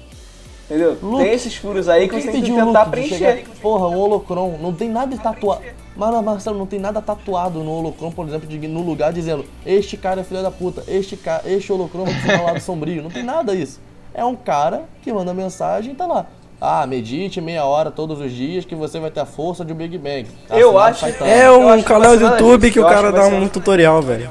[0.66, 0.98] Entendeu?
[1.02, 3.16] Luke, tem esses furos aí que você tem que tentar de preencher.
[3.18, 5.62] chegar- Porra, o Holocron, não tem nada tatuado.
[5.98, 9.96] Mas, Marcelo, não tem nada tatuado no Holocron, por exemplo, de, no lugar dizendo este
[9.96, 13.02] cara é filho da puta, este, ca, este Holocron vai ser o lado sombrio.
[13.02, 13.80] Não tem nada isso.
[14.14, 16.26] É um cara que manda mensagem e tá lá.
[16.60, 19.76] Ah, medite meia hora todos os dias que você vai ter a força de um
[19.76, 20.26] Big Bang.
[20.50, 21.24] Eu Assinado acho-.
[21.24, 23.48] É Eu um acho canal do YouTube que o Eu acho cara dá ser- um
[23.48, 24.30] tutorial, velho.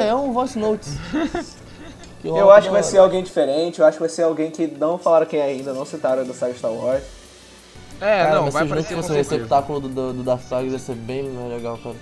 [0.00, 0.96] É, é um voice notes.
[2.24, 4.66] Eu acho que vai toda ser alguém diferente, eu acho que vai ser alguém que
[4.66, 7.02] não falaram quem é ainda, não citaram da saga Star Wars.
[8.00, 10.72] É, Cara, não, mas vai aparecer com fosse o receptáculo do, do, do Darth Plagueis
[10.72, 11.96] ia ser bem mais legal, cara.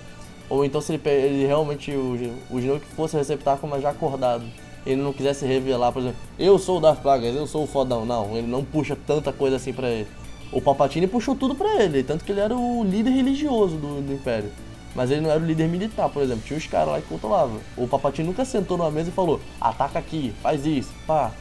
[0.49, 4.45] Ou então se ele, ele realmente, o, o Snoke fosse o receptáculo, mas já acordado.
[4.85, 8.05] Ele não quisesse revelar, por exemplo, eu sou o Darth Plagueis, eu sou o fodão.
[8.05, 10.07] Não, ele não puxa tanta coisa assim pra ele.
[10.51, 14.13] O Palpatine puxou tudo pra ele, tanto que ele era o líder religioso do, do
[14.13, 14.49] Império.
[14.95, 16.43] Mas ele não era o líder militar, por exemplo.
[16.45, 17.59] Tinha os caras lá que controlavam.
[17.75, 21.31] O Palpatine nunca sentou numa mesa e falou, ataca aqui, faz isso, pá.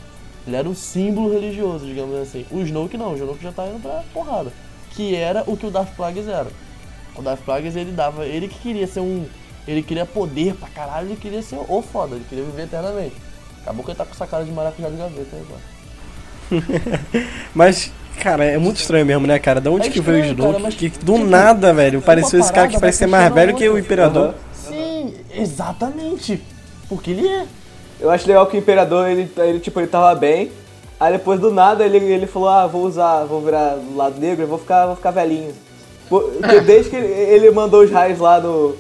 [0.47, 2.47] Ele era um símbolo religioso, digamos assim.
[2.51, 4.52] O Snoke não, o Snoke já tá indo pra porrada.
[4.90, 6.47] Que era o que o Darth Plagueis era.
[7.16, 8.24] O Darth Plagueis, ele dava...
[8.24, 9.27] Ele que queria ser um...
[9.66, 13.16] Ele queria poder pra caralho, ele queria ser o foda, ele queria viver eternamente.
[13.62, 17.27] Acabou que ele tá com essa cara de maracujá de gaveta aí, agora.
[17.52, 17.90] Mas,
[18.20, 19.60] cara, é muito estranho mesmo, né, cara?
[19.60, 20.62] Da onde É que veio o estranho, cara, Snoke?
[20.62, 23.73] mas, Que do nada, velho, pareceu esse cara que parece ser mais velho que o
[23.73, 23.81] outra.
[23.85, 24.35] Imperador.
[24.52, 26.40] Sim, exatamente.
[26.89, 27.47] Porque ele é.
[28.01, 30.51] Eu acho legal que o Imperador, ele, ele tipo, ele tava bem.
[30.98, 34.47] Aí depois do nada ele, ele falou, ah, vou usar, vou virar do lado negro,
[34.47, 35.52] vou ficar, vou ficar velhinho.
[36.09, 38.77] Porque Desde que ele, ele mandou os raios lá no.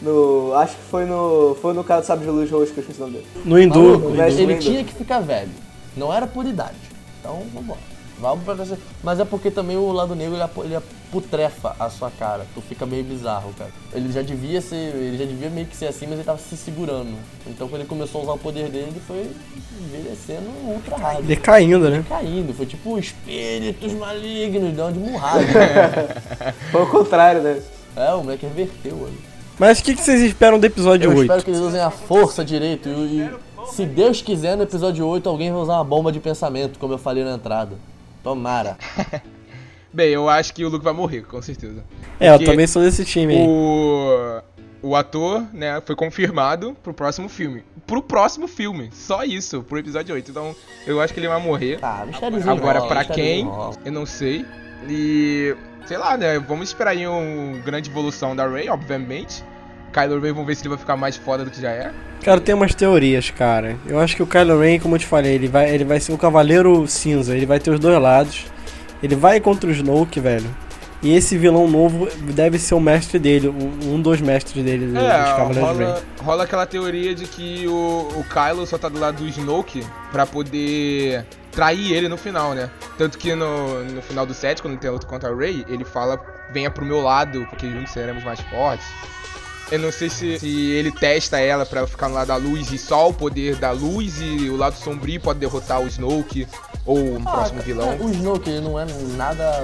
[0.00, 1.56] no acho que foi no.
[1.60, 3.26] Foi no caso do Sabe de Luz Roxo que eu esqueci o nome dele.
[3.44, 4.14] No Hindu.
[4.26, 5.50] Ele tinha que ficar velho.
[5.96, 6.78] Não era por idade.
[7.20, 7.89] Então, vambora.
[8.20, 8.76] Vamos pra você.
[9.02, 12.46] Mas é porque também o lado negro ele, ele putrefa a sua cara.
[12.54, 13.70] Tu fica meio bizarro, cara.
[13.92, 14.94] Ele já devia ser.
[14.94, 17.14] Ele já devia meio que ser assim, mas ele tava se segurando.
[17.46, 19.30] Então quando ele começou a usar o poder dele, ele foi
[19.80, 21.26] envelhecendo ultra rápido.
[21.26, 22.04] Decaindo, né?
[22.08, 25.40] Caindo, foi tipo espíritos malignos, deu uma de murrada.
[26.70, 27.60] Foi o contrário, né?
[27.96, 29.18] é, o moleque reverteu ali.
[29.58, 31.22] Mas o que, que vocês esperam do episódio Eu 8?
[31.22, 33.30] espero que eles usem a força direito e, e
[33.66, 36.98] se Deus quiser, no episódio 8 alguém vai usar uma bomba de pensamento, como eu
[36.98, 37.76] falei na entrada.
[38.22, 38.76] Tomara.
[39.92, 41.82] Bem, eu acho que o Luke vai morrer, com certeza.
[42.18, 43.44] É, eu Porque também sou desse time aí.
[43.46, 44.40] O,
[44.82, 47.64] o ator, né, foi confirmado pro próximo filme.
[47.86, 50.30] Pro próximo filme, só isso, pro episódio 8.
[50.30, 50.54] Então,
[50.86, 51.80] eu acho que ele vai morrer.
[51.82, 53.50] Ah, mistériozinho Agora, mistériozinho quem,
[53.84, 54.46] eu não sei.
[54.88, 55.56] E,
[55.86, 59.42] sei lá, né, vamos esperar aí uma grande evolução da Rey, obviamente.
[59.92, 61.90] Kylo Ren, vamos ver se ele vai ficar mais foda do que já é.
[62.22, 63.76] Cara, tem umas teorias, cara.
[63.86, 66.12] Eu acho que o Kylo Ren, como eu te falei, ele vai, ele vai ser
[66.12, 67.36] um cavaleiro cinza.
[67.36, 68.46] Ele vai ter os dois lados.
[69.02, 70.48] Ele vai contra o Snoke, velho.
[71.02, 75.08] E esse vilão novo deve ser o mestre dele, um, dos mestres dele, dos É,
[75.08, 75.84] Cavaleiros Ren.
[75.86, 79.82] rola, rola aquela teoria de que o, o Kylo só tá do lado do Snoke
[80.12, 82.68] pra poder trair ele no final, né?
[82.98, 85.86] Tanto que no, no final do set, quando tem a luta contra a Rey, ele
[85.86, 86.20] fala,
[86.52, 88.86] venha pro meu lado, porque juntos seremos mais fortes.
[89.70, 92.78] Eu não sei se, se ele testa ela pra ficar no lado da luz e
[92.78, 96.46] só o poder da luz e o lado sombrio pode derrotar o Snoke
[96.84, 97.96] ou um Ah, próximo vilão.
[98.00, 98.84] O Snoke não é
[99.16, 99.62] nada.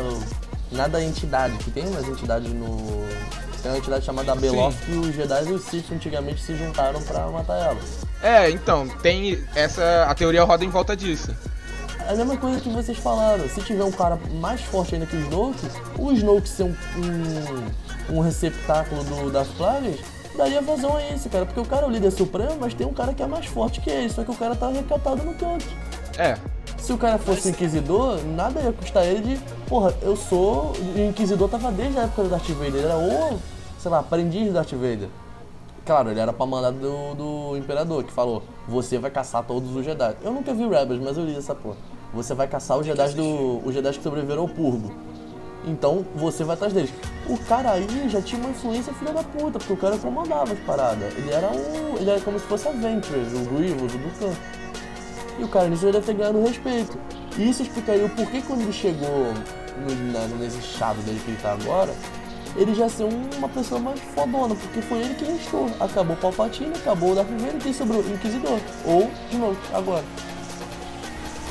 [0.71, 3.05] nada entidade, que tem umas entidades no.
[3.63, 7.27] Tem uma entidade chamada Beloth que os Jedi e os Sith antigamente se juntaram pra
[7.29, 7.79] matar ela.
[8.23, 10.05] É, então, tem essa.
[10.09, 11.35] A teoria roda em volta disso.
[12.07, 15.17] É a mesma coisa que vocês falaram, se tiver um cara mais forte ainda que
[15.17, 15.67] o Snoke,
[15.99, 17.67] o Snoke ser um, um,
[18.11, 19.97] um receptáculo do, das plagas,
[20.37, 21.47] daria vazão a esse, cara.
[21.47, 23.81] Porque o cara é o líder supremo, mas tem um cara que é mais forte
[23.81, 25.67] que ele, só que o cara tá recatado no canto.
[26.19, 26.37] É,
[26.79, 29.41] Se o cara fosse um inquisidor, nada ia custar ele de.
[29.69, 30.73] Porra, eu sou.
[30.95, 32.75] O inquisidor tava desde a época do Darth Vader.
[32.75, 33.39] Ele era o.
[33.79, 35.09] sei lá, aprendiz do Darth Vader.
[35.85, 39.85] Claro, ele era pra mandar do, do Imperador, que falou: Você vai caçar todos os
[39.85, 40.17] Jedi.
[40.23, 41.77] Eu nunca vi Rebels, mas eu li essa porra.
[42.15, 43.61] Você vai caçar os Jedi do.
[43.65, 44.91] os Jedi que sobreviveram ao Purgo.
[45.65, 46.93] Então você vai atrás deles.
[47.29, 50.59] O cara aí já tinha uma influência filha da puta, porque o cara comandava as
[50.61, 51.13] paradas.
[51.17, 51.97] Ele era um.
[51.97, 54.33] Ele era como se fosse a Ventress, o Grievous, o Dukan.
[55.39, 56.97] E o cara nisso já deve ter ganhado respeito.
[57.37, 59.35] E isso explicaria o porquê quando ele chegou
[59.79, 61.93] no, nesse estado dele que ele tá agora,
[62.57, 65.69] ele já ser um- uma pessoa mais fodona, porque foi ele que instou.
[65.79, 68.01] Acabou o Palpatine, acabou o Darth Vader, quem sobrou?
[68.03, 68.59] Inquisidor.
[68.87, 70.05] Ou Snoke, agora.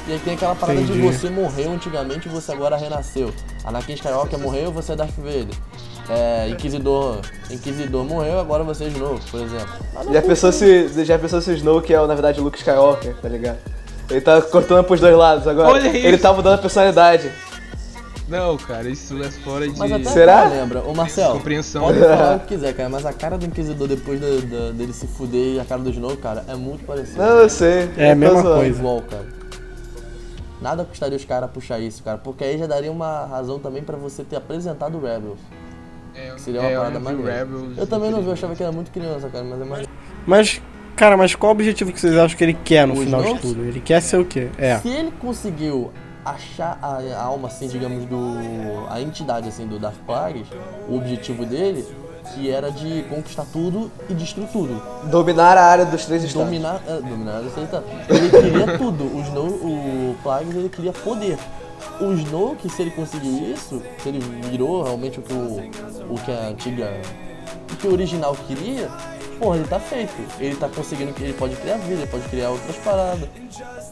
[0.07, 1.01] E aí tem aquela parada de Entendi.
[1.17, 3.31] você morreu antigamente e você agora renasceu.
[3.63, 5.47] Anakin Skywalker morreu, você é Darth Vader.
[6.07, 9.67] É, Inquisidor, Inquisidor morreu, agora você é Snoke, por exemplo.
[10.13, 13.57] Já pensou se, já pensou se o Snoke é, na verdade, Luke Skywalker, tá ligado?
[14.11, 15.69] Ele tá cortando pros dois lados agora.
[15.69, 16.05] Olha isso.
[16.05, 17.31] Ele tá mudando a personalidade.
[18.29, 19.79] não, cara, isso é fora de.
[19.79, 20.43] Mas até Será?
[20.47, 21.81] lembra, ô Marcelo, Compreensão.
[21.81, 24.93] pode falar o que quiser, cara, mas a cara do Inquisidor depois da- da- dele
[24.93, 27.17] se fuder e a cara do Snow, cara, é muito parecido.
[27.17, 27.89] Não, eu sei.
[27.97, 28.77] É a mesma coisa.
[28.79, 29.25] igual, cara.
[30.65, 33.95] Nada custaria os caras puxar isso, cara, porque aí já daria uma razão também pra
[33.95, 35.37] você ter apresentado o Rebels.
[36.15, 36.99] É, Seria uma é, eu parada.
[36.99, 39.87] Rebels, Eu também não vi, eu achava que era muito criança, cara, mas é mais.
[40.25, 40.61] Mas,
[40.95, 43.27] cara, mas qual o objetivo que vocês acham que ele quer no O final de
[43.27, 43.41] Snoke?
[43.43, 43.63] tudo?
[43.63, 44.49] Ele quer ser o quê?
[44.57, 44.79] É.
[44.79, 45.91] Se ele conseguiu
[46.25, 48.17] achar a, a alma, assim, digamos, do.
[48.89, 50.47] a entidade, assim, do Darth Plagueis,
[50.89, 51.85] o objetivo dele,
[52.33, 54.81] que era de conquistar tudo e destruir tudo.
[55.09, 56.47] Dominar a área dos três estados.
[56.47, 56.81] Dominar.
[56.87, 57.81] É, dominar, eu sei, tá.
[58.09, 59.03] Ele queria tudo.
[59.03, 61.37] O Snow, o Plagueis, ele queria poder.
[61.99, 64.19] O Snoke, se ele conseguiu isso, se ele
[64.49, 65.69] virou realmente o que o,
[66.09, 66.91] o que a antiga.
[67.71, 68.89] o que o original queria,
[69.39, 70.13] porra, ele tá feito.
[70.39, 73.29] Ele tá conseguindo que ele pode criar vida, ele pode criar outras paradas.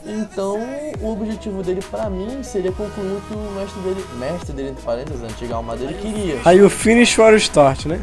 [0.05, 0.59] Então,
[1.01, 4.83] o objetivo dele pra mim seria concluir o que o mestre dele, mestre dele entre
[4.83, 6.41] parênteses, a antiga alma dele queria.
[6.43, 8.01] Aí o finish for o start, né?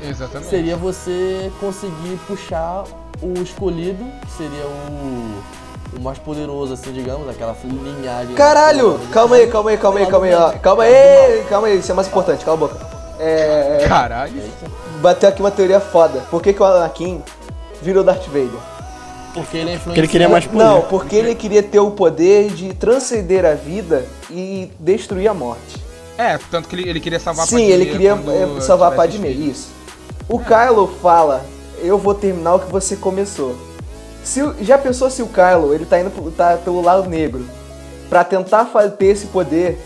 [0.00, 0.48] Exa- Exatamente.
[0.50, 2.84] seria você conseguir puxar
[3.22, 5.42] o escolhido, que seria o,
[5.96, 8.34] o mais poderoso, assim, digamos, aquela linhagem.
[8.34, 8.98] Caralho!
[9.12, 10.50] Calma aí, calma aí, calma aí, calma aí, ó.
[10.58, 12.76] Calma aí, calma aí, isso é mais importante, cala a boca.
[13.18, 13.84] É.
[13.88, 14.42] Caralho.
[15.00, 16.20] Bateu aqui uma teoria foda.
[16.30, 17.22] Por que, que o Anakin
[17.80, 18.50] virou Darth Vader?
[19.34, 20.64] Porque ele é Porque ele queria mais poder.
[20.64, 25.83] Não, porque ele queria ter o poder de transcender a vida e destruir a morte.
[26.16, 28.98] É, tanto que ele, ele queria salvar a Sim, Padmé ele queria quando é, salvar
[28.98, 29.50] a filho.
[29.50, 29.68] isso.
[30.28, 31.44] O Kylo fala,
[31.78, 33.56] eu vou terminar o que você começou.
[34.22, 37.44] Se, já pensou se o Kylo, ele tá indo tá pelo lado negro,
[38.08, 39.78] pra tentar ter esse poder,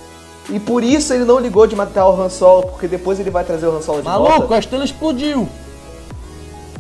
[0.49, 3.45] e por isso ele não ligou de matar o Han Solo, porque depois ele vai
[3.45, 4.55] trazer o Han Solo de Maluco, volta.
[4.55, 5.49] a estrela explodiu!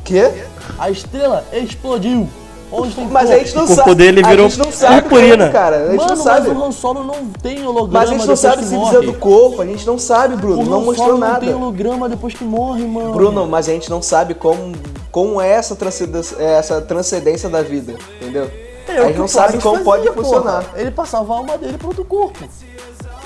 [0.04, 0.32] Quê?
[0.78, 2.28] A estrela explodiu!
[2.70, 3.94] Onde tem Mas a gente não O corpo sabe.
[3.94, 5.36] dele virou a gente não sabe purpurina.
[5.38, 5.76] como, cara.
[5.76, 6.48] A gente Mano, não sabe.
[6.48, 9.02] mas o Han Solo não tem holograma Mas a gente não sabe que se precisa
[9.02, 10.60] do corpo, a gente não sabe, Bruno.
[10.62, 11.40] O Não Han mostrou Solo não nada.
[11.40, 13.12] tem holograma depois que morre, mano.
[13.12, 14.72] Bruno, mas a gente não sabe como,
[15.10, 18.50] como é essa transcendência, essa transcendência da vida, entendeu?
[18.86, 20.64] É, a o gente não sabe como pode fazia, funcionar.
[20.64, 20.80] porra.
[20.80, 22.38] Ele passava a alma dele pra outro corpo.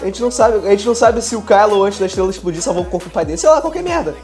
[0.00, 2.60] A gente não sabe, a gente não sabe se o Kylo antes da estrela explodir
[2.60, 4.14] salvou o corpo do pai dele, sei lá, qualquer merda.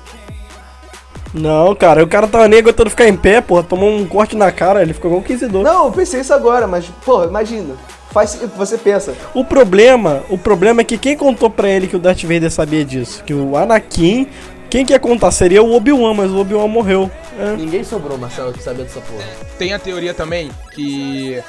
[1.34, 3.62] Não, cara, o cara tava nem aguentando ficar em pé, porra.
[3.62, 5.62] Tomou um corte na cara, ele ficou igual um inquisidor.
[5.62, 7.74] Não, eu pensei isso agora, mas, pô, imagina.
[8.10, 9.14] faz, você pensa.
[9.34, 12.84] O problema, o problema é que quem contou pra ele que o Darth Vader sabia
[12.84, 13.22] disso?
[13.24, 14.26] Que o Anakin,
[14.70, 17.10] quem quer contar seria o Obi-Wan, mas o Obi-Wan morreu.
[17.38, 17.55] É.
[17.56, 19.22] Ninguém sobrou, Marcelo, que sabia dessa porra.
[19.59, 21.40] Tem a teoria também que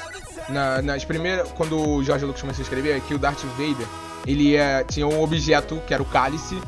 [0.50, 1.48] na- nas primeiras.
[1.56, 3.86] Quando o George Lucas começou a escrever, que o Darth Vader
[4.26, 6.58] ele é, tinha um objeto que era o cálice.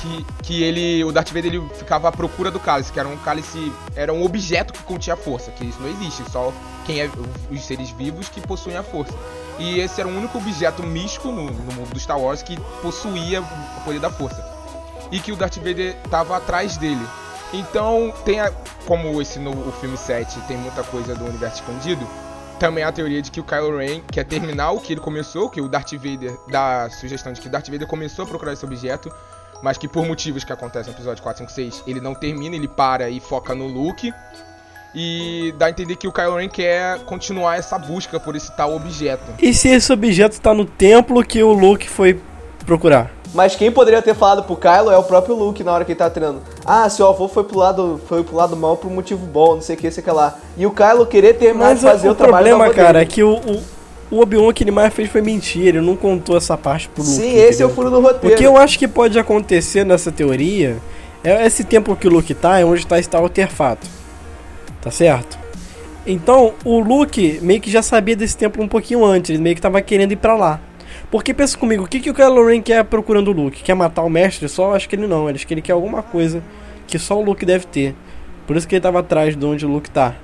[0.00, 1.02] Que, que ele.
[1.04, 3.72] O Darth Vader ele ficava à procura do cálice, que era um cálice.
[3.96, 6.52] Era um objeto que continha força, que isso não existe, só
[6.86, 7.10] quem é
[7.50, 9.14] os seres vivos que possuem a força.
[9.58, 13.40] E esse era o único objeto místico no, no mundo do Star Wars que possuía
[13.42, 14.42] o poder da força.
[15.10, 17.04] E que o Darth Vader tava atrás dele.
[17.52, 18.52] Então, tem a,
[18.86, 22.06] como esse no o filme 7 tem muita coisa do universo expandido,
[22.58, 25.60] também a teoria de que o Kylo Ren quer terminar o que ele começou, que
[25.60, 28.64] o Darth Vader dá a sugestão de que o Darth Vader começou a procurar esse
[28.64, 29.12] objeto,
[29.62, 32.68] mas que por motivos que acontecem no episódio 4, 5, 6, ele não termina, ele
[32.68, 34.12] para e foca no Luke.
[34.94, 38.74] E dá a entender que o Kylo Ren quer continuar essa busca por esse tal
[38.74, 39.34] objeto.
[39.38, 42.18] E se esse objeto tá no templo que o Luke foi
[42.64, 43.10] procurar?
[43.34, 45.98] Mas quem poderia ter falado pro Kylo é o próprio Luke na hora que ele
[45.98, 46.40] tá treinando.
[46.64, 49.62] Ah, seu avô foi pro lado, foi pro lado mal por um motivo bom, não
[49.62, 50.38] sei o que, sei o que lá.
[50.56, 53.04] E o Kylo querer terminar Mas de fazer o, o, trabalho do problema, cara, é
[53.04, 53.10] dele.
[53.10, 53.62] que o, o,
[54.10, 57.16] o Obi-Wan que ele mais fez foi mentira, ele não contou essa parte pro Luke.
[57.16, 57.70] Sim, esse é o entendeu?
[57.70, 58.34] furo do roteiro.
[58.34, 60.76] O que eu acho que pode acontecer nessa teoria
[61.22, 63.86] é esse templo que o Luke tá, é onde tá esse tal artefato.
[64.80, 65.38] Tá certo?
[66.06, 69.60] Então, o Luke meio que já sabia desse templo um pouquinho antes, ele meio que
[69.60, 70.60] tava querendo ir pra lá.
[71.10, 73.62] Porque pensa comigo, o que, que o Kylo Ren quer procurando o Luke?
[73.62, 74.74] Quer matar o mestre só?
[74.74, 76.42] Acho que ele não, acho que ele quer alguma coisa
[76.86, 77.94] que só o Luke deve ter.
[78.46, 80.14] Por isso que ele tava atrás de onde o Luke tá.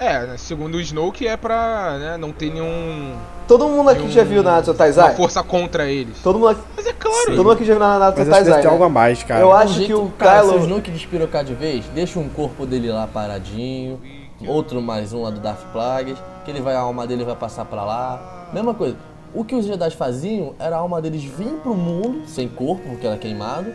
[0.00, 3.14] É, né, segundo o Snoke é pra né, não ter nenhum.
[3.46, 5.14] Todo mundo aqui nenhum- já viu Naruto uma Taizai?
[5.14, 6.16] força contra eles.
[6.22, 7.24] Todo mundo aqui, Mas é claro.
[7.26, 8.86] todo mundo aqui já viu Naruto Mas que Taizai, algo né?
[8.86, 9.40] a mais, cara.
[9.42, 10.64] Eu acho que jeito- o cara, se o Kylo...
[10.64, 14.00] Snoke despirocar de vez, deixa um corpo dele lá paradinho,
[14.46, 16.16] outro mais um lá do Darth Plagueis,
[16.46, 18.48] que ele vai, a alma dele vai passar pra lá.
[18.54, 18.96] Mesma coisa.
[19.34, 23.06] O que os Jedi faziam era a alma deles vir pro mundo, sem corpo, porque
[23.06, 23.66] era queimado,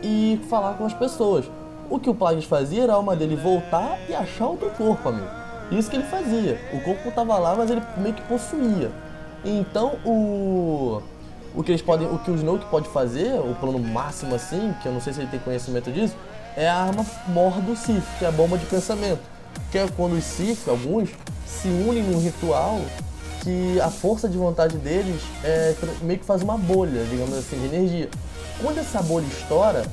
[0.00, 1.44] e falar com as pessoas.
[1.90, 5.26] O que o Plagueis fazia era a alma dele voltar e achar outro corpo, amigo.
[5.70, 6.60] Isso que ele fazia.
[6.72, 8.90] O corpo tava lá, mas ele meio que possuía.
[9.44, 11.02] Então o
[11.56, 14.86] o que eles podem, o que o Snoke pode fazer, o plano máximo assim, que
[14.88, 16.14] eu não sei se ele tem conhecimento disso,
[16.54, 19.20] é a arma mor do Sith, que é a bomba de pensamento.
[19.72, 21.08] Que é quando os Sith, alguns,
[21.46, 22.78] se unem num ritual
[23.42, 27.74] que a força de vontade deles é meio que faz uma bolha, digamos assim, de
[27.74, 28.10] energia.
[28.60, 29.86] Quando essa bolha estoura,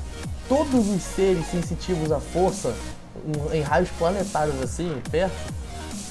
[0.50, 2.74] todos os seres sensitivos à força,
[3.54, 5.54] em raios planetários assim, perto,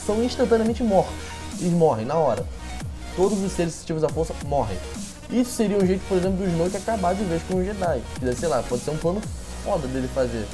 [0.07, 1.15] são instantaneamente mortos.
[1.61, 2.45] Eles morrem na hora.
[3.17, 4.77] Todos os seres sensitivos à força morrem.
[5.31, 8.03] Isso seria um jeito, por exemplo, do Snoke acabar de vez com o Jedi.
[8.37, 9.21] Sei lá, pode ser um plano
[9.65, 10.47] foda dele fazer.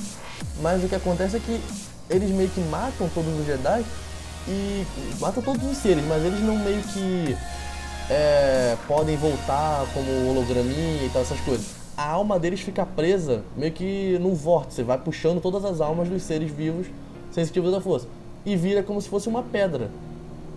[0.60, 1.60] Mas o que acontece é que
[2.10, 3.84] eles meio que matam todos os Jedi
[4.46, 4.86] e
[5.20, 7.36] matam todos os seres, mas eles não meio que
[8.08, 11.66] é, podem voltar como holograminha e tal, essas coisas.
[11.96, 16.22] A alma deles fica presa meio que num vórtice, vai puxando todas as almas dos
[16.22, 16.86] seres vivos
[17.32, 18.06] sensitivos à força.
[18.44, 19.88] E vira como se fosse uma pedra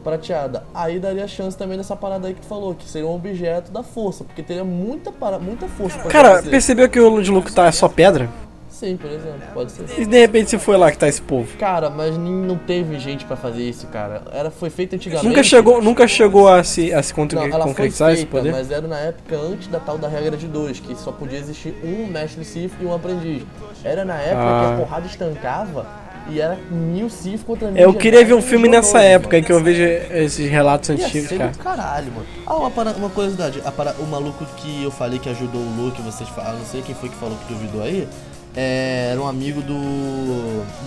[0.04, 0.64] prateada.
[0.74, 3.84] Aí daria chance também dessa parada aí que tu falou, que seria um objeto da
[3.84, 5.38] força, porque teria muita, para...
[5.38, 6.50] muita força pra Cara, acontecer.
[6.52, 8.28] percebeu que o onde o Luke tá é só pedra?
[8.70, 9.86] Sim, por exemplo, pode ser.
[10.00, 11.56] E de repente se foi lá que tá esse povo?
[11.58, 14.24] Cara, mas nem- não teve gente pra fazer isso, cara.
[14.32, 15.28] Era, foi feito antigamente.
[15.28, 18.52] Nunca chegou, nunca chegou a se, a se Não, ela foi concretizar esse feita, poder?
[18.54, 21.76] mas era na época antes da tal da regra de dois, que só podia existir
[21.84, 23.44] um mestre Sith e um aprendiz.
[23.84, 24.66] Era na época Ah.
[24.68, 25.86] que a porrada estancava
[26.34, 29.46] e era mil Sith contra mil Eu queria ver um filme nessa época mano.
[29.46, 31.52] que eu vejo esses relatos Ia antigos, ser cara.
[31.52, 32.26] do caralho, mano.
[32.46, 33.62] Ah, uma, para- uma curiosidade.
[33.66, 36.82] A para- o maluco que eu falei que ajudou o Luke, vocês falaram, não sei
[36.82, 38.08] quem foi que falou que duvidou aí.
[38.56, 39.76] é, era um amigo do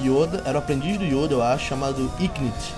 [0.04, 2.74] Yoda, era o aprendiz do Yoda, eu acho, chamado Iknit.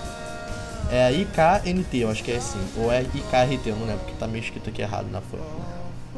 [0.89, 2.59] É I-K-N-T, eu acho que é assim.
[2.77, 5.43] Ou é I-K-R-T, eu não lembro, porque tá meio escrito aqui errado na foto.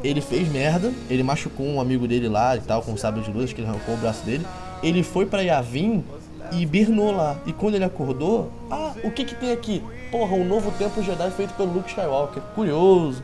[0.04, 3.30] Ele fez merda, ele machucou um amigo dele lá e tal, com o sábio de
[3.32, 4.46] luz, que ele arrancou o braço dele.
[4.82, 6.04] Ele foi pra Yavin
[6.52, 7.38] e hibernou lá.
[7.46, 9.82] E quando ele acordou, ah, o que que tem aqui?
[10.10, 12.42] Porra, um novo templo Jedi feito pelo Luke Skywalker.
[12.54, 13.22] Curioso.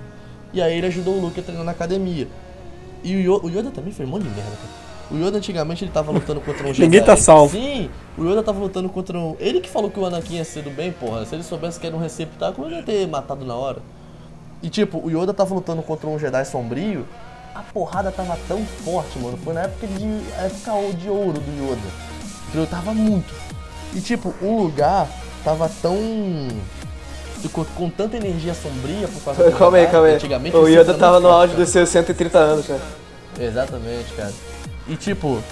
[0.52, 2.28] E aí ele ajudou o Luke a treinar na academia.
[3.02, 4.86] E o Yoda, o Yoda também fez um monte de merda, cara.
[5.10, 6.82] O Yoda antigamente ele tava lutando contra um Jedi.
[6.82, 7.56] Ninguém tá salvo.
[7.56, 9.36] Sim, o Yoda tava lutando contra um.
[9.38, 11.24] Ele que falou que o Anakin ia ser do bem, porra.
[11.24, 13.78] Se ele soubesse que era um receptáculo, ele ia ter matado na hora.
[14.62, 17.06] E tipo, o Yoda tava lutando contra um Jedi sombrio.
[17.54, 19.36] A porrada tava tão forte, mano.
[19.38, 20.04] Foi na época de.
[20.38, 22.15] época de ouro do Yoda.
[22.60, 23.32] Ele tava muito.
[23.94, 25.08] E tipo, o lugar
[25.44, 25.96] tava tão.
[27.40, 30.14] Ficou com tanta energia sombria por causa do Calma aí, calma aí.
[30.14, 32.80] Antigamente O Yoda tava no auge dos seus 130 anos, né?
[33.38, 34.32] Exatamente, cara.
[34.88, 35.42] E tipo,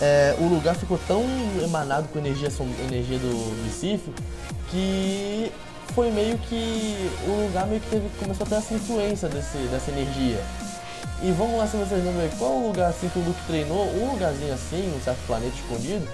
[0.00, 1.24] é, o lugar ficou tão
[1.62, 2.48] emanado com energia,
[2.88, 4.02] energia do, Sith
[4.70, 5.52] que
[5.94, 9.90] foi meio que o lugar meio que teve, começou a ter essa influência desse, dessa
[9.90, 10.40] energia.
[11.22, 13.86] E vamos lá se vocês não verem qual o lugar assim que o Luke treinou,
[13.94, 16.08] um lugarzinho assim, um certo planeta escondido,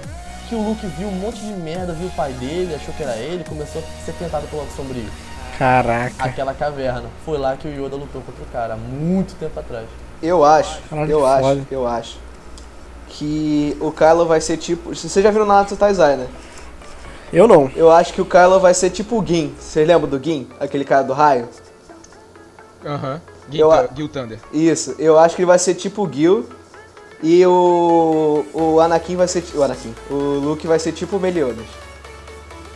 [0.48, 3.16] que o Luke viu um monte de merda, viu o pai dele, achou que era
[3.16, 5.06] ele, começou a ser tentado pelo lado sombrio.
[5.58, 6.14] Caraca.
[6.18, 7.04] Aquela caverna.
[7.24, 9.86] Foi lá que o Yoda lutou contra o cara, há muito tempo atrás.
[10.22, 11.66] Eu acho, Caralho, eu que acho, foda.
[11.70, 12.18] eu acho
[13.08, 14.94] que o Kylo vai ser tipo.
[14.94, 16.28] Vocês já viram Naruto Taizai, né?
[17.32, 17.70] Eu não.
[17.76, 19.54] Eu acho que o Kylo vai ser tipo o Gin.
[19.58, 20.48] Vocês lembram do Gin?
[20.60, 21.48] Aquele cara do raio?
[22.84, 23.20] Aham.
[23.50, 24.38] Gil, a- Gil Thunder.
[24.52, 26.48] Isso, eu acho que ele vai ser tipo o Gil.
[27.22, 28.44] E o.
[28.52, 29.44] O Anakin vai ser.
[29.54, 29.94] O Anakin.
[30.10, 31.66] O Luke vai ser tipo o Meliodas.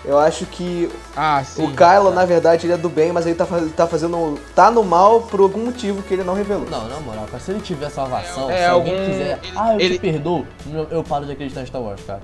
[0.04, 1.64] Eu acho que Ah, sim.
[1.64, 4.36] o Kylo, na verdade, ele é do bem, mas ele tá, ele tá fazendo.
[4.52, 6.68] tá no mal por algum motivo que ele não revelou.
[6.68, 9.38] Não, na moral, cara, se ele tiver salvação, É, se alguém algum- quiser.
[9.44, 12.20] ele- ah, eu ele- te perdoo, eu- eu paro de acreditar em Star Wars, cara.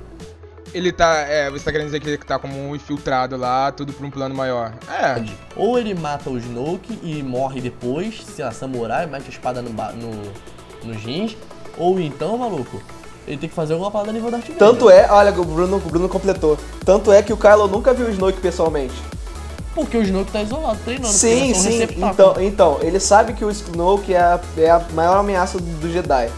[0.74, 1.18] Ele tá.
[1.20, 4.10] É, você tá querendo dizer que ele tá como um infiltrado lá, tudo pra um
[4.10, 4.72] plano maior.
[4.90, 5.24] É.
[5.56, 9.70] Ou ele mata o Snoke e morre depois, se a samurai, mete a espada no,
[9.70, 10.32] no,
[10.84, 11.36] no jeans.
[11.78, 12.80] Ou então, maluco,
[13.26, 14.58] ele tem que fazer alguma parada nível Darth Vader.
[14.58, 16.58] Tanto é, olha, o Bruno, o Bruno completou.
[16.84, 18.94] Tanto é que o Kylo nunca viu o Snoke pessoalmente.
[19.74, 21.08] Porque o Snoke tá isolado, treinando.
[21.12, 21.82] Sim, é sim.
[21.98, 25.92] Então, então, ele sabe que o Snoke é a, é a maior ameaça do, do
[25.92, 26.28] Jedi.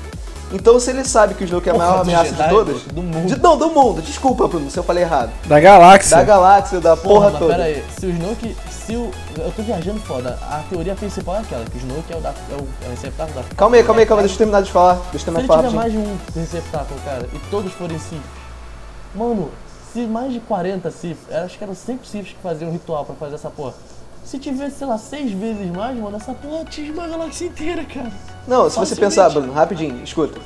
[0.53, 2.51] Então, se ele sabe que o Snoke é a Porra, maior do ameaça Jedi, de
[2.51, 2.83] todas.
[2.83, 3.27] do mundo.
[3.27, 4.03] De- não, do mundo.
[4.03, 5.31] Desculpa, Bruno, se eu falei errado.
[5.47, 6.17] Da galáxia.
[6.19, 7.53] Da galáxia, da porra, Porra, mas toda.
[7.55, 8.57] pera aí, se o Snoke.
[8.91, 9.09] Se o.
[9.39, 10.37] Eu tô viajando foda.
[10.43, 12.91] A teoria principal é aquela, que o Snoke é o, da, é o, é o
[12.91, 13.55] receptáculo da.
[13.55, 14.95] Calma aí, calma aí, calma aí, deixa eu terminar de falar.
[14.95, 15.63] Deixa eu Se terminar de falar.
[15.63, 16.09] tiver rapidinho.
[16.09, 18.21] mais de um receptáculo, cara, e todos forem Sith.
[19.15, 19.49] Mano,
[19.93, 23.15] se mais de 40 Sith, acho que eram 100 Siths que faziam um ritual pra
[23.15, 23.75] fazer essa porra.
[24.25, 28.11] Se tivesse, sei lá, seis vezes mais, mano, essa porra atinge uma galáxia inteira, cara.
[28.47, 29.01] Não, se você Facilmente.
[29.01, 30.41] pensar, Bruno, rapidinho, escuta.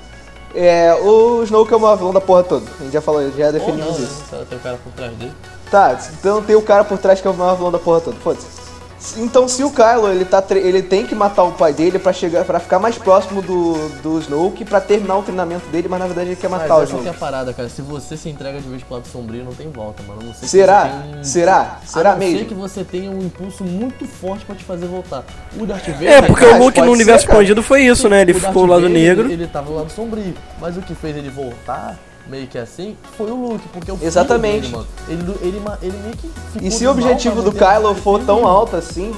[0.55, 2.65] É, o Snoke é o maior vilão da porra toda.
[2.81, 4.05] A gente já falou, já definimos não, né?
[4.05, 4.25] isso.
[4.33, 5.33] Ela tem o cara por trás dele.
[5.71, 8.17] Tá, então tem o cara por trás que é o maior vilão da porra toda.
[8.19, 8.64] Foda-se.
[9.17, 12.45] Então se o Kylo, ele, tá ele tem que matar o pai dele pra, chegar,
[12.45, 16.29] pra ficar mais próximo do, do Snoke pra terminar o treinamento dele, mas na verdade
[16.31, 17.19] ele quer Mas matar o essa que é a Snoke.
[17.21, 17.69] parada, cara.
[17.69, 20.35] Se você se entrega de vez pro lado sombrio, não tem volta, mano.
[20.35, 21.03] Será?
[21.19, 21.79] um- Será?
[21.85, 22.39] Será a não mesmo?
[22.39, 25.25] ser que você tenha um impulso muito forte pra te fazer voltar.
[25.59, 26.11] O Darth Vader...
[26.11, 27.39] É, porque Cara, o Luke no universo ser, cara.
[27.41, 28.23] expandido foi isso, né?
[28.23, 29.25] Ele O Darth ficou do lado Vader, negro.
[29.27, 30.35] Ele, ele tava no lado sombrio.
[30.61, 34.07] Mas o que fez ele voltar, meio que assim, foi o Luke, porque o filho
[34.07, 34.63] Exatamente.
[34.63, 34.87] dele, mano.
[35.09, 36.31] Ele, ele, ele meio que
[36.67, 39.15] E se o objetivo do Kylo for tão alto assim,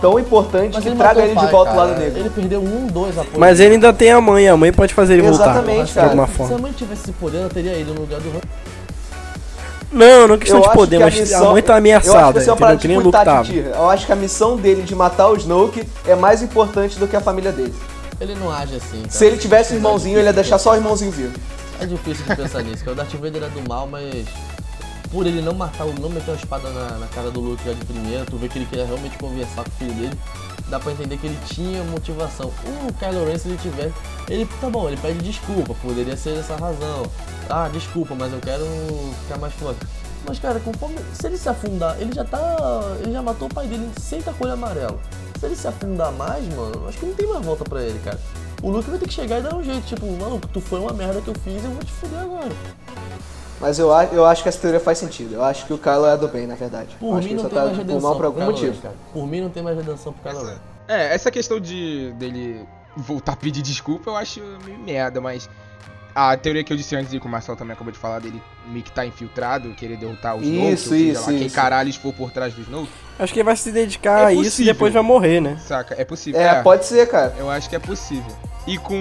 [0.00, 1.90] tão importante, Mas que ele traga ele o pai, de volta pro cara.
[1.92, 2.18] lado negro.
[2.20, 3.38] Ele perdeu um, dois apoios.
[3.38, 5.50] Mas ele ainda tem a mãe, a mãe pode fazer ele voltar.
[5.50, 6.06] Exatamente, De cara.
[6.08, 6.54] alguma Se forma.
[6.56, 8.40] a mãe tivesse esse poder, ela teria ele no lugar do Han.
[9.92, 11.72] Não, não é questão Eu de acho poder, que a mas missão- a mãe tá
[11.72, 13.00] Eu acho ameaçada, que uma entendeu?
[13.12, 16.98] Que tipo Eu acho que a missão dele de matar o Snoke é mais importante
[16.98, 17.72] do que a família dele.
[18.20, 19.10] Ele não age assim, cara.
[19.10, 21.32] Se ele tivesse um irmãozinho, ele ia deixar só o irmãozinho vivo.
[21.80, 24.26] É difícil de pensar nisso, o Darth Vader é do mal, mas
[25.10, 27.84] por ele não matar, não meter uma espada na, na cara do Luke já de
[27.84, 30.18] primeira, tu vê que ele queria realmente conversar com o filho dele,
[30.68, 32.50] dá pra entender que ele tinha motivação.
[32.88, 33.92] O Kylo Ren, se ele tiver,
[34.28, 37.06] ele, tá bom, ele pede desculpa, poderia ser essa razão.
[37.48, 38.64] Ah, desculpa, mas eu quero
[39.22, 39.86] ficar mais forte.
[40.26, 42.40] Mas cara, conforme, se ele se afundar, ele já tá,
[43.02, 44.98] ele já matou o pai dele sem tacolho amarelo.
[45.38, 48.18] Se ele se afundar mais, mano, acho que não tem mais volta pra ele, cara.
[48.64, 50.92] O Luke vai ter que chegar e dar um jeito, tipo, maluco, tu foi uma
[50.92, 52.48] merda que eu fiz, eu vou te fuder agora.
[53.60, 55.34] Mas eu, a- eu acho que essa teoria faz sentido.
[55.34, 56.96] Eu acho que o Kylo é do bem, na verdade.
[56.98, 58.18] Por eu acho mim que ele não só tem tá mais por redenção mal por
[58.18, 58.80] pro algum motivo.
[58.82, 58.94] cara.
[59.12, 60.52] Por mim não tem mais redenção pro Kylo.
[60.88, 62.66] É, essa questão de dele
[62.96, 65.48] voltar a pedir desculpa eu acho meio merda, mas
[66.14, 68.42] a teoria que eu disse antes e que o Marcel também acabou de falar dele
[68.70, 71.54] meio que tá infiltrado, querer derrotar o Snoke, Isso, ou seja isso, lá, quem isso.
[71.56, 72.88] caralho for por trás do Snoke,
[73.18, 75.56] Acho que ele vai se dedicar É a isso e depois vai morrer, né?
[75.64, 75.94] saca?
[75.96, 76.40] É possível.
[76.40, 77.32] É, pode ser, cara.
[77.38, 78.32] Eu acho que é possível.
[78.66, 78.96] E com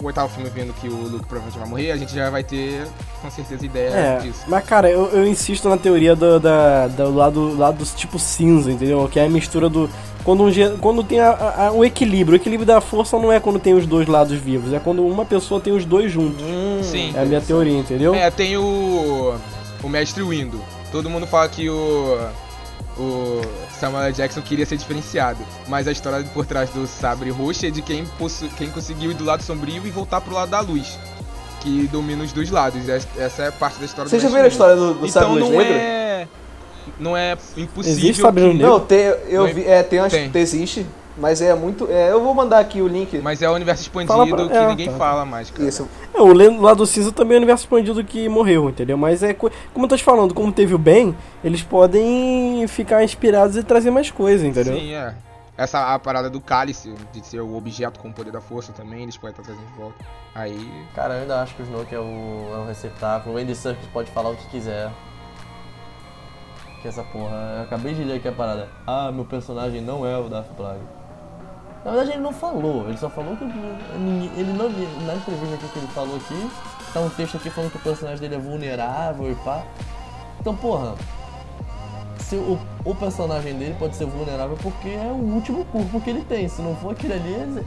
[0.00, 2.86] o oitavo filme vendo que o Luke provavelmente vai morrer, a gente já vai ter
[3.22, 4.40] com certeza ideia É, disso.
[4.46, 9.08] mas cara, eu, eu insisto na teoria do, da, do lado, lado tipo cinza, entendeu?
[9.10, 9.88] Que é a mistura do.
[10.22, 12.34] Quando, um, quando tem a, a- a- o equilíbrio.
[12.34, 15.24] O equilíbrio da força não é quando tem os dois lados vivos, é quando uma
[15.24, 16.44] pessoa tem os dois juntos.
[16.82, 17.14] Sim.
[17.16, 18.14] É a minha teoria, entendeu?
[18.14, 18.62] É, tem o.
[19.82, 20.62] O Mestre Windu.
[20.92, 22.18] Todo mundo fala que o.
[22.98, 23.40] O
[23.78, 24.12] Samuel.
[24.12, 25.38] Jackson queria ser diferenciado.
[25.68, 28.04] Mas a história por trás do sabre roxo é de quem,
[28.58, 30.98] quem conseguiu ir do lado sombrio e voltar pro lado da luz.
[31.60, 32.86] Que domina os dois lados.
[32.88, 35.22] Es- Essa é parte da história Vocês do já viram a história do, do Então
[35.22, 35.62] Sabre Negro?
[35.62, 36.28] é.
[36.98, 37.98] Não é impossível.
[37.98, 38.66] Existe Sabre que- Negro?
[38.68, 38.98] Não, tem,
[39.28, 40.30] eu Não vi, é, tem umas, tem.
[40.34, 40.86] existe,
[41.20, 43.18] mas é muito, é, eu vou mandar aqui o link.
[43.18, 44.96] Mas é o universo expandido pra- que é, ninguém tá.
[44.96, 45.68] fala mais, cara.
[45.68, 48.96] Isso, É, o lado cinza também é o universo expandido que morreu, entendeu?
[48.96, 49.32] Mas é.
[49.34, 51.14] co- Como eu tô te falando, como teve o bem,
[51.44, 54.74] eles podem ficar inspirados e trazer mais coisas, entendeu?
[54.76, 55.14] Sim, é.
[55.56, 59.02] Essa a parada do cálice, de ser o objeto com o poder da força também,
[59.02, 60.02] eles podem estar trazendo de volta.
[60.34, 60.72] Aí.
[60.94, 62.02] Cara, eu ainda acho que o Snoke é o,
[62.54, 63.34] é o receptáculo.
[63.34, 64.90] O Andy Serkis pode falar o que quiser.
[66.80, 67.56] Que essa porra.
[67.58, 68.68] Eu acabei de ler aqui a parada.
[68.86, 70.80] Ah, meu personagem não é o Darth Plague.
[71.84, 74.68] Na verdade ele não falou, ele só falou que ele não
[75.06, 76.50] na entrevista aqui que ele falou aqui,
[76.92, 79.62] tá um texto aqui falando que o personagem dele é vulnerável e pá.
[80.38, 80.94] Então, porra,
[82.18, 86.22] se o, o personagem dele pode ser vulnerável porque é o último corpo que ele
[86.22, 86.48] tem.
[86.48, 87.66] Se não for aquele ali,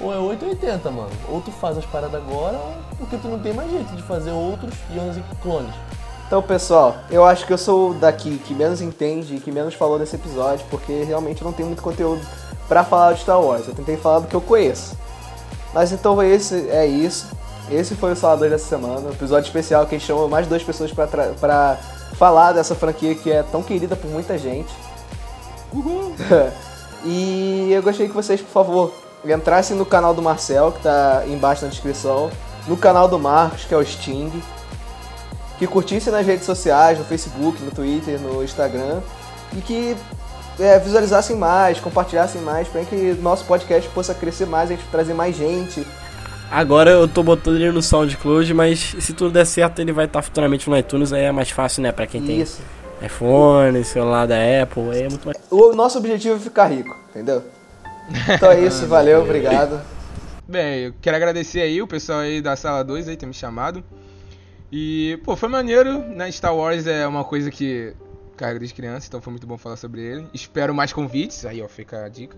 [0.00, 1.10] ou é 8 ou 80, mano.
[1.28, 2.58] Ou tu faz as paradas agora,
[2.98, 5.74] porque tu não tem mais jeito de fazer outros e 11 clones.
[6.26, 9.98] Então, pessoal, eu acho que eu sou daqui que menos entende e que menos falou
[9.98, 12.22] nesse episódio, porque realmente não tem muito conteúdo
[12.72, 13.68] pra falar de Star Wars.
[13.68, 14.96] Eu tentei falar do que eu conheço.
[15.74, 17.28] Mas então esse é isso.
[17.70, 20.64] Esse foi o Salador dessa semana, um episódio especial que a gente chamou mais duas
[20.64, 21.78] pessoas pra
[22.14, 24.72] falar dessa franquia que é tão querida por muita gente.
[27.04, 31.64] e eu gostaria que vocês, por favor, entrassem no canal do Marcel, que tá embaixo
[31.64, 32.30] na descrição,
[32.66, 34.42] no canal do Marcos, que é o Sting,
[35.58, 39.00] que curtissem nas redes sociais, no Facebook, no Twitter, no Instagram,
[39.56, 39.96] e que
[40.58, 45.14] é, visualizassem mais, compartilhassem mais, para que nosso podcast possa crescer mais, a gente trazer
[45.14, 45.86] mais gente.
[46.50, 50.20] Agora eu tô botando ele no SoundCloud, mas se tudo der certo, ele vai estar
[50.20, 51.90] futuramente no iTunes, aí é mais fácil, né?
[51.92, 52.60] Pra quem tem Isso.
[53.00, 55.38] iPhone, celular da Apple, aí é muito mais.
[55.50, 57.42] O nosso objetivo é ficar rico, entendeu?
[58.28, 59.80] Então é isso, valeu, obrigado.
[60.46, 63.82] Bem, eu quero agradecer aí o pessoal aí da sala 2 aí ter me chamado.
[64.70, 66.30] E, pô, foi maneiro, né?
[66.30, 67.94] Star Wars é uma coisa que
[68.36, 70.26] carrego desde criança, então foi muito bom falar sobre ele.
[70.32, 72.36] Espero mais convites, aí ó, fica a dica.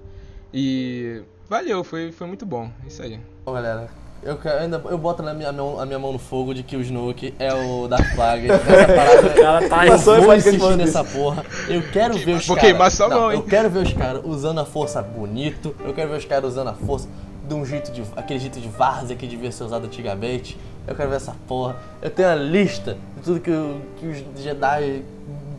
[0.52, 2.70] E valeu, foi, foi muito bom.
[2.84, 3.18] É isso aí.
[3.44, 3.88] Bom, galera,
[4.22, 6.80] eu, ainda, eu boto na minha mão, a minha mão no fogo de que o
[6.80, 8.48] Snoke é o Darth Plague.
[8.52, 11.44] Essa parada, O cara tá eu vou insistir nessa porra.
[11.68, 12.70] Eu quero ver os Vou caras.
[12.70, 13.38] queimar sua Não, mão, hein?
[13.38, 15.74] Eu quero ver os caras usando a força bonito.
[15.84, 17.08] Eu quero ver os caras usando a força
[17.46, 18.02] de um jeito de.
[18.16, 20.56] aquele jeito de várzea que devia ser usado antigamente.
[20.86, 21.76] Eu quero ver essa porra.
[22.00, 23.50] Eu tenho a lista de tudo que,
[23.98, 25.02] que os Jedi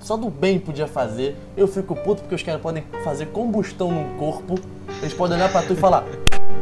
[0.05, 1.35] só do bem podia fazer.
[1.57, 4.53] Eu fico puto porque os caras podem fazer combustão num corpo.
[5.01, 6.03] Eles podem olhar pra tu e falar.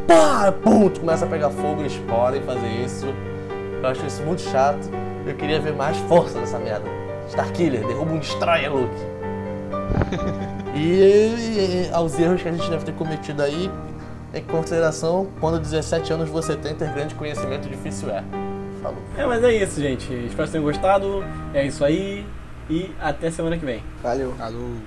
[0.08, 0.50] Pá!
[0.64, 0.88] Pum!
[0.90, 3.06] Tu começa a pegar fogo, eles podem fazer isso.
[3.82, 4.90] Eu acho isso muito chato.
[5.28, 6.86] Eu queria ver mais força nessa merda.
[7.28, 8.96] Starkiller, derruba um Destroyer, Luke.
[10.74, 13.70] e, e- e aos erros que a gente deve ter cometido aí,
[14.34, 18.24] em consideração, quando 17 anos você tem, ter grande conhecimento difícil é.
[18.82, 18.98] Falou.
[19.18, 20.14] É, mas é isso, gente.
[20.14, 21.26] Espero que tenham gostado.
[21.54, 22.26] É isso aí.
[22.70, 23.84] E até semana que vem.
[24.02, 24.34] Valeu.
[24.40, 24.78] Alô.